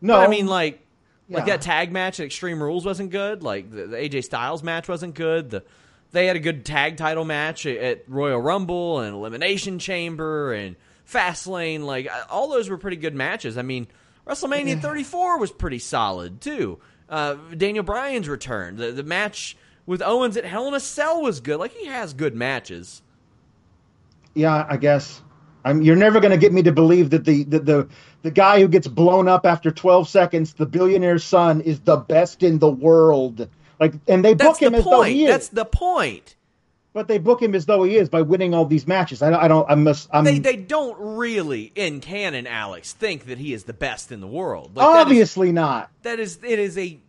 No, 0.01 0.13
But 0.17 0.27
I 0.27 0.27
mean, 0.27 0.47
like, 0.47 0.79
like 1.37 1.45
that 1.47 1.61
tag 1.61 1.91
match 1.91 2.19
at 2.19 2.25
Extreme 2.25 2.61
Rules 2.61 2.85
wasn't 2.85 3.11
good. 3.11 3.43
Like 3.43 3.69
the, 3.71 3.87
the 3.87 3.97
AJ 3.97 4.23
Styles 4.25 4.63
match 4.63 4.87
wasn't 4.87 5.15
good. 5.15 5.49
The 5.49 5.63
they 6.11 6.27
had 6.27 6.35
a 6.35 6.39
good 6.39 6.65
tag 6.65 6.97
title 6.97 7.23
match 7.25 7.65
at, 7.65 7.77
at 7.77 8.09
Royal 8.09 8.39
Rumble 8.39 8.99
and 8.99 9.15
Elimination 9.15 9.79
Chamber 9.79 10.53
and 10.53 10.75
Fastlane. 11.09 11.85
Like 11.85 12.09
all 12.29 12.49
those 12.49 12.69
were 12.69 12.77
pretty 12.77 12.97
good 12.97 13.15
matches. 13.15 13.57
I 13.57 13.61
mean, 13.61 13.87
WrestleMania 14.27 14.81
34 14.81 15.39
was 15.39 15.51
pretty 15.51 15.79
solid 15.79 16.41
too. 16.41 16.79
Uh, 17.09 17.35
Daniel 17.55 17.83
Bryan's 17.83 18.29
return. 18.29 18.75
The 18.77 18.91
the 18.91 19.03
match 19.03 19.57
with 19.85 20.01
Owens 20.01 20.37
at 20.37 20.45
Hell 20.45 20.67
in 20.67 20.73
a 20.73 20.79
Cell 20.79 21.21
was 21.21 21.39
good. 21.39 21.57
Like 21.59 21.73
he 21.73 21.85
has 21.87 22.13
good 22.13 22.35
matches. 22.35 23.01
yeah, 24.33 24.65
I 24.69 24.77
guess. 24.77 25.21
I'm, 25.63 25.81
you're 25.81 25.95
never 25.95 26.19
going 26.19 26.31
to 26.31 26.37
get 26.37 26.51
me 26.53 26.63
to 26.63 26.71
believe 26.71 27.11
that 27.11 27.23
the, 27.25 27.43
the 27.43 27.59
the 27.59 27.87
the 28.23 28.31
guy 28.31 28.59
who 28.59 28.67
gets 28.67 28.87
blown 28.87 29.27
up 29.27 29.45
after 29.45 29.71
12 29.71 30.07
seconds, 30.09 30.53
the 30.53 30.65
billionaire's 30.65 31.23
son, 31.23 31.61
is 31.61 31.79
the 31.81 31.97
best 31.97 32.43
in 32.43 32.59
the 32.59 32.69
world. 32.71 33.47
Like, 33.79 33.93
and 34.07 34.23
they 34.23 34.33
That's 34.35 34.59
book 34.59 34.61
him 34.61 34.73
the 34.73 34.79
as 34.79 34.85
though 34.85 35.01
he 35.03 35.25
is. 35.25 35.29
That's 35.31 35.47
the 35.49 35.65
point. 35.65 36.35
but 36.93 37.07
they 37.07 37.17
book 37.17 37.41
him 37.41 37.55
as 37.55 37.65
though 37.65 37.83
he 37.83 37.95
is 37.97 38.09
by 38.09 38.21
winning 38.21 38.53
all 38.53 38.65
these 38.65 38.85
matches. 38.87 39.21
I, 39.21 39.33
I 39.33 39.47
don't. 39.47 39.69
I 39.69 39.75
must. 39.75 40.07
I'm, 40.11 40.23
They 40.23 40.39
they 40.39 40.55
don't 40.55 40.97
really 40.99 41.71
in 41.75 41.99
canon, 42.01 42.45
Alex, 42.47 42.93
think 42.93 43.25
that 43.25 43.37
he 43.39 43.53
is 43.53 43.63
the 43.63 43.73
best 43.73 44.11
in 44.11 44.19
the 44.21 44.27
world. 44.27 44.75
Like, 44.75 44.85
that 44.87 44.99
is- 44.99 45.05
obviously 45.05 45.51
not. 45.51 45.89
that 46.03 46.19
is 46.19 46.39
it 46.43 46.59
is 46.59 46.77
a 46.77 46.99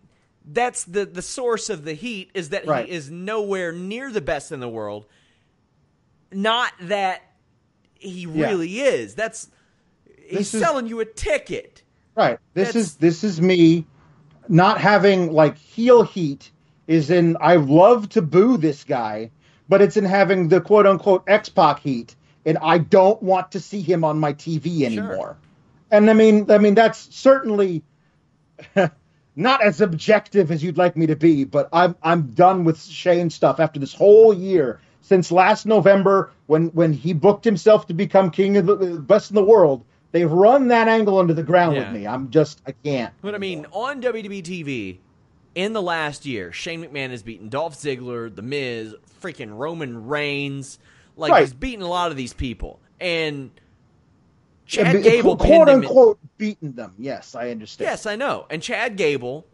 that's 0.45 0.85
the 0.85 1.05
the 1.07 1.23
source 1.23 1.69
of 1.71 1.85
the 1.85 1.93
heat 1.95 2.31
is 2.35 2.49
that 2.51 2.67
Right. 2.67 2.87
he 2.87 2.93
is 2.93 3.11
nowhere 3.11 3.71
near 3.73 4.11
the 4.11 4.21
best 4.21 4.51
in 4.53 4.61
the 4.61 4.69
world 4.69 5.07
not 6.33 6.73
that 6.81 7.23
he 8.03 8.23
Yeah. 8.23 8.49
really 8.49 8.81
is 8.81 9.15
that's 9.15 9.49
he's 10.29 10.39
This 10.39 10.55
is- 10.55 10.61
selling 10.61 10.87
you 10.87 11.01
a 11.01 11.05
ticket 11.05 11.83
Right. 12.15 12.39
This 12.53 12.69
That's- 12.69 12.85
is 12.85 12.95
this 12.97 13.25
is 13.25 13.41
me 13.41 13.87
not 14.49 14.79
having 14.79 15.33
like 15.33 15.57
heel 15.57 16.03
heat 16.03 16.51
is 16.87 17.09
in 17.11 17.39
I 17.41 17.57
love 17.57 18.11
to 18.11 18.21
boo 18.21 18.59
this 18.59 18.85
guy, 18.85 19.31
but 19.69 19.81
it's 19.81 19.97
in 19.97 20.05
having 20.05 20.49
the 20.49 20.61
quote 20.61 20.87
unquote 20.87 21.25
X 21.27 21.49
Pac 21.49 21.81
heat, 21.81 22.15
and 22.45 22.59
I 22.61 22.77
don't 22.79 23.23
want 23.23 23.53
to 23.53 23.61
see 23.61 23.81
him 23.81 24.05
on 24.05 24.19
my 24.21 24.35
TV 24.35 24.85
anymore. 24.85 25.39
And 25.91 26.11
I 26.11 26.13
mean, 26.13 26.51
I 26.51 26.59
mean 26.59 26.75
that's 26.75 27.09
certainly 27.17 27.83
not 29.37 29.65
as 29.65 29.81
objective 29.81 30.51
as 30.51 30.63
you'd 30.63 30.77
like 30.77 30.97
me 30.99 31.07
to 31.07 31.17
be, 31.17 31.45
but 31.45 31.71
I'm 31.73 31.97
I'm 32.03 32.33
done 32.35 32.65
with 32.65 32.83
Shane 32.83 33.31
stuff 33.31 33.59
after 33.59 33.81
this 33.81 33.95
whole 33.95 34.35
year 34.35 34.81
since 35.03 35.31
last 35.31 35.67
November 35.67 36.33
when 36.47 36.69
when 36.69 36.93
he 36.95 37.13
booked 37.13 37.45
himself 37.45 37.87
to 37.89 37.95
become 37.95 38.31
king 38.31 38.57
of 38.57 38.67
the 38.67 38.75
uh, 38.77 38.97
best 38.99 39.31
in 39.31 39.35
the 39.35 39.45
world. 39.45 39.85
They've 40.13 40.31
run 40.31 40.69
that 40.69 40.89
angle 40.89 41.19
under 41.19 41.33
the 41.35 41.43
ground 41.43 41.75
Yeah. 41.77 41.91
with 41.91 42.01
me. 42.01 42.07
I'm 42.07 42.31
just 42.31 42.61
I 42.67 42.73
can't. 42.73 43.13
but 43.23 43.35
i 43.35 43.39
mean 43.39 43.67
on 43.73 44.01
wwe 44.03 44.43
tv 44.43 44.99
in 45.55 45.73
the 45.75 45.83
last 45.83 46.25
year 46.27 46.51
shane 46.53 46.83
mcmahon 46.85 47.11
has 47.11 47.23
beaten 47.23 47.49
dolph 47.49 47.75
ziggler 47.75 48.35
the 48.35 48.41
miz 48.43 48.95
freaking 49.23 49.57
roman 49.57 50.07
reigns 50.07 50.79
like 51.17 51.31
Right. 51.33 51.41
he's 51.41 51.53
beaten 51.55 51.83
a 51.83 51.89
lot 51.89 52.11
of 52.11 52.17
these 52.17 52.33
people 52.35 52.79
and 53.01 53.51
chad 54.67 54.95
Yeah, 54.97 55.01
gable 55.01 55.37
quote 55.37 55.69
him 55.69 55.79
in- 55.81 55.85
unquote 55.87 56.19
beaten 56.39 56.75
them. 56.75 56.95
Yes, 56.99 57.35
I 57.35 57.51
understand. 57.51 57.89
yes 57.91 58.07
i 58.07 58.17
know 58.17 58.47
and 58.51 58.63
chad 58.63 58.97
gable 58.97 59.47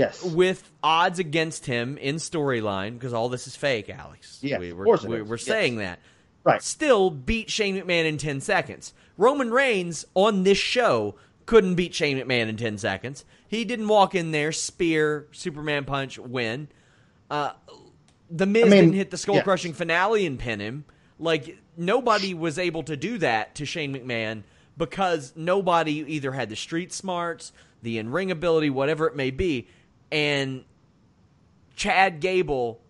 Yes. 0.00 0.22
with 0.22 0.70
odds 0.82 1.18
against 1.18 1.66
him 1.66 1.98
in 1.98 2.16
storyline 2.16 2.94
because 2.94 3.12
all 3.12 3.28
this 3.28 3.46
is 3.46 3.54
fake, 3.54 3.88
Alex. 3.90 4.38
Yes, 4.42 4.58
we, 4.58 4.70
of 4.70 4.78
we're, 4.78 4.84
course 4.84 5.04
it 5.04 5.10
we, 5.10 5.20
is. 5.20 5.28
we're 5.28 5.36
Yes. 5.36 5.44
saying 5.44 5.76
that. 5.76 6.00
Right. 6.42 6.62
Still 6.62 7.10
beat 7.10 7.50
Shane 7.50 7.76
McMahon 7.76 8.06
in 8.06 8.16
10 8.16 8.40
seconds. 8.40 8.94
Roman 9.18 9.50
Reigns 9.50 10.06
on 10.14 10.42
this 10.42 10.56
show 10.58 11.16
couldn't 11.44 11.74
beat 11.74 11.94
Shane 11.94 12.16
McMahon 12.16 12.48
in 12.48 12.56
10 12.56 12.78
seconds. 12.78 13.24
He 13.46 13.64
didn't 13.64 13.88
walk 13.88 14.14
in 14.14 14.30
there, 14.30 14.52
spear, 14.52 15.26
Superman 15.32 15.84
punch, 15.84 16.18
win. 16.18 16.68
Uh, 17.30 17.52
the 18.30 18.46
Miz 18.46 18.64
I 18.64 18.68
mean, 18.68 18.84
didn't 18.84 18.94
hit 18.94 19.10
the 19.10 19.18
skull 19.18 19.34
yes. 19.36 19.44
crushing 19.44 19.72
finale 19.74 20.24
and 20.24 20.38
pin 20.38 20.60
him. 20.60 20.84
Like, 21.18 21.58
nobody 21.76 22.32
was 22.32 22.58
able 22.58 22.84
to 22.84 22.96
do 22.96 23.18
that 23.18 23.56
to 23.56 23.66
Shane 23.66 23.94
McMahon 23.94 24.44
because 24.78 25.34
nobody 25.36 25.92
either 26.14 26.32
had 26.32 26.48
the 26.48 26.56
street 26.56 26.92
smarts, 26.92 27.52
the 27.82 27.98
in 27.98 28.10
ring 28.10 28.30
ability, 28.30 28.70
whatever 28.70 29.06
it 29.06 29.14
may 29.16 29.30
be. 29.30 29.68
And 30.12 30.64
Chad 31.76 32.20
Gable 32.20 32.80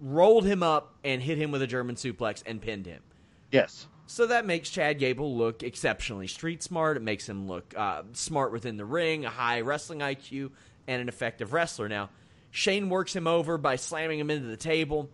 rolled 0.00 0.44
him 0.44 0.62
up 0.62 0.94
and 1.04 1.20
hit 1.22 1.38
him 1.38 1.50
with 1.50 1.62
a 1.62 1.66
German 1.66 1.96
suplex 1.96 2.42
and 2.46 2.60
pinned 2.60 2.86
him. 2.86 3.02
Yes. 3.50 3.86
So 4.06 4.26
that 4.26 4.46
makes 4.46 4.70
Chad 4.70 4.98
Gable 4.98 5.36
look 5.36 5.62
exceptionally 5.62 6.28
street 6.28 6.62
smart. 6.62 6.96
It 6.96 7.02
makes 7.02 7.28
him 7.28 7.46
look 7.46 7.74
uh, 7.76 8.02
smart 8.14 8.52
within 8.52 8.76
the 8.76 8.84
ring, 8.84 9.24
a 9.24 9.30
high 9.30 9.60
wrestling 9.60 9.98
IQ, 9.98 10.50
and 10.86 11.02
an 11.02 11.08
effective 11.08 11.52
wrestler. 11.52 11.88
Now, 11.88 12.08
Shane 12.50 12.88
works 12.88 13.14
him 13.14 13.26
over 13.26 13.58
by 13.58 13.76
slamming 13.76 14.18
him 14.18 14.30
into 14.30 14.46
the 14.46 14.56
table. 14.56 15.10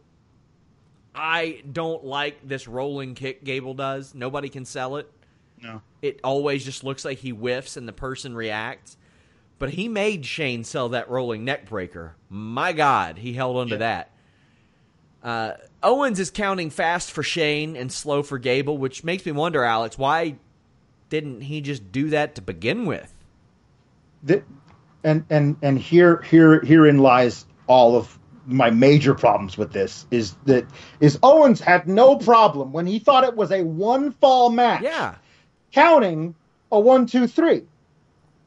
I 1.15 1.63
don't 1.71 2.05
like 2.05 2.47
this 2.47 2.69
rolling 2.69 3.15
kick 3.15 3.45
Gable 3.45 3.75
does. 3.75 4.15
Nobody 4.15 4.49
can 4.49 4.65
sell 4.65 4.97
it. 4.97 5.11
No. 5.61 5.83
It 6.03 6.21
always 6.23 6.65
just 6.65 6.85
looks 6.85 7.05
like 7.05 7.19
he 7.19 7.31
whiffs 7.31 7.77
and 7.77 7.89
the 7.89 7.93
person 7.93 8.35
reacts. 8.35 8.97
But 9.59 9.71
he 9.71 9.89
made 9.89 10.27
Shane 10.27 10.65
sell 10.65 10.89
that 10.91 11.09
rolling 11.09 11.45
neck 11.45 11.69
breaker. 11.69 12.17
My 12.29 12.73
God, 12.73 13.19
he 13.19 13.33
held 13.33 13.57
onto 13.57 13.79
that. 13.79 14.11
Uh, 15.23 15.53
Owens 15.83 16.19
is 16.21 16.31
counting 16.31 16.71
fast 16.71 17.11
for 17.11 17.23
Shane 17.23 17.77
and 17.77 17.91
slow 17.91 18.23
for 18.23 18.39
Gable, 18.39 18.77
which 18.77 19.05
makes 19.05 19.25
me 19.25 19.33
wonder, 19.33 19.65
Alex, 19.65 19.97
why 19.97 20.37
didn't 21.09 21.43
he 21.43 21.61
just 21.61 21.93
do 21.93 22.11
that 22.11 22.35
to 22.35 22.43
begin 22.43 22.85
with? 22.85 23.15
Th- 24.27 24.43
and 25.03 25.25
and 25.31 25.57
and 25.63 25.79
here 25.79 26.23
here 26.23 26.61
herein 26.61 26.99
lies 26.99 27.47
all 27.67 27.95
of 27.97 28.19
my 28.47 28.71
major 28.71 29.15
problems 29.15 29.57
with 29.57 29.73
this 29.73 30.07
is 30.11 30.35
that 30.47 30.67
is 31.01 31.19
Owens 31.23 31.61
had 31.61 31.87
no 31.87 32.17
problem 32.17 32.73
when 32.73 32.87
he 32.87 32.99
thought 32.99 33.25
it 33.25 33.37
was 33.37 33.51
a 33.53 33.63
one 33.63 34.13
fall 34.13 34.51
match. 34.51 34.83
Yeah. 34.83 35.15
counting 35.73 36.35
a 36.73 36.81
one, 36.81 37.07
two, 37.07 37.27
three. 37.27 37.63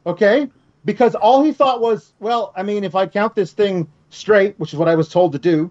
Okay? 0.06 0.50
Because 0.88 1.16
all 1.16 1.44
he 1.44 1.52
thought 1.52 1.82
was, 1.82 2.14
well, 2.22 2.54
I 2.56 2.64
mean, 2.64 2.86
if 2.86 2.96
I 2.96 3.08
count 3.08 3.36
this 3.36 3.52
thing 3.52 3.90
straight, 4.10 4.58
which 4.58 4.72
is 4.72 4.80
what 4.80 4.88
I 4.88 4.96
was 4.96 5.10
told 5.10 5.34
to 5.34 5.38
do, 5.38 5.70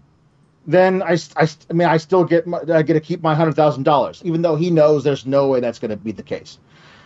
then 0.66 1.02
I, 1.02 1.16
I, 1.34 1.48
I 1.70 1.72
mean, 1.72 1.88
I 1.88 1.96
still 1.96 2.22
get, 2.22 2.46
my, 2.46 2.60
I 2.68 2.82
get 2.82 2.92
to 2.92 3.00
keep 3.00 3.22
my 3.22 3.34
hundred 3.34 3.56
thousand 3.56 3.84
dollars, 3.84 4.20
even 4.26 4.42
though 4.42 4.56
he 4.56 4.68
knows 4.68 5.04
there's 5.04 5.24
no 5.24 5.48
way 5.48 5.60
that's 5.60 5.78
going 5.78 5.90
to 5.90 5.96
be 5.96 6.12
the 6.12 6.22
case. 6.22 6.58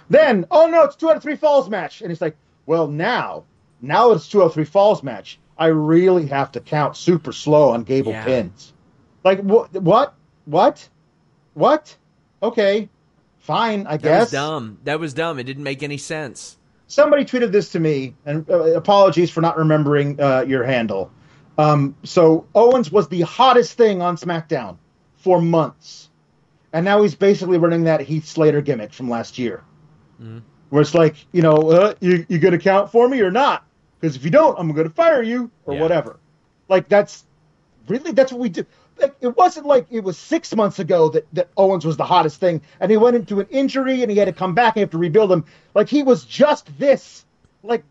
Then, 0.08 0.44
oh 0.50 0.66
no, 0.66 0.82
it's 0.82 0.96
two 0.96 1.08
out 1.08 1.18
of 1.18 1.22
three 1.22 1.36
falls 1.36 1.70
match, 1.70 2.00
and 2.00 2.10
he's 2.10 2.20
like, 2.20 2.36
well, 2.66 2.88
now, 2.88 3.44
now 3.80 4.10
it's 4.10 4.28
two 4.28 4.42
out 4.42 4.46
of 4.46 4.54
three 4.54 4.64
falls 4.64 5.04
match. 5.04 5.38
I 5.56 5.66
really 5.66 6.26
have 6.26 6.50
to 6.52 6.60
count 6.60 6.96
super 6.96 7.30
slow 7.30 7.70
on 7.70 7.84
Gable 7.84 8.10
Yeah. 8.10 8.24
pins. 8.24 8.72
Like 9.22 9.38
what? 9.42 9.72
What? 9.72 10.14
What? 10.46 10.88
What? 11.54 11.96
Okay, 12.42 12.88
fine. 13.38 13.86
I 13.86 13.98
guess. 13.98 14.02
That 14.02 14.02
guess 14.02 14.20
was 14.22 14.30
dumb. 14.32 14.78
That 14.82 14.98
was 14.98 15.14
dumb. 15.14 15.38
It 15.38 15.44
didn't 15.44 15.62
make 15.62 15.84
any 15.84 15.98
sense. 15.98 16.56
Somebody 16.90 17.24
tweeted 17.24 17.52
this 17.52 17.70
to 17.72 17.80
me, 17.80 18.14
and 18.26 18.48
uh, 18.50 18.74
apologies 18.76 19.30
for 19.30 19.40
not 19.40 19.56
remembering 19.56 20.20
uh, 20.20 20.44
your 20.46 20.64
handle. 20.64 21.10
Um, 21.56 21.94
so 22.02 22.46
Owens 22.54 22.90
was 22.90 23.08
the 23.08 23.20
hottest 23.22 23.74
thing 23.74 24.02
on 24.02 24.16
SmackDown 24.16 24.76
for 25.16 25.40
months, 25.40 26.10
and 26.72 26.84
now 26.84 27.02
he's 27.02 27.14
basically 27.14 27.58
running 27.58 27.84
that 27.84 28.00
Heath 28.00 28.26
Slater 28.26 28.60
gimmick 28.60 28.92
from 28.92 29.08
last 29.08 29.38
year, 29.38 29.62
where 30.70 30.82
it's 30.82 30.94
like, 30.94 31.14
you 31.32 31.42
know, 31.42 31.70
uh, 31.70 31.94
you 32.00 32.26
you 32.28 32.38
gonna 32.38 32.58
count 32.58 32.90
for 32.90 33.08
me 33.08 33.20
or 33.20 33.30
not? 33.30 33.64
Because 34.00 34.16
if 34.16 34.24
you 34.24 34.30
don't, 34.30 34.58
I'm 34.58 34.72
gonna 34.72 34.90
fire 34.90 35.22
you 35.22 35.50
or 35.66 35.74
Yeah. 35.74 35.80
whatever. 35.80 36.18
Like 36.68 36.88
that's 36.88 37.24
really 37.86 38.12
that's 38.12 38.32
what 38.32 38.40
we 38.40 38.48
do. 38.48 38.66
Like, 39.00 39.16
it 39.20 39.36
wasn't 39.36 39.66
like 39.66 39.86
it 39.90 40.00
was 40.00 40.18
six 40.18 40.54
months 40.54 40.78
ago 40.78 41.08
that, 41.10 41.26
that 41.34 41.48
Owens 41.56 41.84
was 41.84 41.96
the 41.96 42.04
hottest 42.04 42.40
thing, 42.40 42.60
and 42.80 42.90
he 42.90 42.96
went 42.96 43.16
into 43.16 43.40
an 43.40 43.46
injury 43.50 44.02
and 44.02 44.10
he 44.10 44.16
had 44.16 44.26
to 44.26 44.32
come 44.32 44.54
back 44.54 44.76
and 44.76 44.80
have 44.80 44.90
to 44.90 44.98
rebuild 44.98 45.32
him. 45.32 45.44
Like 45.74 45.88
he 45.88 46.02
was 46.02 46.24
just 46.24 46.76
this, 46.78 47.24
like 47.62 47.84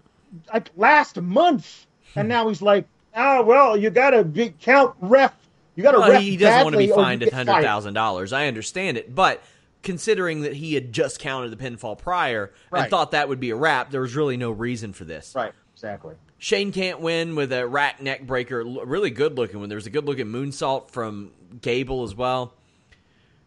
like 0.53 0.69
last 0.75 1.19
month, 1.21 1.87
and 2.15 2.25
hmm. 2.25 2.29
now 2.29 2.47
he's 2.47 2.61
like, 2.61 2.85
oh 3.15 3.43
well, 3.43 3.75
you 3.75 3.89
gotta 3.89 4.23
be, 4.23 4.53
count 4.61 4.95
ref. 5.01 5.33
You 5.75 5.83
gotta 5.83 5.99
Well, 5.99 6.11
ref 6.11 6.21
he 6.21 6.37
doesn't 6.37 6.63
want 6.63 6.73
to 6.73 6.79
be 6.79 6.87
fined 6.87 7.23
at 7.23 7.33
hundred 7.33 7.61
thousand 7.61 7.93
dollars. 7.93 8.33
I 8.33 8.47
understand 8.47 8.97
it, 8.97 9.13
but 9.13 9.41
considering 9.81 10.41
that 10.41 10.53
he 10.53 10.73
had 10.73 10.91
just 10.91 11.19
counted 11.19 11.49
the 11.49 11.57
pinfall 11.57 11.97
prior 11.97 12.51
and 12.71 12.89
thought 12.89 13.11
that 13.11 13.29
would 13.29 13.39
be 13.39 13.49
a 13.49 13.55
wrap, 13.55 13.91
there 13.91 14.01
was 14.01 14.15
really 14.15 14.37
no 14.37 14.51
reason 14.51 14.93
for 14.93 15.05
this. 15.05 15.33
Right, 15.35 15.53
exactly. 15.73 16.15
Shane 16.39 16.71
can't 16.71 17.01
win 17.01 17.35
with 17.35 17.51
a 17.51 17.67
rack 17.67 18.01
neck 18.01 18.25
breaker. 18.25 18.63
Really 18.63 19.11
good 19.11 19.37
looking 19.37 19.59
one. 19.59 19.67
There's 19.67 19.85
a 19.85 19.89
good 19.89 20.05
looking 20.05 20.27
moonsault 20.27 20.89
from 20.89 21.31
Gable 21.61 22.03
as 22.03 22.15
well. 22.15 22.53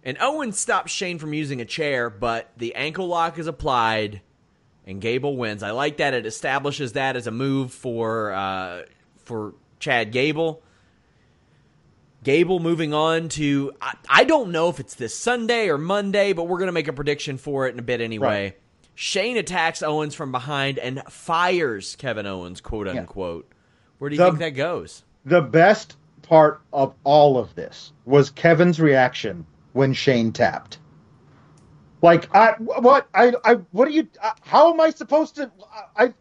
And 0.04 0.18
Owen 0.20 0.52
stops 0.52 0.92
Shane 0.92 1.18
from 1.18 1.32
using 1.32 1.60
a 1.60 1.64
chair, 1.64 2.10
but 2.10 2.50
the 2.58 2.74
ankle 2.74 3.06
lock 3.06 3.38
is 3.38 3.46
applied, 3.46 4.20
and 4.86 5.00
Gable 5.00 5.36
wins. 5.36 5.62
I 5.62 5.70
like 5.70 5.98
that. 5.98 6.12
It 6.12 6.26
establishes 6.26 6.92
that 6.92 7.16
as 7.16 7.26
a 7.26 7.30
move 7.30 7.72
for 7.72 8.32
uh, 8.32 8.82
for 9.24 9.54
Chad 9.78 10.12
Gable. 10.12 10.62
Gable 12.24 12.60
moving 12.60 12.92
on 12.92 13.28
to 13.30 13.72
I, 13.80 13.94
I 14.08 14.24
don't 14.24 14.50
know 14.50 14.68
if 14.68 14.80
it's 14.80 14.94
this 14.96 15.16
Sunday 15.16 15.68
or 15.68 15.78
Monday, 15.78 16.34
but 16.34 16.44
we're 16.44 16.58
gonna 16.58 16.72
make 16.72 16.88
a 16.88 16.92
prediction 16.92 17.38
for 17.38 17.66
it 17.68 17.72
in 17.72 17.78
a 17.78 17.82
bit 17.82 18.00
anyway. 18.00 18.26
Right. 18.26 18.58
Shane 18.94 19.36
attacks 19.36 19.82
Owens 19.82 20.14
from 20.14 20.32
behind 20.32 20.78
and 20.78 21.02
fires 21.08 21.96
Kevin 21.96 22.26
Owens, 22.26 22.60
quote 22.60 22.88
unquote. 22.88 23.50
Where 23.98 24.10
do 24.10 24.16
you 24.16 24.22
The- 24.22 24.26
think 24.30 24.38
that 24.40 24.50
goes? 24.50 25.04
The 25.24 25.40
best 25.40 25.96
part 26.22 26.60
of 26.72 26.94
all 27.04 27.38
of 27.38 27.54
this 27.54 27.92
was 28.04 28.30
Kevin's 28.30 28.80
reaction 28.80 29.46
when 29.72 29.92
Shane 29.94 30.32
tapped. 30.32 30.78
Like, 32.02 32.34
I 32.34 32.54
what 32.58 33.06
I 33.14 33.32
I 33.44 33.54
what 33.70 33.86
are 33.86 33.92
you? 33.92 34.08
uh, 34.20 34.32
How 34.42 34.72
am 34.72 34.80
I 34.80 34.90
supposed 34.90 35.36
to? 35.36 35.50
I, 35.96 36.04
I 36.06 36.14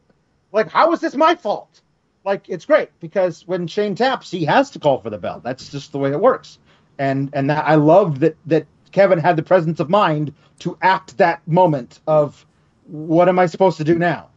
like 0.52 0.70
how 0.70 0.92
is 0.94 1.00
this 1.00 1.16
my 1.16 1.34
fault? 1.36 1.82
Like 2.24 2.48
it's 2.50 2.66
great 2.66 2.90
because 3.00 3.48
when 3.48 3.66
Shane 3.66 3.96
taps, 3.96 4.30
he 4.30 4.46
has 4.46 4.70
to 4.72 4.80
call 4.80 5.02
for 5.02 5.10
the 5.10 5.18
bell. 5.18 5.42
That's 5.44 5.70
just 5.72 5.92
the 5.92 5.98
way 5.98 6.12
it 6.12 6.20
works. 6.22 6.60
And 7.00 7.32
and 7.34 7.50
that, 7.50 7.66
I 7.66 7.76
love 7.76 8.20
that 8.20 8.38
that 8.46 8.68
Kevin 8.92 9.18
had 9.18 9.36
the 9.38 9.44
presence 9.44 9.80
of 9.80 9.90
mind 9.90 10.34
to 10.60 10.78
act 10.84 11.18
that 11.18 11.46
moment 11.48 12.00
of 12.06 12.46
what 12.88 13.30
am 13.30 13.40
I 13.40 13.46
supposed 13.46 13.78
to 13.78 13.84
do 13.84 13.98
now? 13.98 14.30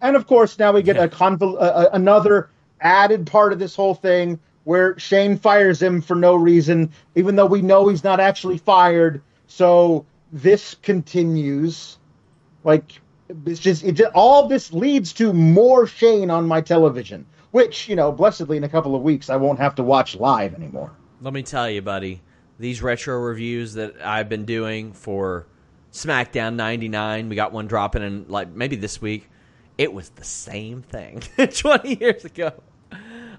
And 0.00 0.16
of 0.16 0.26
course, 0.26 0.58
now 0.58 0.72
we 0.72 0.82
get 0.82 0.96
a 0.96 1.08
convol- 1.08 1.56
uh, 1.60 1.88
another 1.92 2.50
added 2.80 3.26
part 3.26 3.52
of 3.52 3.58
this 3.58 3.74
whole 3.74 3.94
thing 3.94 4.38
where 4.64 4.98
Shane 4.98 5.38
fires 5.38 5.80
him 5.80 6.00
for 6.00 6.16
no 6.16 6.34
reason, 6.34 6.90
even 7.14 7.36
though 7.36 7.46
we 7.46 7.62
know 7.62 7.88
he's 7.88 8.04
not 8.04 8.20
actually 8.20 8.58
fired. 8.58 9.22
So 9.46 10.04
this 10.32 10.74
continues. 10.82 11.98
Like 12.64 13.00
it's 13.46 13.60
just 13.60 13.84
it 13.84 13.92
just 13.92 14.12
all 14.14 14.48
this 14.48 14.72
leads 14.72 15.12
to 15.14 15.32
more 15.32 15.86
Shane 15.86 16.30
on 16.30 16.46
my 16.46 16.60
television, 16.60 17.26
which 17.52 17.88
you 17.88 17.96
know, 17.96 18.12
blessedly 18.12 18.56
in 18.56 18.64
a 18.64 18.68
couple 18.68 18.94
of 18.94 19.02
weeks 19.02 19.30
I 19.30 19.36
won't 19.36 19.58
have 19.58 19.76
to 19.76 19.82
watch 19.82 20.16
live 20.16 20.54
anymore. 20.54 20.92
Let 21.20 21.32
me 21.32 21.42
tell 21.42 21.70
you, 21.70 21.80
buddy, 21.80 22.20
these 22.58 22.82
retro 22.82 23.18
reviews 23.18 23.74
that 23.74 24.00
I've 24.02 24.28
been 24.28 24.44
doing 24.44 24.92
for 24.92 25.46
SmackDown 25.96 26.54
99, 26.56 27.28
we 27.28 27.36
got 27.36 27.52
one 27.52 27.66
dropping 27.66 28.02
in 28.02 28.26
like 28.28 28.48
maybe 28.50 28.76
this 28.76 29.00
week. 29.00 29.28
It 29.78 29.92
was 29.92 30.10
the 30.10 30.24
same 30.24 30.82
thing 30.82 31.22
20 31.36 31.98
years 31.98 32.24
ago. 32.24 32.52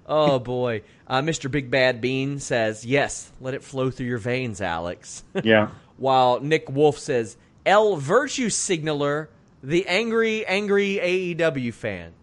Oh 0.08 0.40
boy. 0.40 0.82
Uh, 1.08 1.22
Mr. 1.22 1.50
Big 1.52 1.70
Bad 1.70 2.00
Bean 2.02 2.40
says, 2.40 2.86
"Yes, 2.86 3.32
let 3.42 3.54
it 3.54 3.64
flow 3.64 3.92
through 3.92 4.08
your 4.08 4.18
veins, 4.18 4.62
Alex." 4.62 5.24
Yeah. 5.44 5.70
While 5.98 6.40
Nick 6.42 6.70
Wolf 6.70 6.98
says, 7.00 7.38
"L 7.66 7.96
Virtue 7.98 8.50
Signaler, 8.50 9.30
the 9.64 9.86
angry 9.88 10.46
angry 10.46 11.00
AEW 11.02 11.74
fan." 11.74 12.14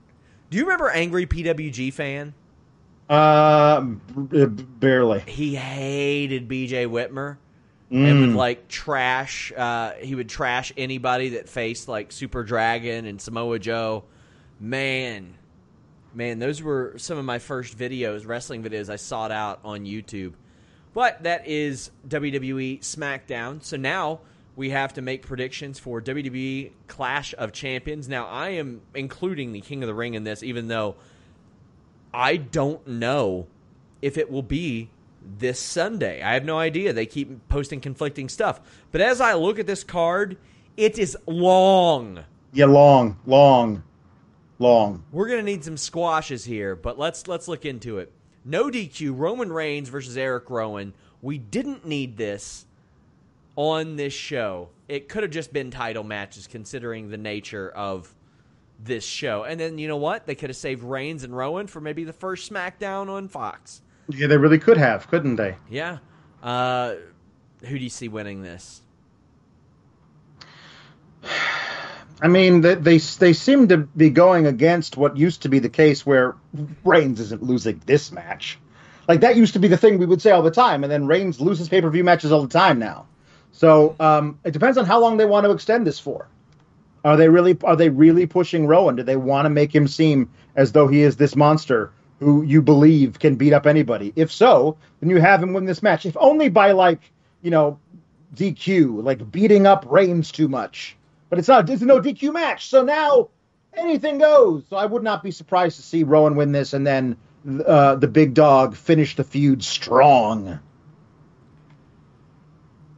Do 0.51 0.59
you 0.59 0.65
remember 0.65 0.89
angry 0.91 1.27
PWG 1.27 1.93
fan? 1.93 2.35
Uh, 3.09 3.81
b- 3.83 4.47
barely. 4.47 5.21
he 5.27 5.55
hated 5.57 6.49
BJ 6.49 6.87
Whitmer 6.89 7.37
and 7.95 8.21
would 8.21 8.35
like 8.35 8.69
trash. 8.69 9.53
Uh, 9.57 9.93
he 9.93 10.15
would 10.15 10.29
trash 10.29 10.73
anybody 10.77 11.31
that 11.31 11.49
faced 11.49 11.89
like 11.89 12.13
Super 12.13 12.43
Dragon 12.43 13.07
and 13.07 13.21
Samoa 13.21 13.59
Joe. 13.59 14.05
Man, 14.61 15.35
man, 16.15 16.39
those 16.39 16.63
were 16.63 16.95
some 16.97 17.19
of 17.19 17.25
my 17.25 17.39
first 17.39 17.77
videos, 17.77 18.27
wrestling 18.27 18.63
videos 18.63 18.89
I 18.89 18.97
sought 18.97 19.31
out 19.31 19.61
on 19.65 19.85
YouTube. 19.85 20.35
But 20.93 21.25
that 21.25 21.47
is 21.47 21.91
WWE 22.09 22.81
SmackDown. 22.81 23.63
So 23.63 23.77
now 23.77 24.21
we 24.57 24.71
have 24.71 24.95
to 24.95 25.03
make 25.03 25.27
predictions 25.27 25.79
for 25.79 26.01
WWE 26.01 26.71
Clash 26.87 27.35
of 27.37 27.53
Champions. 27.53 28.09
Now 28.09 28.27
I 28.27 28.51
am 28.51 28.81
including 28.95 29.53
the 29.53 29.61
King 29.61 29.83
of 29.83 29.89
the 29.89 29.95
Ring 29.95 30.15
in 30.15 30.25
this, 30.25 30.43
even 30.43 30.69
though 30.69 30.95
I 32.13 32.37
don't 32.37 32.87
know 32.87 33.49
if 34.01 34.17
it 34.19 34.31
will 34.31 34.43
be 34.43 34.91
this 35.39 35.59
Sunday. 35.59 36.23
I 36.23 36.35
have 36.35 36.45
no 36.45 36.59
idea. 36.59 36.93
They 36.93 37.07
keep 37.07 37.49
posting 37.49 37.81
conflicting 37.81 38.29
stuff. 38.29 38.61
But 38.93 39.01
as 39.01 39.21
I 39.21 39.35
look 39.35 39.59
at 39.59 39.67
this 39.67 39.85
card, 39.85 40.37
it 40.77 40.99
is 40.99 41.17
long. 41.27 42.25
Yeah, 42.53 42.67
long, 42.67 43.19
long, 43.27 43.83
long. 44.59 45.05
We're 45.13 45.29
gonna 45.29 45.43
need 45.43 45.65
some 45.65 45.77
squashes 45.77 46.45
here, 46.45 46.77
but 46.77 46.99
let's 46.99 47.27
let's 47.27 47.49
look 47.49 47.65
into 47.65 47.99
it. 47.99 48.13
No 48.45 48.71
DQ, 48.71 49.17
Roman 49.17 49.53
Reigns 49.53 49.89
versus 49.89 50.17
Eric 50.17 50.51
Rowan. 50.51 50.93
We 51.23 51.39
didn't 51.39 51.87
need 51.87 52.17
this 52.17 52.67
on 53.57 53.97
this 53.97 54.13
show. 54.13 54.69
It 54.89 55.09
could 55.09 55.23
have 55.23 55.33
just 55.33 55.53
been 55.53 55.71
title 55.71 56.05
matches 56.05 56.47
considering 56.47 57.09
the 57.09 57.17
nature 57.17 57.71
of 57.71 58.15
this 58.79 59.05
show. 59.05 59.45
And 59.45 59.59
then 59.59 59.79
you 59.79 59.89
know 59.89 59.97
what? 59.97 60.27
They 60.27 60.35
could 60.35 60.51
have 60.51 60.57
saved 60.57 60.83
Reigns 60.83 61.25
and 61.25 61.35
Rowan 61.35 61.67
for 61.67 61.81
maybe 61.81 62.05
the 62.05 62.13
first 62.13 62.53
SmackDown 62.53 63.09
on 63.09 63.29
Fox. 63.29 63.81
Yeah, 64.09 64.27
they 64.27 64.37
really 64.37 64.59
could 64.59 64.77
have, 64.77 65.09
couldn't 65.09 65.37
they? 65.37 65.57
Yeah. 65.71 65.99
Uh, 66.43 66.95
who 67.63 67.79
do 67.79 67.85
you 67.85 67.91
see 67.91 68.09
winning 68.09 68.43
this? 68.43 68.83
I 72.21 72.29
mean, 72.29 72.61
they, 72.61 72.75
they 72.75 72.99
they 72.99 73.33
seem 73.33 73.69
to 73.69 73.79
be 73.79 74.11
going 74.11 74.47
against 74.47 74.97
what 74.97 75.17
used 75.17 75.43
to 75.43 75.49
be 75.49 75.59
the 75.59 75.69
case, 75.69 76.07
where 76.07 76.37
Reigns 76.85 77.21
isn't 77.21 77.43
losing 77.43 77.83
this 77.87 78.13
match. 78.13 78.59
Like 79.09 79.21
that 79.21 79.37
used 79.37 79.55
to 79.55 79.59
be 79.59 79.69
the 79.69 79.77
thing 79.77 79.99
we 79.99 80.07
would 80.07 80.23
say 80.23 80.31
all 80.31 80.43
the 80.43 80.51
time, 80.51 80.85
and 80.85 80.93
then 80.93 81.07
Reigns 81.07 81.41
loses 81.41 81.69
pay 81.69 81.81
per 81.81 81.91
view 81.91 82.05
matches 82.05 82.31
all 82.31 82.43
the 82.43 82.49
time 82.49 82.79
now. 82.79 83.07
So 83.53 83.97
um, 84.01 84.39
it 84.45 84.53
depends 84.53 84.79
on 84.79 84.85
how 84.85 85.01
long 85.01 85.17
they 85.17 85.25
want 85.25 85.45
to 85.45 85.51
extend 85.51 85.87
this 85.87 85.99
for. 85.99 86.29
Are 87.05 87.17
they 87.17 87.29
really 87.29 87.59
are 87.65 87.77
they 87.77 87.91
really 87.91 88.27
pushing 88.27 88.67
Rowan? 88.67 88.97
Do 88.97 89.03
they 89.03 89.17
want 89.17 89.47
to 89.47 89.51
make 89.51 89.75
him 89.75 89.89
seem 89.89 90.31
as 90.57 90.73
though 90.73 90.89
he 90.89 91.03
is 91.03 91.17
this 91.17 91.37
monster 91.37 91.93
who 92.25 92.43
you 92.43 92.63
believe 92.63 93.19
can 93.19 93.37
beat 93.37 93.53
up 93.53 93.67
anybody? 93.67 94.13
If 94.17 94.33
so, 94.33 94.77
then 95.01 95.11
you 95.11 95.21
have 95.21 95.43
him 95.43 95.53
win 95.53 95.65
this 95.65 95.83
match. 95.83 96.07
If 96.07 96.17
only 96.19 96.49
by 96.49 96.73
like 96.73 97.01
you 97.43 97.51
know 97.51 97.79
DQ, 98.35 99.05
like 99.05 99.31
beating 99.31 99.67
up 99.67 99.87
Reigns 99.89 100.33
too 100.33 100.49
much. 100.49 100.97
But 101.31 101.39
it's 101.39 101.49
not. 101.49 101.69
It's 101.69 101.83
no 101.83 102.01
DQ 102.01 102.33
match. 102.33 102.69
So 102.69 102.83
now 102.83 103.29
anything 103.75 104.19
goes. 104.19 104.65
So 104.71 104.77
I 104.77 104.87
would 104.87 105.03
not 105.03 105.23
be 105.23 105.31
surprised 105.31 105.77
to 105.77 105.83
see 105.83 106.03
Rowan 106.03 106.37
win 106.37 106.53
this, 106.53 106.73
and 106.73 106.87
then 106.87 107.17
uh, 107.67 107.97
the 107.97 108.09
big 108.09 108.35
dog 108.35 108.77
finish 108.77 109.17
the 109.17 109.25
feud 109.25 109.63
strong. 109.63 110.61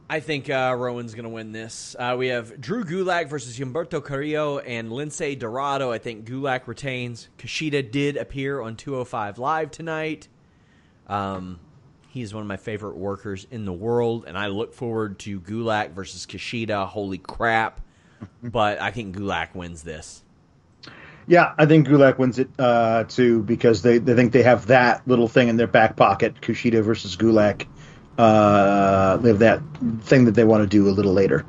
I 0.09 0.21
think 0.21 0.49
uh, 0.49 0.73
Rowan's 0.77 1.13
going 1.13 1.23
to 1.23 1.29
win 1.29 1.51
this. 1.51 1.95
Uh, 1.99 2.15
we 2.17 2.27
have 2.27 2.61
Drew 2.61 2.85
Gulak 2.85 3.27
versus 3.27 3.59
Humberto 3.59 4.03
Carrillo 4.03 4.59
and 4.59 4.89
Lince 4.89 5.37
Dorado. 5.37 5.91
I 5.91 5.97
think 5.97 6.25
Gulak 6.25 6.65
retains. 6.65 7.27
Kushida 7.37 7.91
did 7.91 8.15
appear 8.15 8.61
on 8.61 8.77
205 8.77 9.37
Live 9.37 9.69
tonight. 9.69 10.29
Um, 11.07 11.59
he's 12.07 12.33
one 12.33 12.41
of 12.41 12.47
my 12.47 12.55
favorite 12.55 12.95
workers 12.95 13.47
in 13.51 13.65
the 13.65 13.73
world, 13.73 14.23
and 14.27 14.37
I 14.37 14.47
look 14.47 14.73
forward 14.73 15.19
to 15.19 15.41
Gulak 15.41 15.91
versus 15.91 16.25
Kushida. 16.25 16.87
Holy 16.87 17.17
crap. 17.17 17.81
but 18.43 18.81
I 18.81 18.91
think 18.91 19.15
Gulak 19.15 19.55
wins 19.55 19.83
this. 19.83 20.23
Yeah, 21.27 21.53
I 21.57 21.65
think 21.65 21.87
Gulak 21.87 22.17
wins 22.17 22.39
it 22.39 22.49
uh, 22.57 23.03
too 23.03 23.43
because 23.43 23.81
they, 23.81 23.97
they 23.97 24.15
think 24.15 24.31
they 24.31 24.43
have 24.43 24.67
that 24.67 25.05
little 25.05 25.27
thing 25.27 25.49
in 25.49 25.57
their 25.57 25.67
back 25.67 25.97
pocket, 25.97 26.39
Kushida 26.39 26.81
versus 26.81 27.17
Gulak. 27.17 27.67
Uh, 28.17 29.17
they 29.17 29.29
have 29.29 29.39
that 29.39 29.61
thing 30.01 30.25
that 30.25 30.31
they 30.31 30.43
want 30.43 30.63
to 30.63 30.67
do 30.67 30.87
a 30.87 30.91
little 30.91 31.13
later. 31.13 31.45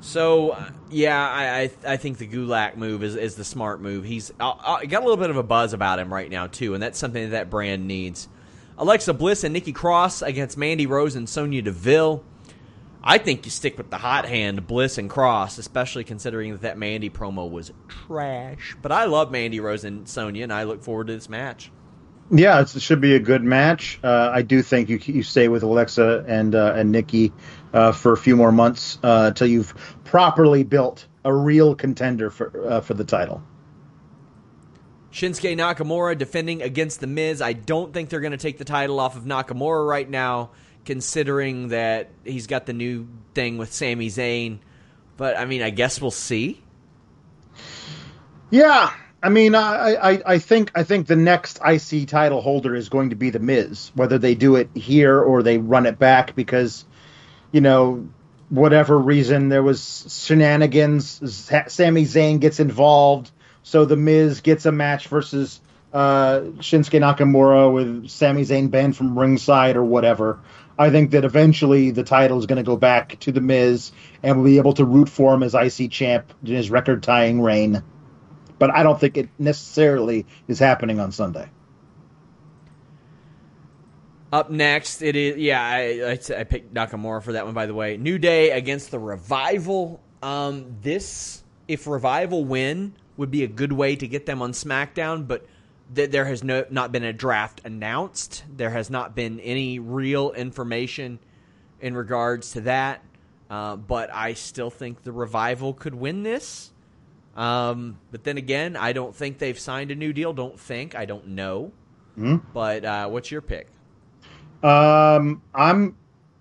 So 0.00 0.50
uh, 0.50 0.70
yeah, 0.90 1.28
I, 1.28 1.60
I 1.60 1.70
I 1.92 1.96
think 1.96 2.18
the 2.18 2.26
Gulak 2.26 2.76
move 2.76 3.02
is, 3.02 3.14
is 3.14 3.34
the 3.34 3.44
smart 3.44 3.80
move. 3.80 4.04
He's 4.04 4.30
uh, 4.40 4.50
uh, 4.50 4.80
got 4.84 5.02
a 5.02 5.04
little 5.04 5.18
bit 5.18 5.30
of 5.30 5.36
a 5.36 5.42
buzz 5.42 5.72
about 5.72 5.98
him 5.98 6.12
right 6.12 6.30
now 6.30 6.46
too, 6.46 6.74
and 6.74 6.82
that's 6.82 6.98
something 6.98 7.24
that, 7.24 7.30
that 7.30 7.50
brand 7.50 7.86
needs. 7.86 8.28
Alexa 8.78 9.12
Bliss 9.12 9.44
and 9.44 9.52
Nikki 9.52 9.72
Cross 9.72 10.22
against 10.22 10.56
Mandy 10.56 10.86
Rose 10.86 11.16
and 11.16 11.28
Sonya 11.28 11.62
Deville. 11.62 12.24
I 13.02 13.18
think 13.18 13.44
you 13.44 13.50
stick 13.50 13.76
with 13.76 13.90
the 13.90 13.98
hot 13.98 14.26
hand, 14.26 14.66
Bliss 14.66 14.98
and 14.98 15.10
Cross, 15.10 15.58
especially 15.58 16.04
considering 16.04 16.52
that 16.52 16.62
that 16.62 16.78
Mandy 16.78 17.10
promo 17.10 17.50
was 17.50 17.72
trash. 17.88 18.76
But 18.80 18.92
I 18.92 19.04
love 19.04 19.30
Mandy 19.30 19.60
Rose 19.60 19.84
and 19.84 20.08
Sonya, 20.08 20.42
and 20.42 20.52
I 20.52 20.64
look 20.64 20.82
forward 20.82 21.08
to 21.08 21.14
this 21.14 21.28
match. 21.28 21.70
Yeah, 22.30 22.60
it 22.60 22.68
should 22.68 23.00
be 23.00 23.14
a 23.14 23.18
good 23.18 23.42
match. 23.42 23.98
Uh, 24.02 24.30
I 24.32 24.42
do 24.42 24.62
think 24.62 24.90
you 24.90 25.00
you 25.02 25.22
stay 25.22 25.48
with 25.48 25.62
Alexa 25.62 26.24
and 26.28 26.54
uh, 26.54 26.74
and 26.76 26.92
Nikki 26.92 27.32
uh, 27.72 27.92
for 27.92 28.12
a 28.12 28.16
few 28.16 28.36
more 28.36 28.52
months 28.52 28.98
uh, 29.02 29.24
until 29.28 29.46
you've 29.46 29.74
properly 30.04 30.62
built 30.62 31.06
a 31.24 31.32
real 31.32 31.74
contender 31.74 32.28
for 32.28 32.68
uh, 32.68 32.80
for 32.80 32.94
the 32.94 33.04
title. 33.04 33.42
Shinsuke 35.10 35.56
Nakamura 35.56 36.18
defending 36.18 36.60
against 36.60 37.00
The 37.00 37.06
Miz. 37.06 37.40
I 37.40 37.54
don't 37.54 37.94
think 37.94 38.10
they're 38.10 38.20
going 38.20 38.32
to 38.32 38.36
take 38.36 38.58
the 38.58 38.64
title 38.64 39.00
off 39.00 39.16
of 39.16 39.24
Nakamura 39.24 39.88
right 39.88 40.08
now, 40.08 40.50
considering 40.84 41.68
that 41.68 42.10
he's 42.24 42.46
got 42.46 42.66
the 42.66 42.74
new 42.74 43.08
thing 43.34 43.56
with 43.56 43.72
Sami 43.72 44.08
Zayn. 44.08 44.58
But 45.16 45.38
I 45.38 45.46
mean, 45.46 45.62
I 45.62 45.70
guess 45.70 46.00
we'll 46.00 46.10
see. 46.10 46.62
Yeah, 48.50 48.92
I 49.20 49.30
mean, 49.30 49.54
I, 49.56 49.94
I, 49.94 50.22
I 50.24 50.38
think 50.38 50.70
I 50.76 50.84
think 50.84 51.08
the 51.08 51.16
next 51.16 51.58
IC 51.64 52.06
title 52.06 52.40
holder 52.40 52.76
is 52.76 52.88
going 52.88 53.10
to 53.10 53.16
be 53.16 53.30
the 53.30 53.40
Miz, 53.40 53.90
whether 53.94 54.18
they 54.18 54.36
do 54.36 54.54
it 54.56 54.70
here 54.74 55.20
or 55.20 55.42
they 55.42 55.58
run 55.58 55.86
it 55.86 55.98
back 55.98 56.36
because, 56.36 56.84
you 57.50 57.60
know, 57.60 58.08
whatever 58.48 58.96
reason 58.96 59.48
there 59.48 59.62
was 59.62 60.24
shenanigans. 60.24 61.20
Sami 61.66 62.04
Zayn 62.04 62.38
gets 62.38 62.60
involved, 62.60 63.32
so 63.64 63.84
the 63.84 63.96
Miz 63.96 64.40
gets 64.40 64.66
a 64.66 64.72
match 64.72 65.08
versus 65.08 65.60
uh, 65.92 66.40
Shinsuke 66.58 67.00
Nakamura 67.00 67.72
with 67.72 68.08
Sami 68.08 68.42
Zayn 68.42 68.70
banned 68.70 68.96
from 68.96 69.18
ringside 69.18 69.76
or 69.76 69.84
whatever. 69.84 70.38
I 70.78 70.90
think 70.90 71.10
that 71.10 71.24
eventually 71.24 71.90
the 71.90 72.04
title 72.04 72.38
is 72.38 72.46
going 72.46 72.58
to 72.58 72.62
go 72.62 72.76
back 72.76 73.18
to 73.20 73.32
the 73.32 73.40
Miz, 73.40 73.90
and 74.22 74.36
we'll 74.36 74.44
be 74.44 74.58
able 74.58 74.74
to 74.74 74.84
root 74.84 75.08
for 75.08 75.34
him 75.34 75.42
as 75.42 75.56
IC 75.56 75.90
champ 75.90 76.32
in 76.44 76.54
his 76.54 76.70
record-tying 76.70 77.40
reign 77.40 77.82
but 78.58 78.70
I 78.70 78.82
don't 78.82 78.98
think 78.98 79.16
it 79.16 79.28
necessarily 79.38 80.26
is 80.46 80.58
happening 80.58 81.00
on 81.00 81.12
Sunday. 81.12 81.48
Up 84.32 84.50
next, 84.50 85.00
it 85.00 85.16
is 85.16 85.36
yeah. 85.38 85.62
I, 85.62 86.10
I, 86.10 86.40
I 86.40 86.44
picked 86.44 86.74
Nakamura 86.74 87.22
for 87.22 87.32
that 87.32 87.46
one, 87.46 87.54
by 87.54 87.66
the 87.66 87.74
way. 87.74 87.96
New 87.96 88.18
Day 88.18 88.50
against 88.50 88.90
the 88.90 88.98
Revival. 88.98 90.00
Um, 90.22 90.76
this 90.82 91.42
if 91.66 91.86
Revival 91.86 92.44
win 92.44 92.94
would 93.16 93.30
be 93.30 93.44
a 93.44 93.48
good 93.48 93.72
way 93.72 93.96
to 93.96 94.06
get 94.06 94.26
them 94.26 94.42
on 94.42 94.52
SmackDown, 94.52 95.26
but 95.26 95.46
th- 95.94 96.10
there 96.10 96.26
has 96.26 96.44
no 96.44 96.66
not 96.68 96.92
been 96.92 97.04
a 97.04 97.12
draft 97.12 97.62
announced. 97.64 98.44
There 98.54 98.70
has 98.70 98.90
not 98.90 99.14
been 99.14 99.40
any 99.40 99.78
real 99.78 100.32
information 100.32 101.18
in 101.80 101.94
regards 101.94 102.52
to 102.52 102.60
that. 102.62 103.02
Uh, 103.48 103.76
but 103.76 104.12
I 104.12 104.34
still 104.34 104.70
think 104.70 105.02
the 105.02 105.12
Revival 105.12 105.72
could 105.72 105.94
win 105.94 106.22
this. 106.22 106.70
Um, 107.38 107.98
but 108.10 108.24
then 108.24 108.36
again, 108.36 108.76
I 108.76 108.92
don't 108.92 109.14
think 109.14 109.38
they've 109.38 109.58
signed 109.58 109.92
a 109.92 109.94
new 109.94 110.12
deal. 110.12 110.32
Don't 110.32 110.58
think. 110.58 110.96
I 110.96 111.04
don't 111.04 111.28
know. 111.28 111.70
Mhm. 112.18 112.42
But 112.52 112.84
uh, 112.84 113.08
what's 113.08 113.30
your 113.30 113.40
pick? 113.40 113.68
Um, 114.62 115.40
I'm, 115.54 115.96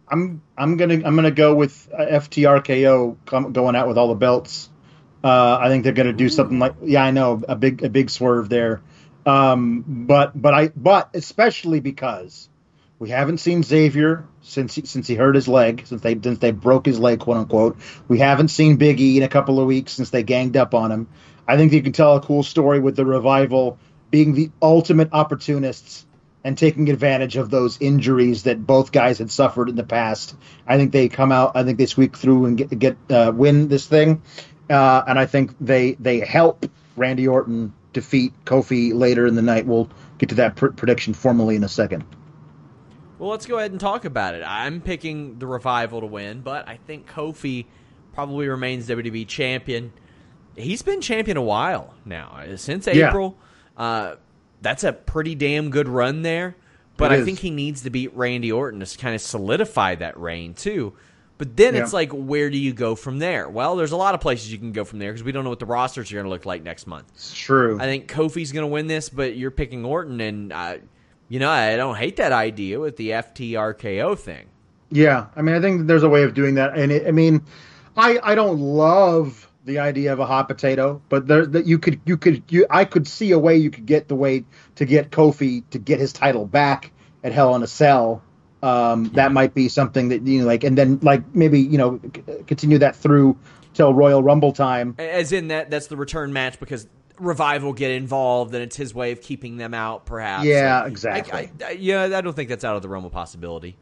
I'm, 0.08 0.42
I'm 0.58 0.76
gonna, 0.76 0.96
I'm 0.96 1.16
gonna 1.16 1.30
go 1.30 1.54
with 1.54 1.88
uh, 1.94 2.04
FTRKO 2.04 3.18
com- 3.28 3.54
going 3.54 3.76
out 3.76 3.88
with 3.88 3.98
all 4.00 4.08
the 4.08 4.16
belts. 4.16 4.70
Uh, 5.24 5.58
I 5.62 5.70
think 5.70 5.84
they're 5.84 5.94
gonna 5.94 6.14
do 6.14 6.30
something 6.30 6.58
like, 6.58 6.74
yeah, 6.82 7.04
I 7.04 7.12
know, 7.12 7.44
a 7.48 7.56
big, 7.56 7.84
a 7.84 7.90
big 7.90 8.10
swerve 8.10 8.50
there. 8.50 8.82
Um, 9.28 9.84
but, 9.86 10.40
but 10.42 10.54
I, 10.56 10.70
but 10.70 11.12
especially 11.14 11.80
because 11.80 12.50
we 13.00 13.10
haven't 13.10 13.38
seen 13.40 13.64
Xavier 13.64 14.26
since 14.42 14.76
he, 14.76 14.86
since 14.86 15.08
he 15.08 15.16
hurt 15.16 15.36
his 15.36 15.48
leg, 15.48 15.84
since 15.86 16.02
they 16.02 16.20
since 16.20 16.40
they 16.40 16.52
broke 16.52 16.86
his 16.86 17.00
leg, 17.00 17.20
quote 17.20 17.38
unquote. 17.38 17.78
We 18.08 18.20
haven't 18.20 18.48
seen 18.50 18.78
Big 18.78 19.00
E 19.00 19.18
in 19.18 19.24
a 19.24 19.28
couple 19.28 19.60
of 19.60 19.68
weeks 19.68 19.94
since 19.94 20.10
they 20.10 20.24
ganged 20.24 20.58
up 20.58 20.74
on 20.74 20.92
him. 20.92 21.08
I 21.48 21.58
think 21.58 21.74
you 21.74 21.84
can 21.84 21.94
tell 21.94 22.16
a 22.16 22.22
cool 22.22 22.44
story 22.44 22.80
with 22.80 22.96
the 22.96 23.06
revival 23.06 23.78
being 24.10 24.34
the 24.34 24.50
ultimate 24.62 25.10
opportunists 25.12 26.06
and 26.44 26.58
taking 26.58 26.90
advantage 26.90 27.36
of 27.36 27.50
those 27.50 27.78
injuries 27.82 28.44
that 28.44 28.66
both 28.66 28.92
guys 28.92 29.20
had 29.20 29.30
suffered 29.30 29.70
in 29.70 29.76
the 29.76 29.84
past. 29.84 30.36
I 30.66 30.78
think 30.78 30.92
they 30.92 31.10
come 31.10 31.32
out. 31.32 31.52
I 31.56 31.64
think 31.64 31.78
they 31.78 31.86
squeak 31.86 32.18
through 32.18 32.46
and 32.46 32.58
get, 32.58 32.80
get 32.80 32.98
uh, 33.10 33.32
win 33.36 33.68
this 33.68 33.86
thing, 33.86 34.22
uh, 34.70 35.04
and 35.08 35.20
I 35.20 35.26
think 35.28 35.54
they 35.62 35.94
they 35.94 36.20
help 36.20 36.66
Randy 36.96 37.28
Orton 37.28 37.74
defeat 37.94 38.34
Kofi 38.46 38.94
later 38.94 39.28
in 39.28 39.36
the 39.36 39.42
night. 39.42 39.68
We'll 39.68 39.90
get 40.18 40.30
to 40.30 40.36
that 40.36 40.56
pr- 40.56 40.68
prediction 40.68 41.14
formally 41.14 41.56
in 41.56 41.64
a 41.64 41.70
second. 41.70 42.04
Well, 43.20 43.30
let's 43.30 43.46
go 43.46 43.58
ahead 43.58 43.72
and 43.72 43.80
talk 43.80 44.06
about 44.06 44.36
it. 44.36 44.44
I'm 44.46 44.82
picking 44.82 45.40
the 45.40 45.48
revival 45.48 46.02
to 46.02 46.08
win, 46.08 46.42
but 46.42 46.68
I 46.68 46.78
think 46.88 47.10
Kofi 47.10 47.66
probably 48.14 48.48
remains 48.48 48.88
WWE 48.88 49.28
champion. 49.28 49.92
He's 50.56 50.82
been 50.82 51.02
champion 51.02 51.38
a 51.38 51.42
while 51.42 51.94
now, 52.06 52.44
since 52.56 52.88
Yeah. 52.88 53.10
April. 53.10 53.38
Uh, 53.76 54.16
that's 54.62 54.84
a 54.84 54.94
pretty 54.94 55.36
damn 55.36 55.70
good 55.70 55.88
run 55.88 56.22
there. 56.24 56.56
But 56.98 57.12
I 57.12 57.24
think 57.24 57.38
he 57.38 57.52
needs 57.52 57.84
to 57.84 57.92
beat 57.92 58.16
Randy 58.16 58.52
Orton 58.52 58.80
to 58.84 58.98
kind 58.98 59.14
of 59.14 59.22
solidify 59.22 59.94
that 59.96 60.20
reign 60.20 60.56
too. 60.56 60.94
But 61.38 61.56
then 61.56 61.76
it's 61.76 61.94
like, 61.94 62.10
where 62.12 62.50
do 62.50 62.58
you 62.58 62.74
go 62.74 62.96
from 62.96 63.20
there? 63.20 63.48
Well, 63.48 63.76
there's 63.76 63.92
a 63.92 63.98
lot 63.98 64.16
of 64.16 64.22
places 64.22 64.52
you 64.52 64.58
can 64.58 64.72
go 64.72 64.84
from 64.84 64.98
there 64.98 65.12
because 65.12 65.24
we 65.24 65.32
don't 65.32 65.44
know 65.44 65.52
what 65.52 65.60
the 65.60 65.68
rosters 65.68 66.12
are 66.12 66.16
going 66.16 66.24
to 66.24 66.32
look 66.32 66.48
like 66.48 66.64
next 66.64 66.88
month. 66.88 67.06
It's 67.14 67.36
true. 67.36 67.78
I 67.80 67.84
think 67.86 68.12
Kofi's 68.12 68.52
going 68.52 68.64
to 68.64 68.68
win 68.68 68.88
this, 68.88 69.10
but 69.10 69.36
you're 69.38 69.52
picking 69.52 69.86
Orton, 69.86 70.20
and 70.20 70.52
uh, 70.52 70.78
you 71.30 71.40
know 71.40 71.50
I 71.50 71.76
don't 71.76 71.96
hate 71.96 72.18
that 72.18 72.32
idea 72.32 72.80
with 72.80 72.98
the 72.98 73.12
FTRKO 73.12 74.18
thing. 74.18 74.48
Yeah, 74.90 75.28
I 75.36 75.42
mean, 75.42 75.56
I 75.56 75.60
think 75.60 75.88
there's 75.88 76.04
a 76.04 76.10
way 76.10 76.24
of 76.24 76.34
doing 76.34 76.56
that, 76.56 76.78
and 76.78 76.92
it, 76.92 77.08
I 77.08 77.12
mean, 77.12 77.44
I 77.96 78.20
I 78.24 78.36
don't 78.36 78.60
love 78.60 79.50
the 79.66 79.80
idea 79.80 80.14
of 80.14 80.20
a 80.20 80.26
hot 80.26 80.48
potato, 80.48 81.02
but 81.10 81.28
there 81.28 81.46
that 81.46 81.66
you 81.66 81.78
could 81.78 82.00
you 82.06 82.16
could 82.18 82.42
you 82.50 82.66
I 82.70 82.86
could 82.86 83.08
see 83.08 83.32
a 83.32 83.40
way 83.40 83.58
you 83.58 83.70
could 83.70 83.86
get 83.86 84.08
the 84.08 84.16
way 84.16 84.46
to 84.76 84.86
get 84.86 85.12
Kofi 85.12 85.64
to 85.72 85.80
get 85.80 86.00
his 86.00 86.14
title 86.14 86.46
back 86.46 86.92
at 87.24 87.34
Hell 87.34 87.54
in 87.56 87.64
a 87.64 87.68
Cell. 87.68 88.24
Um, 88.64 89.06
That 89.14 89.32
might 89.34 89.54
be 89.54 89.68
something 89.68 90.10
that 90.10 90.26
you 90.26 90.40
know, 90.40 90.48
like, 90.48 90.64
and 90.64 90.78
then 90.78 91.00
like 91.02 91.36
maybe 91.36 91.60
you 91.60 91.78
know 91.78 92.00
c- 92.16 92.24
continue 92.48 92.78
that 92.78 92.96
through 92.96 93.38
till 93.74 93.94
Royal 93.94 94.24
Rumble 94.24 94.54
time. 94.54 94.96
As 94.98 95.32
in 95.34 95.50
that 95.50 95.70
that's 95.70 95.88
the 95.88 95.98
return 95.98 96.32
match 96.32 96.60
because 96.60 96.88
Revival 97.20 97.74
get 97.74 97.92
involved, 97.92 98.54
and 98.54 98.64
it's 98.64 98.76
his 98.76 98.94
way 98.94 99.12
of 99.12 99.22
keeping 99.22 99.58
them 99.58 99.74
out, 99.74 100.06
perhaps. 100.06 100.46
Yeah, 100.46 100.82
Like, 100.82 100.92
exactly. 100.92 101.52
I, 101.64 101.70
I, 101.70 101.72
yeah, 101.72 102.04
I 102.04 102.22
don't 102.22 102.36
think 102.36 102.50
that's 102.50 102.64
out 102.64 102.76
of 102.76 102.82
the 102.82 102.90
realm 102.90 103.06
of 103.06 103.12
possibility. 103.12 103.78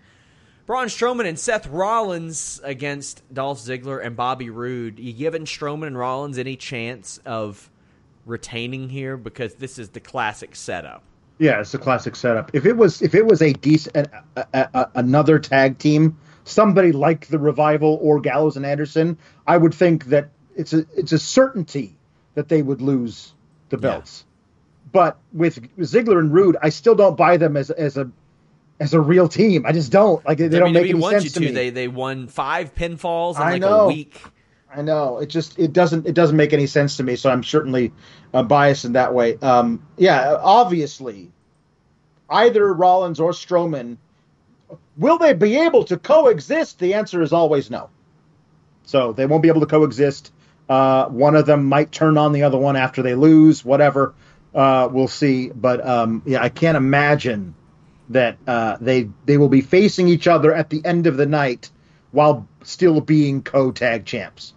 Braun 0.65 0.87
Strowman 0.87 1.27
and 1.27 1.37
Seth 1.37 1.67
Rollins 1.67 2.59
against 2.63 3.21
Dolph 3.31 3.59
Ziggler 3.59 4.03
and 4.03 4.15
Bobby 4.15 4.49
Roode. 4.49 4.97
You 4.97 5.13
giving 5.13 5.45
Strowman 5.45 5.87
and 5.87 5.97
Rollins 5.97 6.39
any 6.39 6.55
chance 6.55 7.19
of 7.25 7.69
retaining 8.25 8.89
here 8.89 9.15
because 9.15 9.55
this 9.55 9.77
is 9.77 9.89
the 9.89 9.99
classic 9.99 10.55
setup. 10.55 11.03
Yeah, 11.37 11.59
it's 11.59 11.73
a 11.73 11.77
classic 11.77 12.15
setup. 12.15 12.55
If 12.55 12.65
it 12.65 12.73
was 12.73 13.01
if 13.01 13.13
it 13.13 13.25
was 13.25 13.41
a 13.41 13.53
decent 13.53 13.95
a, 13.97 14.47
a, 14.53 14.69
a, 14.73 14.91
another 14.95 15.37
tag 15.37 15.77
team, 15.77 16.17
somebody 16.45 16.91
like 16.91 17.27
the 17.27 17.37
Revival 17.37 17.99
or 18.01 18.19
Gallows 18.19 18.57
and 18.57 18.65
Anderson, 18.65 19.17
I 19.45 19.57
would 19.57 19.73
think 19.73 20.05
that 20.05 20.29
it's 20.55 20.73
a 20.73 20.85
it's 20.95 21.11
a 21.11 21.19
certainty 21.19 21.94
that 22.35 22.47
they 22.49 22.61
would 22.61 22.81
lose 22.81 23.33
the 23.69 23.77
belts. 23.77 24.25
But 24.91 25.17
with 25.33 25.59
Ziggler 25.79 26.19
and 26.19 26.33
Roode, 26.33 26.57
I 26.61 26.69
still 26.69 26.95
don't 26.95 27.17
buy 27.17 27.37
them 27.37 27.57
as 27.57 27.71
as 27.71 27.97
a 27.97 28.09
as 28.79 28.93
a 28.93 29.01
real 29.01 29.27
team. 29.27 29.65
I 29.65 29.71
just 29.71 29.91
don't 29.91 30.23
like 30.25 30.37
they 30.37 30.47
don't 30.47 30.73
make 30.73 30.85
WWE 30.85 30.89
any 30.89 31.01
sense 31.01 31.23
you 31.23 31.29
to 31.31 31.39
to. 31.39 31.45
me. 31.45 31.51
They 31.51 31.69
they 31.71 31.87
won 31.87 32.27
five 32.27 32.75
pinfalls 32.75 33.35
in 33.37 33.41
I 33.41 33.51
like 33.51 33.61
know. 33.61 33.81
a 33.81 33.87
week. 33.87 34.21
I 34.73 34.81
know 34.81 35.19
it 35.19 35.27
just 35.27 35.57
it 35.57 35.73
doesn't 35.73 36.05
it 36.05 36.13
doesn't 36.13 36.35
make 36.35 36.53
any 36.53 36.67
sense 36.67 36.97
to 36.97 37.03
me. 37.03 37.15
So 37.15 37.29
I'm 37.29 37.43
certainly 37.43 37.93
uh, 38.33 38.43
biased 38.43 38.85
in 38.85 38.93
that 38.93 39.13
way. 39.13 39.37
Um, 39.37 39.85
yeah, 39.97 40.37
obviously, 40.39 41.31
either 42.29 42.73
Rollins 42.73 43.19
or 43.19 43.31
Strowman 43.31 43.97
will 44.97 45.17
they 45.17 45.33
be 45.33 45.57
able 45.57 45.83
to 45.85 45.97
coexist? 45.97 46.79
The 46.79 46.93
answer 46.93 47.21
is 47.21 47.33
always 47.33 47.69
no. 47.69 47.89
So 48.83 49.13
they 49.13 49.25
won't 49.25 49.43
be 49.43 49.49
able 49.49 49.61
to 49.61 49.67
coexist. 49.67 50.31
Uh, 50.67 51.05
one 51.07 51.35
of 51.35 51.45
them 51.45 51.65
might 51.65 51.91
turn 51.91 52.17
on 52.17 52.31
the 52.31 52.43
other 52.43 52.57
one 52.57 52.75
after 52.75 53.01
they 53.01 53.15
lose. 53.15 53.63
Whatever, 53.63 54.15
uh, 54.53 54.89
we'll 54.91 55.07
see. 55.07 55.49
But 55.49 55.85
um, 55.85 56.23
yeah, 56.25 56.41
I 56.41 56.49
can't 56.49 56.77
imagine 56.77 57.55
that 58.09 58.37
uh, 58.47 58.77
they 58.81 59.09
they 59.25 59.37
will 59.37 59.49
be 59.49 59.61
facing 59.61 60.07
each 60.07 60.27
other 60.27 60.53
at 60.53 60.69
the 60.69 60.83
end 60.83 61.07
of 61.07 61.17
the 61.17 61.25
night 61.25 61.69
while 62.11 62.47
still 62.63 63.01
being 63.01 63.43
co-tag 63.43 64.05
champs. 64.05 64.53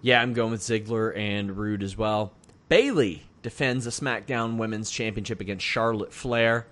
Yeah, 0.00 0.20
I'm 0.20 0.34
going 0.34 0.50
with 0.50 0.60
Ziggler 0.60 1.16
and 1.16 1.56
Roode 1.56 1.82
as 1.82 1.96
well. 1.96 2.32
Bayley 2.68 3.24
defends 3.42 3.84
the 3.84 3.90
SmackDown 3.90 4.56
Women's 4.56 4.90
Championship 4.90 5.40
against 5.40 5.64
Charlotte 5.64 6.12
Flair. 6.12 6.66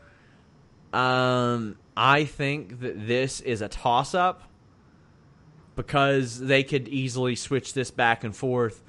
Um, 0.92 1.78
I 1.96 2.24
think 2.24 2.80
that 2.80 3.06
this 3.06 3.40
is 3.40 3.62
a 3.62 3.68
toss 3.68 4.14
up 4.14 4.42
because 5.76 6.38
they 6.38 6.62
could 6.62 6.88
easily 6.88 7.34
switch 7.36 7.74
this 7.74 7.90
back 7.90 8.24
and 8.24 8.34
forth. 8.36 8.82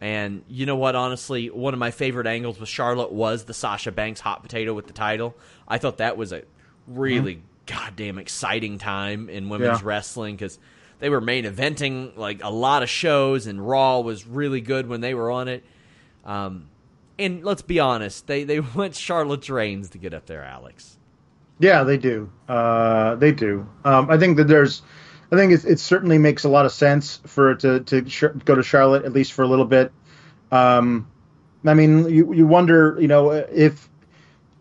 And 0.00 0.42
you 0.48 0.66
know 0.66 0.76
what? 0.76 0.94
Honestly, 0.94 1.48
one 1.48 1.72
of 1.72 1.80
my 1.80 1.90
favorite 1.90 2.26
angles 2.26 2.60
with 2.60 2.68
Charlotte 2.68 3.12
was 3.12 3.44
the 3.44 3.54
Sasha 3.54 3.90
Banks 3.92 4.20
hot 4.20 4.42
potato 4.42 4.74
with 4.74 4.86
the 4.86 4.92
title. 4.92 5.34
I 5.66 5.78
thought 5.78 5.98
that 5.98 6.16
was 6.18 6.32
a 6.32 6.42
really 6.86 7.42
goddamn 7.64 8.18
exciting 8.18 8.78
time 8.78 9.28
in 9.30 9.48
women's 9.48 9.80
Yeah. 9.80 9.86
wrestling 9.88 10.36
because 10.36 10.58
they 10.98 11.08
were 11.08 11.20
main 11.20 11.44
eventing 11.44 12.16
like 12.16 12.44
a 12.44 12.50
lot 12.50 12.82
of 12.82 12.90
shows, 12.90 13.46
and 13.46 13.66
Raw 13.66 14.00
was 14.00 14.26
really 14.26 14.60
good 14.60 14.86
when 14.86 15.00
they 15.00 15.14
were 15.14 15.30
on 15.30 15.48
it. 15.48 15.64
Um, 16.24 16.68
and 17.18 17.42
let's 17.44 17.62
be 17.62 17.80
honest, 17.80 18.26
they 18.26 18.44
they 18.44 18.60
want 18.74 18.94
Charlotte's 18.94 19.48
reigns 19.48 19.90
to 19.90 19.98
get 19.98 20.12
up 20.12 20.26
there, 20.26 20.44
Alex. 20.44 20.98
Yeah, 21.58 21.84
they 21.84 21.96
do. 21.96 22.30
Uh, 22.48 23.14
they 23.14 23.32
do. 23.32 23.66
Um, 23.84 24.10
I 24.10 24.18
think 24.18 24.36
that 24.36 24.46
there's, 24.46 24.82
I 25.30 25.36
think 25.36 25.52
it 25.52 25.80
certainly 25.80 26.18
makes 26.18 26.44
a 26.44 26.48
lot 26.48 26.66
of 26.66 26.72
sense 26.72 27.20
for 27.26 27.52
it 27.52 27.60
to 27.60 27.80
to 27.80 28.08
sh- 28.08 28.24
go 28.44 28.54
to 28.54 28.62
Charlotte 28.62 29.04
at 29.04 29.12
least 29.12 29.32
for 29.32 29.42
a 29.42 29.46
little 29.46 29.64
bit. 29.64 29.92
Um, 30.52 31.08
I 31.64 31.74
mean, 31.74 32.08
you 32.08 32.32
you 32.32 32.46
wonder, 32.46 32.96
you 33.00 33.08
know, 33.08 33.30
if 33.30 33.88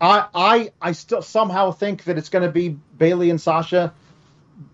I 0.01 0.25
I 0.33 0.71
I 0.81 0.91
still 0.93 1.21
somehow 1.21 1.71
think 1.71 2.05
that 2.05 2.17
it's 2.17 2.29
going 2.29 2.43
to 2.43 2.51
be 2.51 2.69
Bayley 2.97 3.29
and 3.29 3.39
Sasha 3.39 3.93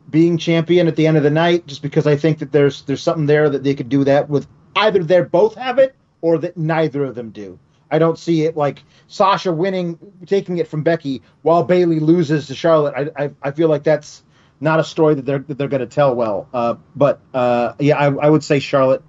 being 0.10 0.38
champion 0.38 0.88
at 0.88 0.96
the 0.96 1.08
end 1.08 1.18
of 1.18 1.24
the 1.24 1.30
night, 1.30 1.68
just 1.68 1.82
because 1.82 2.08
I 2.08 2.16
think 2.16 2.40
that 2.40 2.52
there's 2.52 2.84
there's 2.84 3.04
something 3.04 3.26
there 3.26 3.50
that 3.50 3.64
they 3.64 3.76
could 3.76 3.90
do 3.90 4.04
that 4.06 4.30
with 4.30 4.48
either 4.76 5.04
they 5.04 5.22
both 5.22 5.56
have 5.56 5.78
it 5.78 5.96
or 6.22 6.38
that 6.38 6.56
neither 6.56 7.04
of 7.04 7.16
them 7.16 7.32
do. 7.32 7.60
I 7.90 8.00
don't 8.00 8.18
see 8.18 8.44
it 8.44 8.56
like 8.56 8.84
Sasha 9.08 9.52
winning, 9.52 10.00
taking 10.26 10.58
it 10.58 10.68
from 10.70 10.84
Becky 10.84 11.22
while 11.42 11.64
Bayley 11.64 12.00
loses 12.00 12.48
to 12.48 12.56
Charlotte. 12.56 13.12
I 13.18 13.26
I, 13.26 13.32
I 13.44 13.52
feel 13.52 13.68
like 13.68 13.84
that's 13.84 14.24
not 14.62 14.80
a 14.80 14.84
story 14.84 15.16
that 15.16 15.26
they're 15.26 15.40
that 15.40 15.58
they're 15.58 15.68
going 15.68 15.82
to 15.82 15.88
tell 15.88 16.16
well. 16.16 16.48
Uh, 16.54 16.76
but 16.96 17.20
uh, 17.34 17.74
yeah, 17.80 17.98
I, 17.98 18.14
I 18.14 18.30
would 18.30 18.44
say 18.44 18.60
Charlotte 18.60 19.04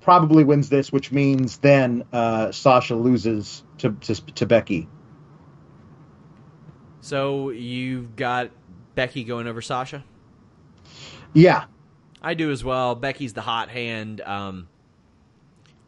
probably 0.00 0.44
wins 0.44 0.68
this, 0.68 0.92
which 0.92 1.10
means 1.12 1.58
then 1.58 2.04
uh, 2.12 2.52
Sasha 2.52 2.94
loses 2.94 3.62
to, 3.78 3.90
to 3.92 4.14
to 4.14 4.46
Becky. 4.46 4.88
So 7.00 7.50
you've 7.50 8.16
got 8.16 8.50
Becky 8.94 9.24
going 9.24 9.46
over 9.46 9.60
Sasha. 9.60 10.04
Yeah, 11.34 11.64
I 12.22 12.34
do 12.34 12.50
as 12.50 12.64
well. 12.64 12.94
Becky's 12.94 13.34
the 13.34 13.42
hot 13.42 13.68
hand. 13.68 14.20
Um, 14.20 14.68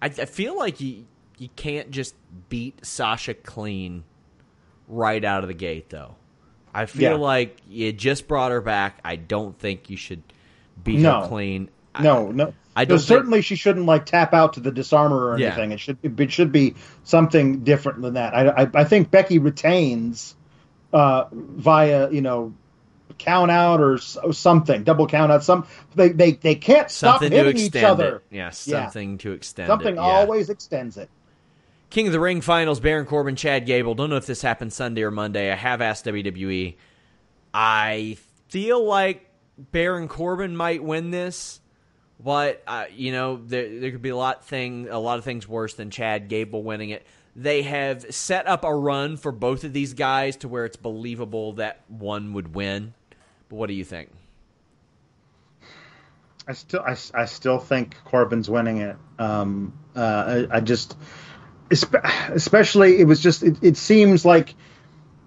I, 0.02 0.06
I 0.06 0.26
feel 0.26 0.58
like 0.58 0.80
you 0.80 1.06
you 1.38 1.48
can't 1.54 1.90
just 1.90 2.14
beat 2.48 2.84
Sasha 2.84 3.34
clean 3.34 4.04
right 4.88 5.24
out 5.24 5.44
of 5.44 5.48
the 5.48 5.54
gate, 5.54 5.90
though. 5.90 6.16
I 6.76 6.86
feel 6.86 7.12
Yeah. 7.12 7.16
like 7.16 7.56
you 7.68 7.92
just 7.92 8.28
brought 8.28 8.50
her 8.52 8.60
back. 8.60 8.98
I 9.04 9.16
don't 9.16 9.58
think 9.58 9.88
you 9.90 9.96
should 9.96 10.22
beat 10.84 10.98
No. 11.00 11.22
her 11.22 11.28
clean. 11.28 11.70
I- 11.94 12.02
no, 12.02 12.30
no. 12.30 12.52
I 12.78 12.84
don't 12.84 12.98
certainly 12.98 13.40
she 13.40 13.56
shouldn't 13.56 13.86
like 13.86 14.04
tap 14.04 14.34
out 14.34 14.52
to 14.54 14.60
the 14.60 14.70
Dis-arm-her 14.70 15.32
or 15.32 15.38
Yeah. 15.38 15.46
anything. 15.48 15.72
It 15.72 15.80
should 15.80 15.96
it 16.02 16.30
should 16.30 16.52
be 16.52 16.74
something 17.04 17.60
different 17.64 18.02
than 18.02 18.14
that. 18.14 18.34
I 18.34 18.64
I, 18.64 18.70
I 18.74 18.84
think 18.84 19.10
Becky 19.10 19.38
retains 19.38 20.34
uh, 20.92 21.24
via 21.32 22.10
you 22.10 22.20
know 22.20 22.52
count 23.18 23.50
out 23.50 23.80
or, 23.80 23.96
something 23.98 24.82
double 24.84 25.06
count 25.06 25.32
out. 25.32 25.42
Some 25.42 25.66
they 25.94 26.10
they, 26.10 26.32
they 26.32 26.54
can't 26.54 26.90
stop 26.90 27.20
something 27.20 27.32
hitting 27.32 27.56
each 27.56 27.76
other. 27.76 28.16
it. 28.16 28.22
Yeah, 28.36 28.44
Yeah. 28.66 28.82
something 28.82 29.16
to 29.18 29.32
extend 29.32 29.68
Something 29.68 29.94
it. 29.94 29.96
yeah. 29.96 30.02
always 30.02 30.50
extends 30.50 30.98
it. 30.98 31.08
King 31.90 32.06
of 32.06 32.12
the 32.12 32.20
Ring 32.20 32.40
finals, 32.40 32.80
Baron 32.80 33.06
Corbin, 33.06 33.36
Chad 33.36 33.66
Gable. 33.66 33.94
Don't 33.94 34.10
know 34.10 34.16
if 34.16 34.26
this 34.26 34.42
happened 34.42 34.72
Sunday 34.72 35.02
or 35.02 35.10
Monday. 35.10 35.50
I 35.50 35.54
have 35.54 35.80
asked 35.80 36.04
WWE. 36.04 36.76
I 37.54 38.16
feel 38.48 38.84
like 38.84 39.30
Baron 39.58 40.08
Corbin 40.08 40.56
might 40.56 40.82
win 40.82 41.10
this, 41.10 41.60
but 42.18 42.62
uh, 42.66 42.86
you 42.92 43.12
know 43.12 43.36
there 43.36 43.80
there 43.80 43.90
could 43.90 44.02
be 44.02 44.10
a 44.10 44.16
lot 44.16 44.44
thing 44.44 44.88
a 44.88 44.98
lot 44.98 45.18
of 45.18 45.24
things 45.24 45.48
worse 45.48 45.74
than 45.74 45.90
Chad 45.90 46.28
Gable 46.28 46.62
winning 46.62 46.90
it. 46.90 47.06
They 47.34 47.62
have 47.62 48.14
set 48.14 48.46
up 48.46 48.64
a 48.64 48.74
run 48.74 49.16
for 49.18 49.30
both 49.30 49.64
of 49.64 49.72
these 49.72 49.92
guys 49.92 50.36
to 50.38 50.48
where 50.48 50.64
it's 50.64 50.76
believable 50.76 51.54
that 51.54 51.82
one 51.88 52.32
would 52.32 52.54
win. 52.54 52.94
But 53.48 53.56
what 53.56 53.66
do 53.68 53.74
you 53.74 53.84
think? 53.84 54.10
I 56.48 56.52
still, 56.52 56.80
I, 56.80 56.96
I 57.14 57.24
still 57.26 57.58
think 57.58 57.96
Corbin's 58.04 58.48
winning 58.48 58.78
it. 58.78 58.96
Um, 59.18 59.78
uh, 59.94 60.46
I, 60.50 60.56
I 60.56 60.60
just, 60.60 60.96
especially, 61.70 63.00
it 63.00 63.04
was 63.04 63.20
just, 63.20 63.42
it, 63.42 63.56
it 63.62 63.76
seems 63.76 64.24
like, 64.24 64.54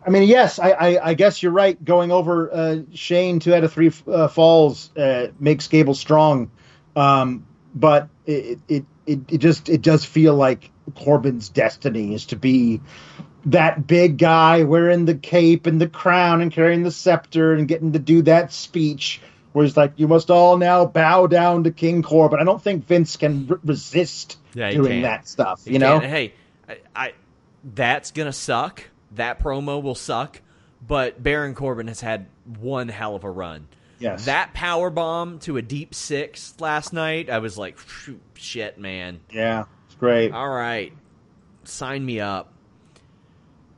I 0.06 0.10
mean, 0.10 0.24
yes, 0.24 0.60
I, 0.60 0.70
I, 0.72 1.10
I 1.10 1.14
guess 1.14 1.44
you're 1.44 1.52
right. 1.52 1.84
Going 1.84 2.12
over 2.12 2.52
uh, 2.54 2.78
Shane 2.94 3.40
two 3.40 3.54
out 3.54 3.64
of 3.64 3.74
three 3.74 3.92
uh, 4.08 4.28
falls 4.28 4.96
uh, 4.96 5.28
makes 5.40 5.68
Gable 5.68 5.94
strong, 5.94 6.52
um, 6.96 7.46
but 7.76 8.10
it, 8.26 8.60
it, 8.68 8.86
it, 9.06 9.20
it 9.30 9.38
just, 9.38 9.70
it 9.70 9.82
does 9.82 10.06
feel 10.06 10.36
like 10.36 10.72
Corbin's 10.96 11.50
destiny 11.50 12.14
is 12.14 12.28
to 12.28 12.36
be 12.36 12.82
that 13.46 13.88
big 13.88 14.18
guy 14.18 14.64
wearing 14.64 15.06
the 15.06 15.16
cape 15.16 15.66
and 15.66 15.80
the 15.80 15.88
crown 15.88 16.42
and 16.42 16.52
carrying 16.52 16.84
the 16.84 16.92
scepter 16.92 17.54
and 17.54 17.68
getting 17.68 17.94
to 17.94 18.00
do 18.00 18.22
that 18.24 18.52
speech 18.52 19.22
where 19.54 19.66
he's 19.66 19.76
like, 19.78 19.94
"You 19.98 20.08
must 20.08 20.30
all 20.32 20.58
now 20.58 20.86
bow 20.86 21.28
down 21.28 21.64
to 21.66 21.72
King 21.72 22.02
Corbin." 22.04 22.40
I 22.40 22.44
don't 22.44 22.62
think 22.62 22.86
Vince 22.88 23.18
can 23.18 23.48
re- 23.48 23.58
resist 23.64 24.38
Yeah, 24.54 24.72
doing 24.72 24.92
can't. 24.92 25.04
that 25.04 25.28
stuff. 25.28 25.66
He 25.66 25.74
You 25.74 25.80
know, 25.80 26.00
can't- 26.00 26.12
Hey, 26.12 26.34
I, 26.68 26.78
I 26.96 27.14
that's 27.64 28.12
gonna 28.12 28.34
suck. 28.34 28.84
That 29.16 29.40
promo 29.40 29.82
will 29.82 29.96
suck. 29.96 30.42
But 30.86 31.22
Baron 31.22 31.56
Corbin 31.56 31.88
has 31.88 32.00
had 32.02 32.28
one 32.60 32.88
hell 32.88 33.16
of 33.16 33.24
a 33.26 33.30
run. 33.30 33.68
Yes. 34.00 34.26
That 34.26 34.54
power 34.54 34.90
bomb 34.90 35.40
to 35.40 35.58
a 35.58 35.62
deep 35.62 35.94
six 35.94 36.54
last 36.62 36.94
night, 36.94 37.30
I 37.30 37.40
was 37.40 37.58
like, 37.58 37.78
shit, 38.36 38.78
man. 38.80 39.20
yeah, 39.30 39.66
it's 39.88 39.96
great. 39.96 40.32
All 40.32 40.48
right, 40.48 40.94
sign 41.66 42.06
me 42.06 42.22
up. 42.22 42.54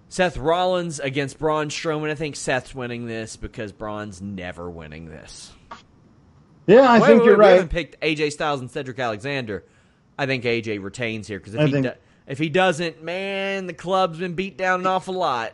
Seth 0.09 0.37
Rollins 0.37 0.99
against 0.99 1.39
Braun 1.39 1.69
Strowman. 1.69 2.09
I 2.11 2.15
think 2.15 2.35
Seth's 2.35 2.75
winning 2.75 3.07
this 3.07 3.35
because 3.35 3.71
Braun's 3.71 4.21
never 4.21 4.69
winning 4.69 5.09
this. 5.09 5.51
Yeah, 6.71 6.91
I 6.91 6.99
think 6.99 7.21
wait, 7.21 7.25
you're 7.25 7.37
wait, 7.37 7.37
We 7.37 7.43
right. 7.45 7.51
haven't 7.53 7.69
picked 7.69 7.99
AJ 8.01 8.31
Styles 8.31 8.59
and 8.61 8.69
Cedric 8.71 8.97
Alexander. 8.99 9.63
I 10.17 10.25
think 10.25 10.43
AJ 10.43 10.81
retains 10.83 11.27
here 11.27 11.39
because 11.39 11.53
if 11.55 11.59
I 11.61 11.65
he 11.67 11.71
think- 11.71 11.85
do, 11.85 11.91
if 12.27 12.37
he 12.39 12.49
doesn't, 12.49 13.03
man, 13.03 13.67
the 13.67 13.73
club's 13.73 14.19
been 14.19 14.33
beat 14.35 14.57
down 14.57 14.81
an 14.81 14.87
awful 14.87 15.15
lot. 15.15 15.53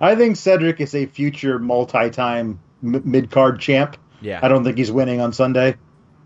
I 0.00 0.14
think 0.14 0.36
Cedric 0.36 0.80
is 0.80 0.94
a 0.94 1.06
future 1.06 1.58
multi-time 1.58 2.60
m- 2.84 3.02
mid-card 3.04 3.58
champ. 3.60 3.96
Yeah. 4.20 4.40
I 4.42 4.48
don't 4.48 4.62
think 4.64 4.78
he's 4.78 4.92
winning 4.92 5.20
on 5.20 5.32
Sunday. 5.32 5.76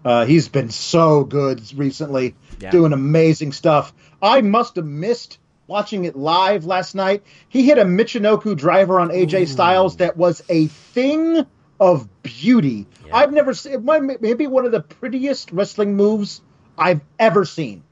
Uh, 0.05 0.25
he's 0.27 0.49
been 0.49 0.69
so 0.71 1.25
good 1.25 1.63
recently, 1.77 2.35
Yeah. 2.61 2.71
doing 2.71 2.93
amazing 2.93 3.53
stuff. 3.53 3.95
I 4.21 4.41
must 4.41 4.77
have 4.77 4.85
missed 4.87 5.39
watching 5.69 6.05
it 6.05 6.17
live 6.17 6.65
last 6.67 6.95
night. 6.95 7.23
He 7.49 7.65
hit 7.65 7.79
a 7.79 7.85
Michinoku 7.85 8.57
driver 8.57 8.99
on 9.01 9.11
AJ 9.11 9.47
Styles 9.47 9.97
that 9.99 10.17
was 10.17 10.43
a 10.49 10.67
thing 10.67 11.47
of 11.81 12.09
beauty. 12.23 12.87
Yeah. 13.07 13.17
I've 13.17 13.33
never 13.33 13.55
seen 13.55 13.73
it 13.73 13.83
might- 13.85 14.21
maybe 14.21 14.47
one 14.47 14.65
of 14.65 14.73
the 14.73 14.81
prettiest 14.81 15.51
wrestling 15.53 15.97
moves 15.97 16.41
I've 16.79 17.01
ever 17.19 17.45
seen. 17.45 17.83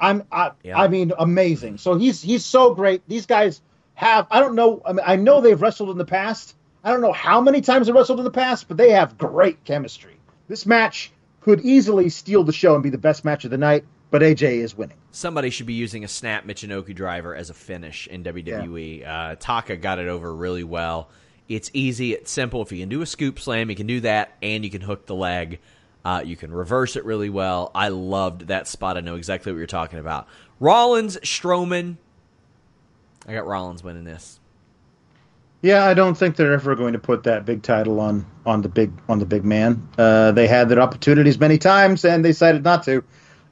I'm 0.00 0.24
I, 0.30 0.52
Yeah. 0.62 0.78
I 0.78 0.88
mean 0.88 1.12
amazing. 1.18 1.78
So 1.78 1.96
he's 1.96 2.20
he's 2.22 2.44
so 2.44 2.74
great. 2.74 3.02
These 3.08 3.26
guys 3.26 3.60
have 3.94 4.26
I 4.30 4.40
don't 4.40 4.54
know 4.54 4.82
I 4.84 4.92
mean 4.92 5.04
I 5.06 5.16
know 5.16 5.40
they've 5.40 5.60
wrestled 5.60 5.90
in 5.90 5.98
the 5.98 6.04
past. 6.04 6.54
I 6.84 6.90
don't 6.90 7.00
know 7.00 7.12
how 7.12 7.40
many 7.40 7.60
times 7.62 7.86
they 7.86 7.92
wrestled 7.92 8.18
in 8.20 8.24
the 8.24 8.30
past, 8.30 8.68
but 8.68 8.76
they 8.76 8.90
have 8.90 9.18
great 9.18 9.64
chemistry. 9.64 10.16
This 10.48 10.66
match 10.66 11.10
could 11.40 11.60
easily 11.60 12.08
steal 12.10 12.44
the 12.44 12.52
show 12.52 12.74
and 12.74 12.82
be 12.82 12.90
the 12.90 12.98
best 12.98 13.24
match 13.24 13.44
of 13.44 13.50
the 13.50 13.58
night, 13.58 13.84
but 14.10 14.22
AJ 14.22 14.58
is 14.58 14.76
winning. 14.76 14.96
Somebody 15.10 15.50
should 15.50 15.66
be 15.66 15.74
using 15.74 16.04
a 16.04 16.08
snap 16.08 16.44
Michinoku 16.44 16.94
driver 16.94 17.34
as 17.34 17.50
a 17.50 17.54
finish 17.54 18.06
in 18.06 18.22
WWE. 18.22 19.06
Uh, 19.06 19.36
Taka 19.40 19.76
got 19.76 19.98
it 19.98 20.08
over 20.08 20.32
really 20.34 20.64
well. 20.64 21.08
It's 21.48 21.70
easy, 21.72 22.12
it's 22.12 22.30
simple. 22.30 22.62
If 22.62 22.72
you 22.72 22.78
can 22.78 22.88
do 22.88 23.02
a 23.02 23.06
scoop 23.06 23.38
slam, 23.38 23.70
you 23.70 23.76
can 23.76 23.86
do 23.86 24.00
that, 24.00 24.36
and 24.42 24.64
you 24.64 24.70
can 24.70 24.80
hook 24.80 25.06
the 25.06 25.14
leg. 25.14 25.60
Uh, 26.04 26.22
you 26.24 26.36
can 26.36 26.52
reverse 26.52 26.96
it 26.96 27.04
really 27.04 27.30
well. 27.30 27.70
I 27.74 27.88
loved 27.88 28.48
that 28.48 28.68
spot. 28.68 28.96
I 28.96 29.00
know 29.00 29.16
exactly 29.16 29.52
what 29.52 29.58
you're 29.58 29.66
talking 29.66 29.98
about. 29.98 30.28
Rollins, 30.60 31.16
Strowman. 31.18 31.96
I 33.26 33.32
got 33.32 33.46
Rollins 33.46 33.82
winning 33.82 34.04
this. 34.04 34.38
Yeah, 35.62 35.84
I 35.84 35.94
don't 35.94 36.14
think 36.14 36.36
they're 36.36 36.52
ever 36.52 36.76
going 36.76 36.92
to 36.92 36.98
put 36.98 37.24
that 37.24 37.44
big 37.44 37.62
title 37.62 37.98
on 37.98 38.24
on 38.44 38.62
the 38.62 38.68
big 38.68 38.92
on 39.08 39.18
the 39.18 39.26
big 39.26 39.44
man. 39.44 39.88
Uh, 39.98 40.30
they 40.30 40.46
had 40.46 40.68
their 40.68 40.80
opportunities 40.80 41.40
many 41.40 41.58
times 41.58 42.04
and 42.04 42.24
they 42.24 42.30
decided 42.30 42.62
not 42.62 42.84
to. 42.84 42.98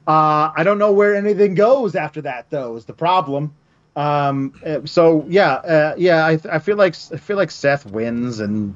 Uh, 0.07 0.51
I 0.55 0.63
don't 0.63 0.77
know 0.77 0.91
where 0.93 1.15
anything 1.15 1.55
goes 1.55 1.95
after 1.95 2.21
that, 2.21 2.49
though, 2.51 2.77
is 2.77 2.85
the 2.85 2.93
problem. 2.93 3.53
Um, 3.95 4.53
uh, 4.65 4.85
so 4.85 5.25
yeah, 5.27 5.53
uh, 5.53 5.95
yeah, 5.97 6.25
I, 6.25 6.39
I 6.51 6.59
feel 6.59 6.75
like 6.75 6.95
I 7.13 7.17
feel 7.17 7.37
like 7.37 7.51
Seth 7.51 7.85
wins, 7.85 8.39
and 8.39 8.75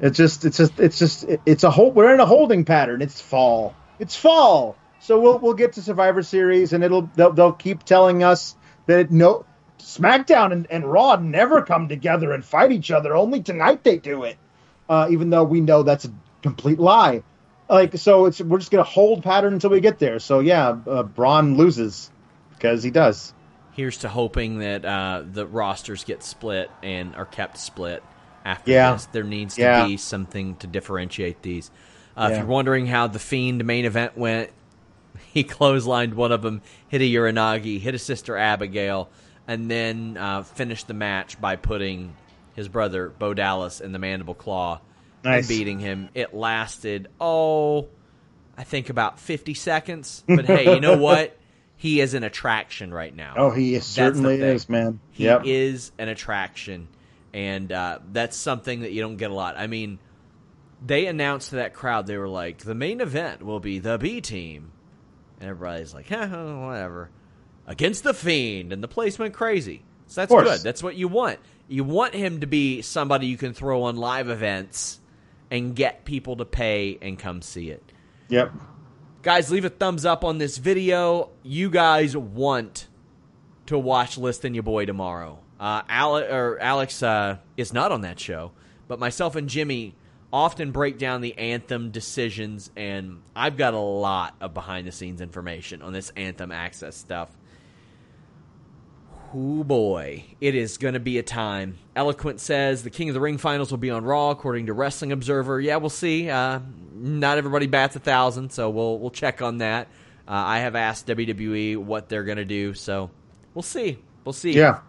it's 0.00 0.16
just 0.16 0.44
it's 0.44 0.58
just 0.58 0.78
it's 0.78 0.98
just 0.98 1.26
it's 1.44 1.64
a 1.64 1.70
whole 1.70 1.90
we're 1.90 2.14
in 2.14 2.20
a 2.20 2.26
holding 2.26 2.64
pattern. 2.64 3.02
It's 3.02 3.20
fall, 3.20 3.74
it's 3.98 4.14
fall. 4.14 4.76
So 5.00 5.20
we'll 5.20 5.38
we'll 5.38 5.54
get 5.54 5.74
to 5.74 5.82
Survivor 5.82 6.22
Series, 6.22 6.72
and 6.72 6.84
it'll 6.84 7.10
they'll, 7.16 7.32
they'll 7.32 7.52
keep 7.52 7.82
telling 7.82 8.22
us 8.22 8.54
that 8.86 9.00
it, 9.00 9.10
no 9.10 9.44
SmackDown 9.78 10.52
and, 10.52 10.66
and 10.70 10.90
Raw 10.90 11.16
never 11.16 11.62
come 11.62 11.88
together 11.88 12.32
and 12.32 12.44
fight 12.44 12.72
each 12.72 12.90
other. 12.90 13.14
Only 13.14 13.42
tonight 13.42 13.82
they 13.82 13.98
do 13.98 14.22
it, 14.22 14.36
uh, 14.88 15.08
even 15.10 15.30
though 15.30 15.44
we 15.44 15.60
know 15.60 15.82
that's 15.82 16.04
a 16.04 16.14
complete 16.42 16.78
lie. 16.78 17.22
Like 17.68 17.96
so, 17.96 18.26
it's 18.26 18.40
we're 18.40 18.58
just 18.58 18.70
gonna 18.70 18.84
hold 18.84 19.24
pattern 19.24 19.52
until 19.52 19.70
we 19.70 19.80
get 19.80 19.98
there. 19.98 20.20
So 20.20 20.40
yeah, 20.40 20.76
uh, 20.86 21.02
Braun 21.02 21.56
loses 21.56 22.10
because 22.50 22.82
he 22.82 22.90
does. 22.90 23.34
Here's 23.74 23.98
to 23.98 24.08
hoping 24.08 24.58
that 24.60 24.84
uh, 24.84 25.22
the 25.30 25.46
rosters 25.46 26.04
get 26.04 26.22
split 26.22 26.70
and 26.82 27.14
are 27.16 27.24
kept 27.26 27.58
split 27.58 28.02
after 28.44 28.70
Yeah. 28.70 28.92
this. 28.92 29.06
There 29.06 29.24
needs 29.24 29.56
to 29.56 29.62
Yeah. 29.62 29.86
be 29.86 29.96
something 29.96 30.56
to 30.56 30.66
differentiate 30.66 31.42
these. 31.42 31.70
Uh, 32.16 32.28
If 32.30 32.38
you're 32.38 32.46
wondering 32.46 32.86
how 32.86 33.08
the 33.08 33.18
Fiend 33.18 33.64
main 33.64 33.84
event 33.84 34.16
went, 34.16 34.50
he 35.32 35.42
clotheslined 35.44 36.14
one 36.14 36.30
of 36.32 36.42
them, 36.42 36.62
hit 36.88 37.00
a 37.00 37.04
Uranage, 37.04 37.80
hit 37.80 37.94
a 37.94 37.98
sister 37.98 38.36
Abigail, 38.36 39.08
and 39.48 39.70
then 39.70 40.16
uh, 40.18 40.42
finished 40.44 40.86
the 40.86 40.94
match 40.94 41.40
by 41.40 41.56
putting 41.56 42.14
his 42.54 42.68
brother 42.68 43.08
Bo 43.08 43.34
Dallas 43.34 43.80
in 43.80 43.90
the 43.92 43.98
mandible 43.98 44.34
claw 44.34 44.80
and 45.24 45.46
beating 45.48 45.80
him. 45.80 46.08
It 46.14 46.32
lasted, 46.34 47.08
oh, 47.20 47.88
I 48.56 48.62
think 48.62 48.88
about 48.90 49.18
50 49.18 49.54
seconds. 49.54 50.22
But 50.28 50.44
hey, 50.46 50.72
you 50.74 50.80
know 50.80 50.96
what? 50.98 51.36
He 51.76 52.00
is 52.00 52.14
an 52.14 52.24
attraction 52.24 52.92
right 52.92 53.14
now. 53.14 53.34
Oh, 53.36 53.50
he 53.50 53.74
is, 53.74 53.84
certainly 53.84 54.40
is, 54.40 54.68
man. 54.68 55.00
He 55.10 55.24
yep. 55.24 55.42
is 55.44 55.92
an 55.98 56.08
attraction, 56.08 56.88
and 57.32 57.70
uh, 57.70 57.98
that's 58.12 58.36
something 58.36 58.80
that 58.80 58.92
you 58.92 59.02
don't 59.02 59.16
get 59.16 59.30
a 59.30 59.34
lot. 59.34 59.56
I 59.58 59.66
mean, 59.66 59.98
they 60.84 61.06
announced 61.06 61.50
to 61.50 61.56
that 61.56 61.74
crowd 61.74 62.06
they 62.06 62.16
were 62.16 62.28
like, 62.28 62.58
the 62.58 62.74
main 62.74 63.00
event 63.00 63.42
will 63.42 63.60
be 63.60 63.80
the 63.80 63.98
B 63.98 64.20
team, 64.20 64.72
and 65.40 65.50
everybody's 65.50 65.92
like, 65.92 66.08
"Huh, 66.08 66.26
whatever, 66.26 67.10
against 67.66 68.04
the 68.04 68.14
Fiend, 68.14 68.72
and 68.72 68.82
the 68.82 68.88
place 68.88 69.18
went 69.18 69.34
crazy. 69.34 69.82
So 70.06 70.20
that's 70.20 70.32
good. 70.32 70.60
That's 70.60 70.82
what 70.82 70.96
you 70.96 71.08
want. 71.08 71.38
You 71.66 71.84
want 71.84 72.14
him 72.14 72.40
to 72.40 72.46
be 72.46 72.82
somebody 72.82 73.26
you 73.26 73.36
can 73.36 73.54
throw 73.54 73.84
on 73.84 73.96
live 73.96 74.28
events 74.28 75.00
and 75.50 75.74
get 75.74 76.04
people 76.04 76.36
to 76.36 76.44
pay 76.44 76.98
and 77.00 77.18
come 77.18 77.42
see 77.42 77.70
it. 77.70 77.82
Yep. 78.28 78.52
Guys, 79.24 79.50
leave 79.50 79.64
a 79.64 79.70
thumbs 79.70 80.04
up 80.04 80.22
on 80.22 80.36
this 80.36 80.58
video. 80.58 81.30
You 81.42 81.70
guys 81.70 82.14
want 82.14 82.88
to 83.64 83.78
watch 83.78 84.18
List 84.18 84.44
and 84.44 84.54
Your 84.54 84.62
Boy 84.62 84.84
tomorrow. 84.84 85.38
Uh, 85.58 85.80
Ale- 85.90 86.30
or 86.30 86.58
Alex 86.60 87.02
uh, 87.02 87.38
is 87.56 87.72
not 87.72 87.90
on 87.90 88.02
that 88.02 88.20
show, 88.20 88.52
but 88.86 88.98
myself 88.98 89.34
and 89.34 89.48
Jimmy 89.48 89.94
often 90.30 90.72
break 90.72 90.98
down 90.98 91.22
the 91.22 91.38
Anthem 91.38 91.90
decisions, 91.90 92.70
and 92.76 93.22
I've 93.34 93.56
got 93.56 93.72
a 93.72 93.78
lot 93.78 94.34
of 94.42 94.52
behind 94.52 94.86
the 94.86 94.92
scenes 94.92 95.22
information 95.22 95.80
on 95.80 95.94
this 95.94 96.12
Anthem 96.16 96.52
access 96.52 96.94
stuff. 96.94 97.30
Oh 99.34 99.64
boy, 99.64 100.26
it 100.42 100.54
is 100.54 100.76
going 100.76 100.94
to 100.94 101.00
be 101.00 101.16
a 101.16 101.22
time. 101.22 101.78
Eloquent 101.96 102.40
says 102.40 102.82
the 102.82 102.90
King 102.90 103.08
of 103.08 103.14
the 103.14 103.20
Ring 103.20 103.38
finals 103.38 103.70
will 103.70 103.78
be 103.78 103.90
on 103.90 104.04
Raw, 104.04 104.32
according 104.32 104.66
to 104.66 104.74
Wrestling 104.74 105.12
Observer. 105.12 105.62
Yeah, 105.62 105.76
we'll 105.76 105.88
see. 105.88 106.28
Uh, 106.28 106.60
not 106.94 107.38
everybody 107.38 107.66
bats 107.66 107.96
a 107.96 108.00
thousand, 108.00 108.50
so 108.50 108.70
we'll 108.70 108.98
we'll 108.98 109.10
check 109.10 109.42
on 109.42 109.58
that. 109.58 109.88
Uh, 110.26 110.32
I 110.32 110.60
have 110.60 110.74
asked 110.74 111.06
WWE 111.06 111.76
what 111.76 112.08
they're 112.08 112.24
going 112.24 112.38
to 112.38 112.44
do, 112.44 112.72
so 112.72 113.10
we'll 113.52 113.62
see. 113.62 113.98
We'll 114.24 114.32
see. 114.32 114.52
Yeah. 114.52 114.80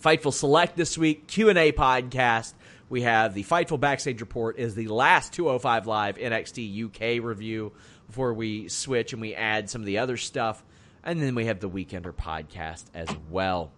Fightful 0.00 0.32
Select 0.32 0.76
this 0.76 0.96
week 0.96 1.26
Q 1.26 1.48
and 1.48 1.58
A 1.58 1.72
podcast. 1.72 2.54
We 2.88 3.02
have 3.02 3.34
the 3.34 3.42
Fightful 3.42 3.80
Backstage 3.80 4.20
Report 4.20 4.58
is 4.58 4.74
the 4.74 4.88
last 4.88 5.32
205 5.34 5.86
Live 5.86 6.16
NXT 6.16 6.86
UK 6.86 7.22
review 7.22 7.72
before 8.06 8.32
we 8.32 8.68
switch 8.68 9.12
and 9.12 9.20
we 9.20 9.34
add 9.34 9.68
some 9.68 9.82
of 9.82 9.86
the 9.86 9.98
other 9.98 10.16
stuff. 10.16 10.64
And 11.04 11.20
then 11.20 11.34
we 11.34 11.46
have 11.46 11.60
the 11.60 11.68
Weekender 11.68 12.12
podcast 12.14 12.84
as 12.94 13.08
well. 13.30 13.72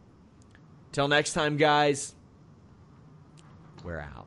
Till 0.93 1.09
next 1.09 1.33
time, 1.33 1.57
guys, 1.57 2.15
we're 3.85 4.01
out. 4.01 4.27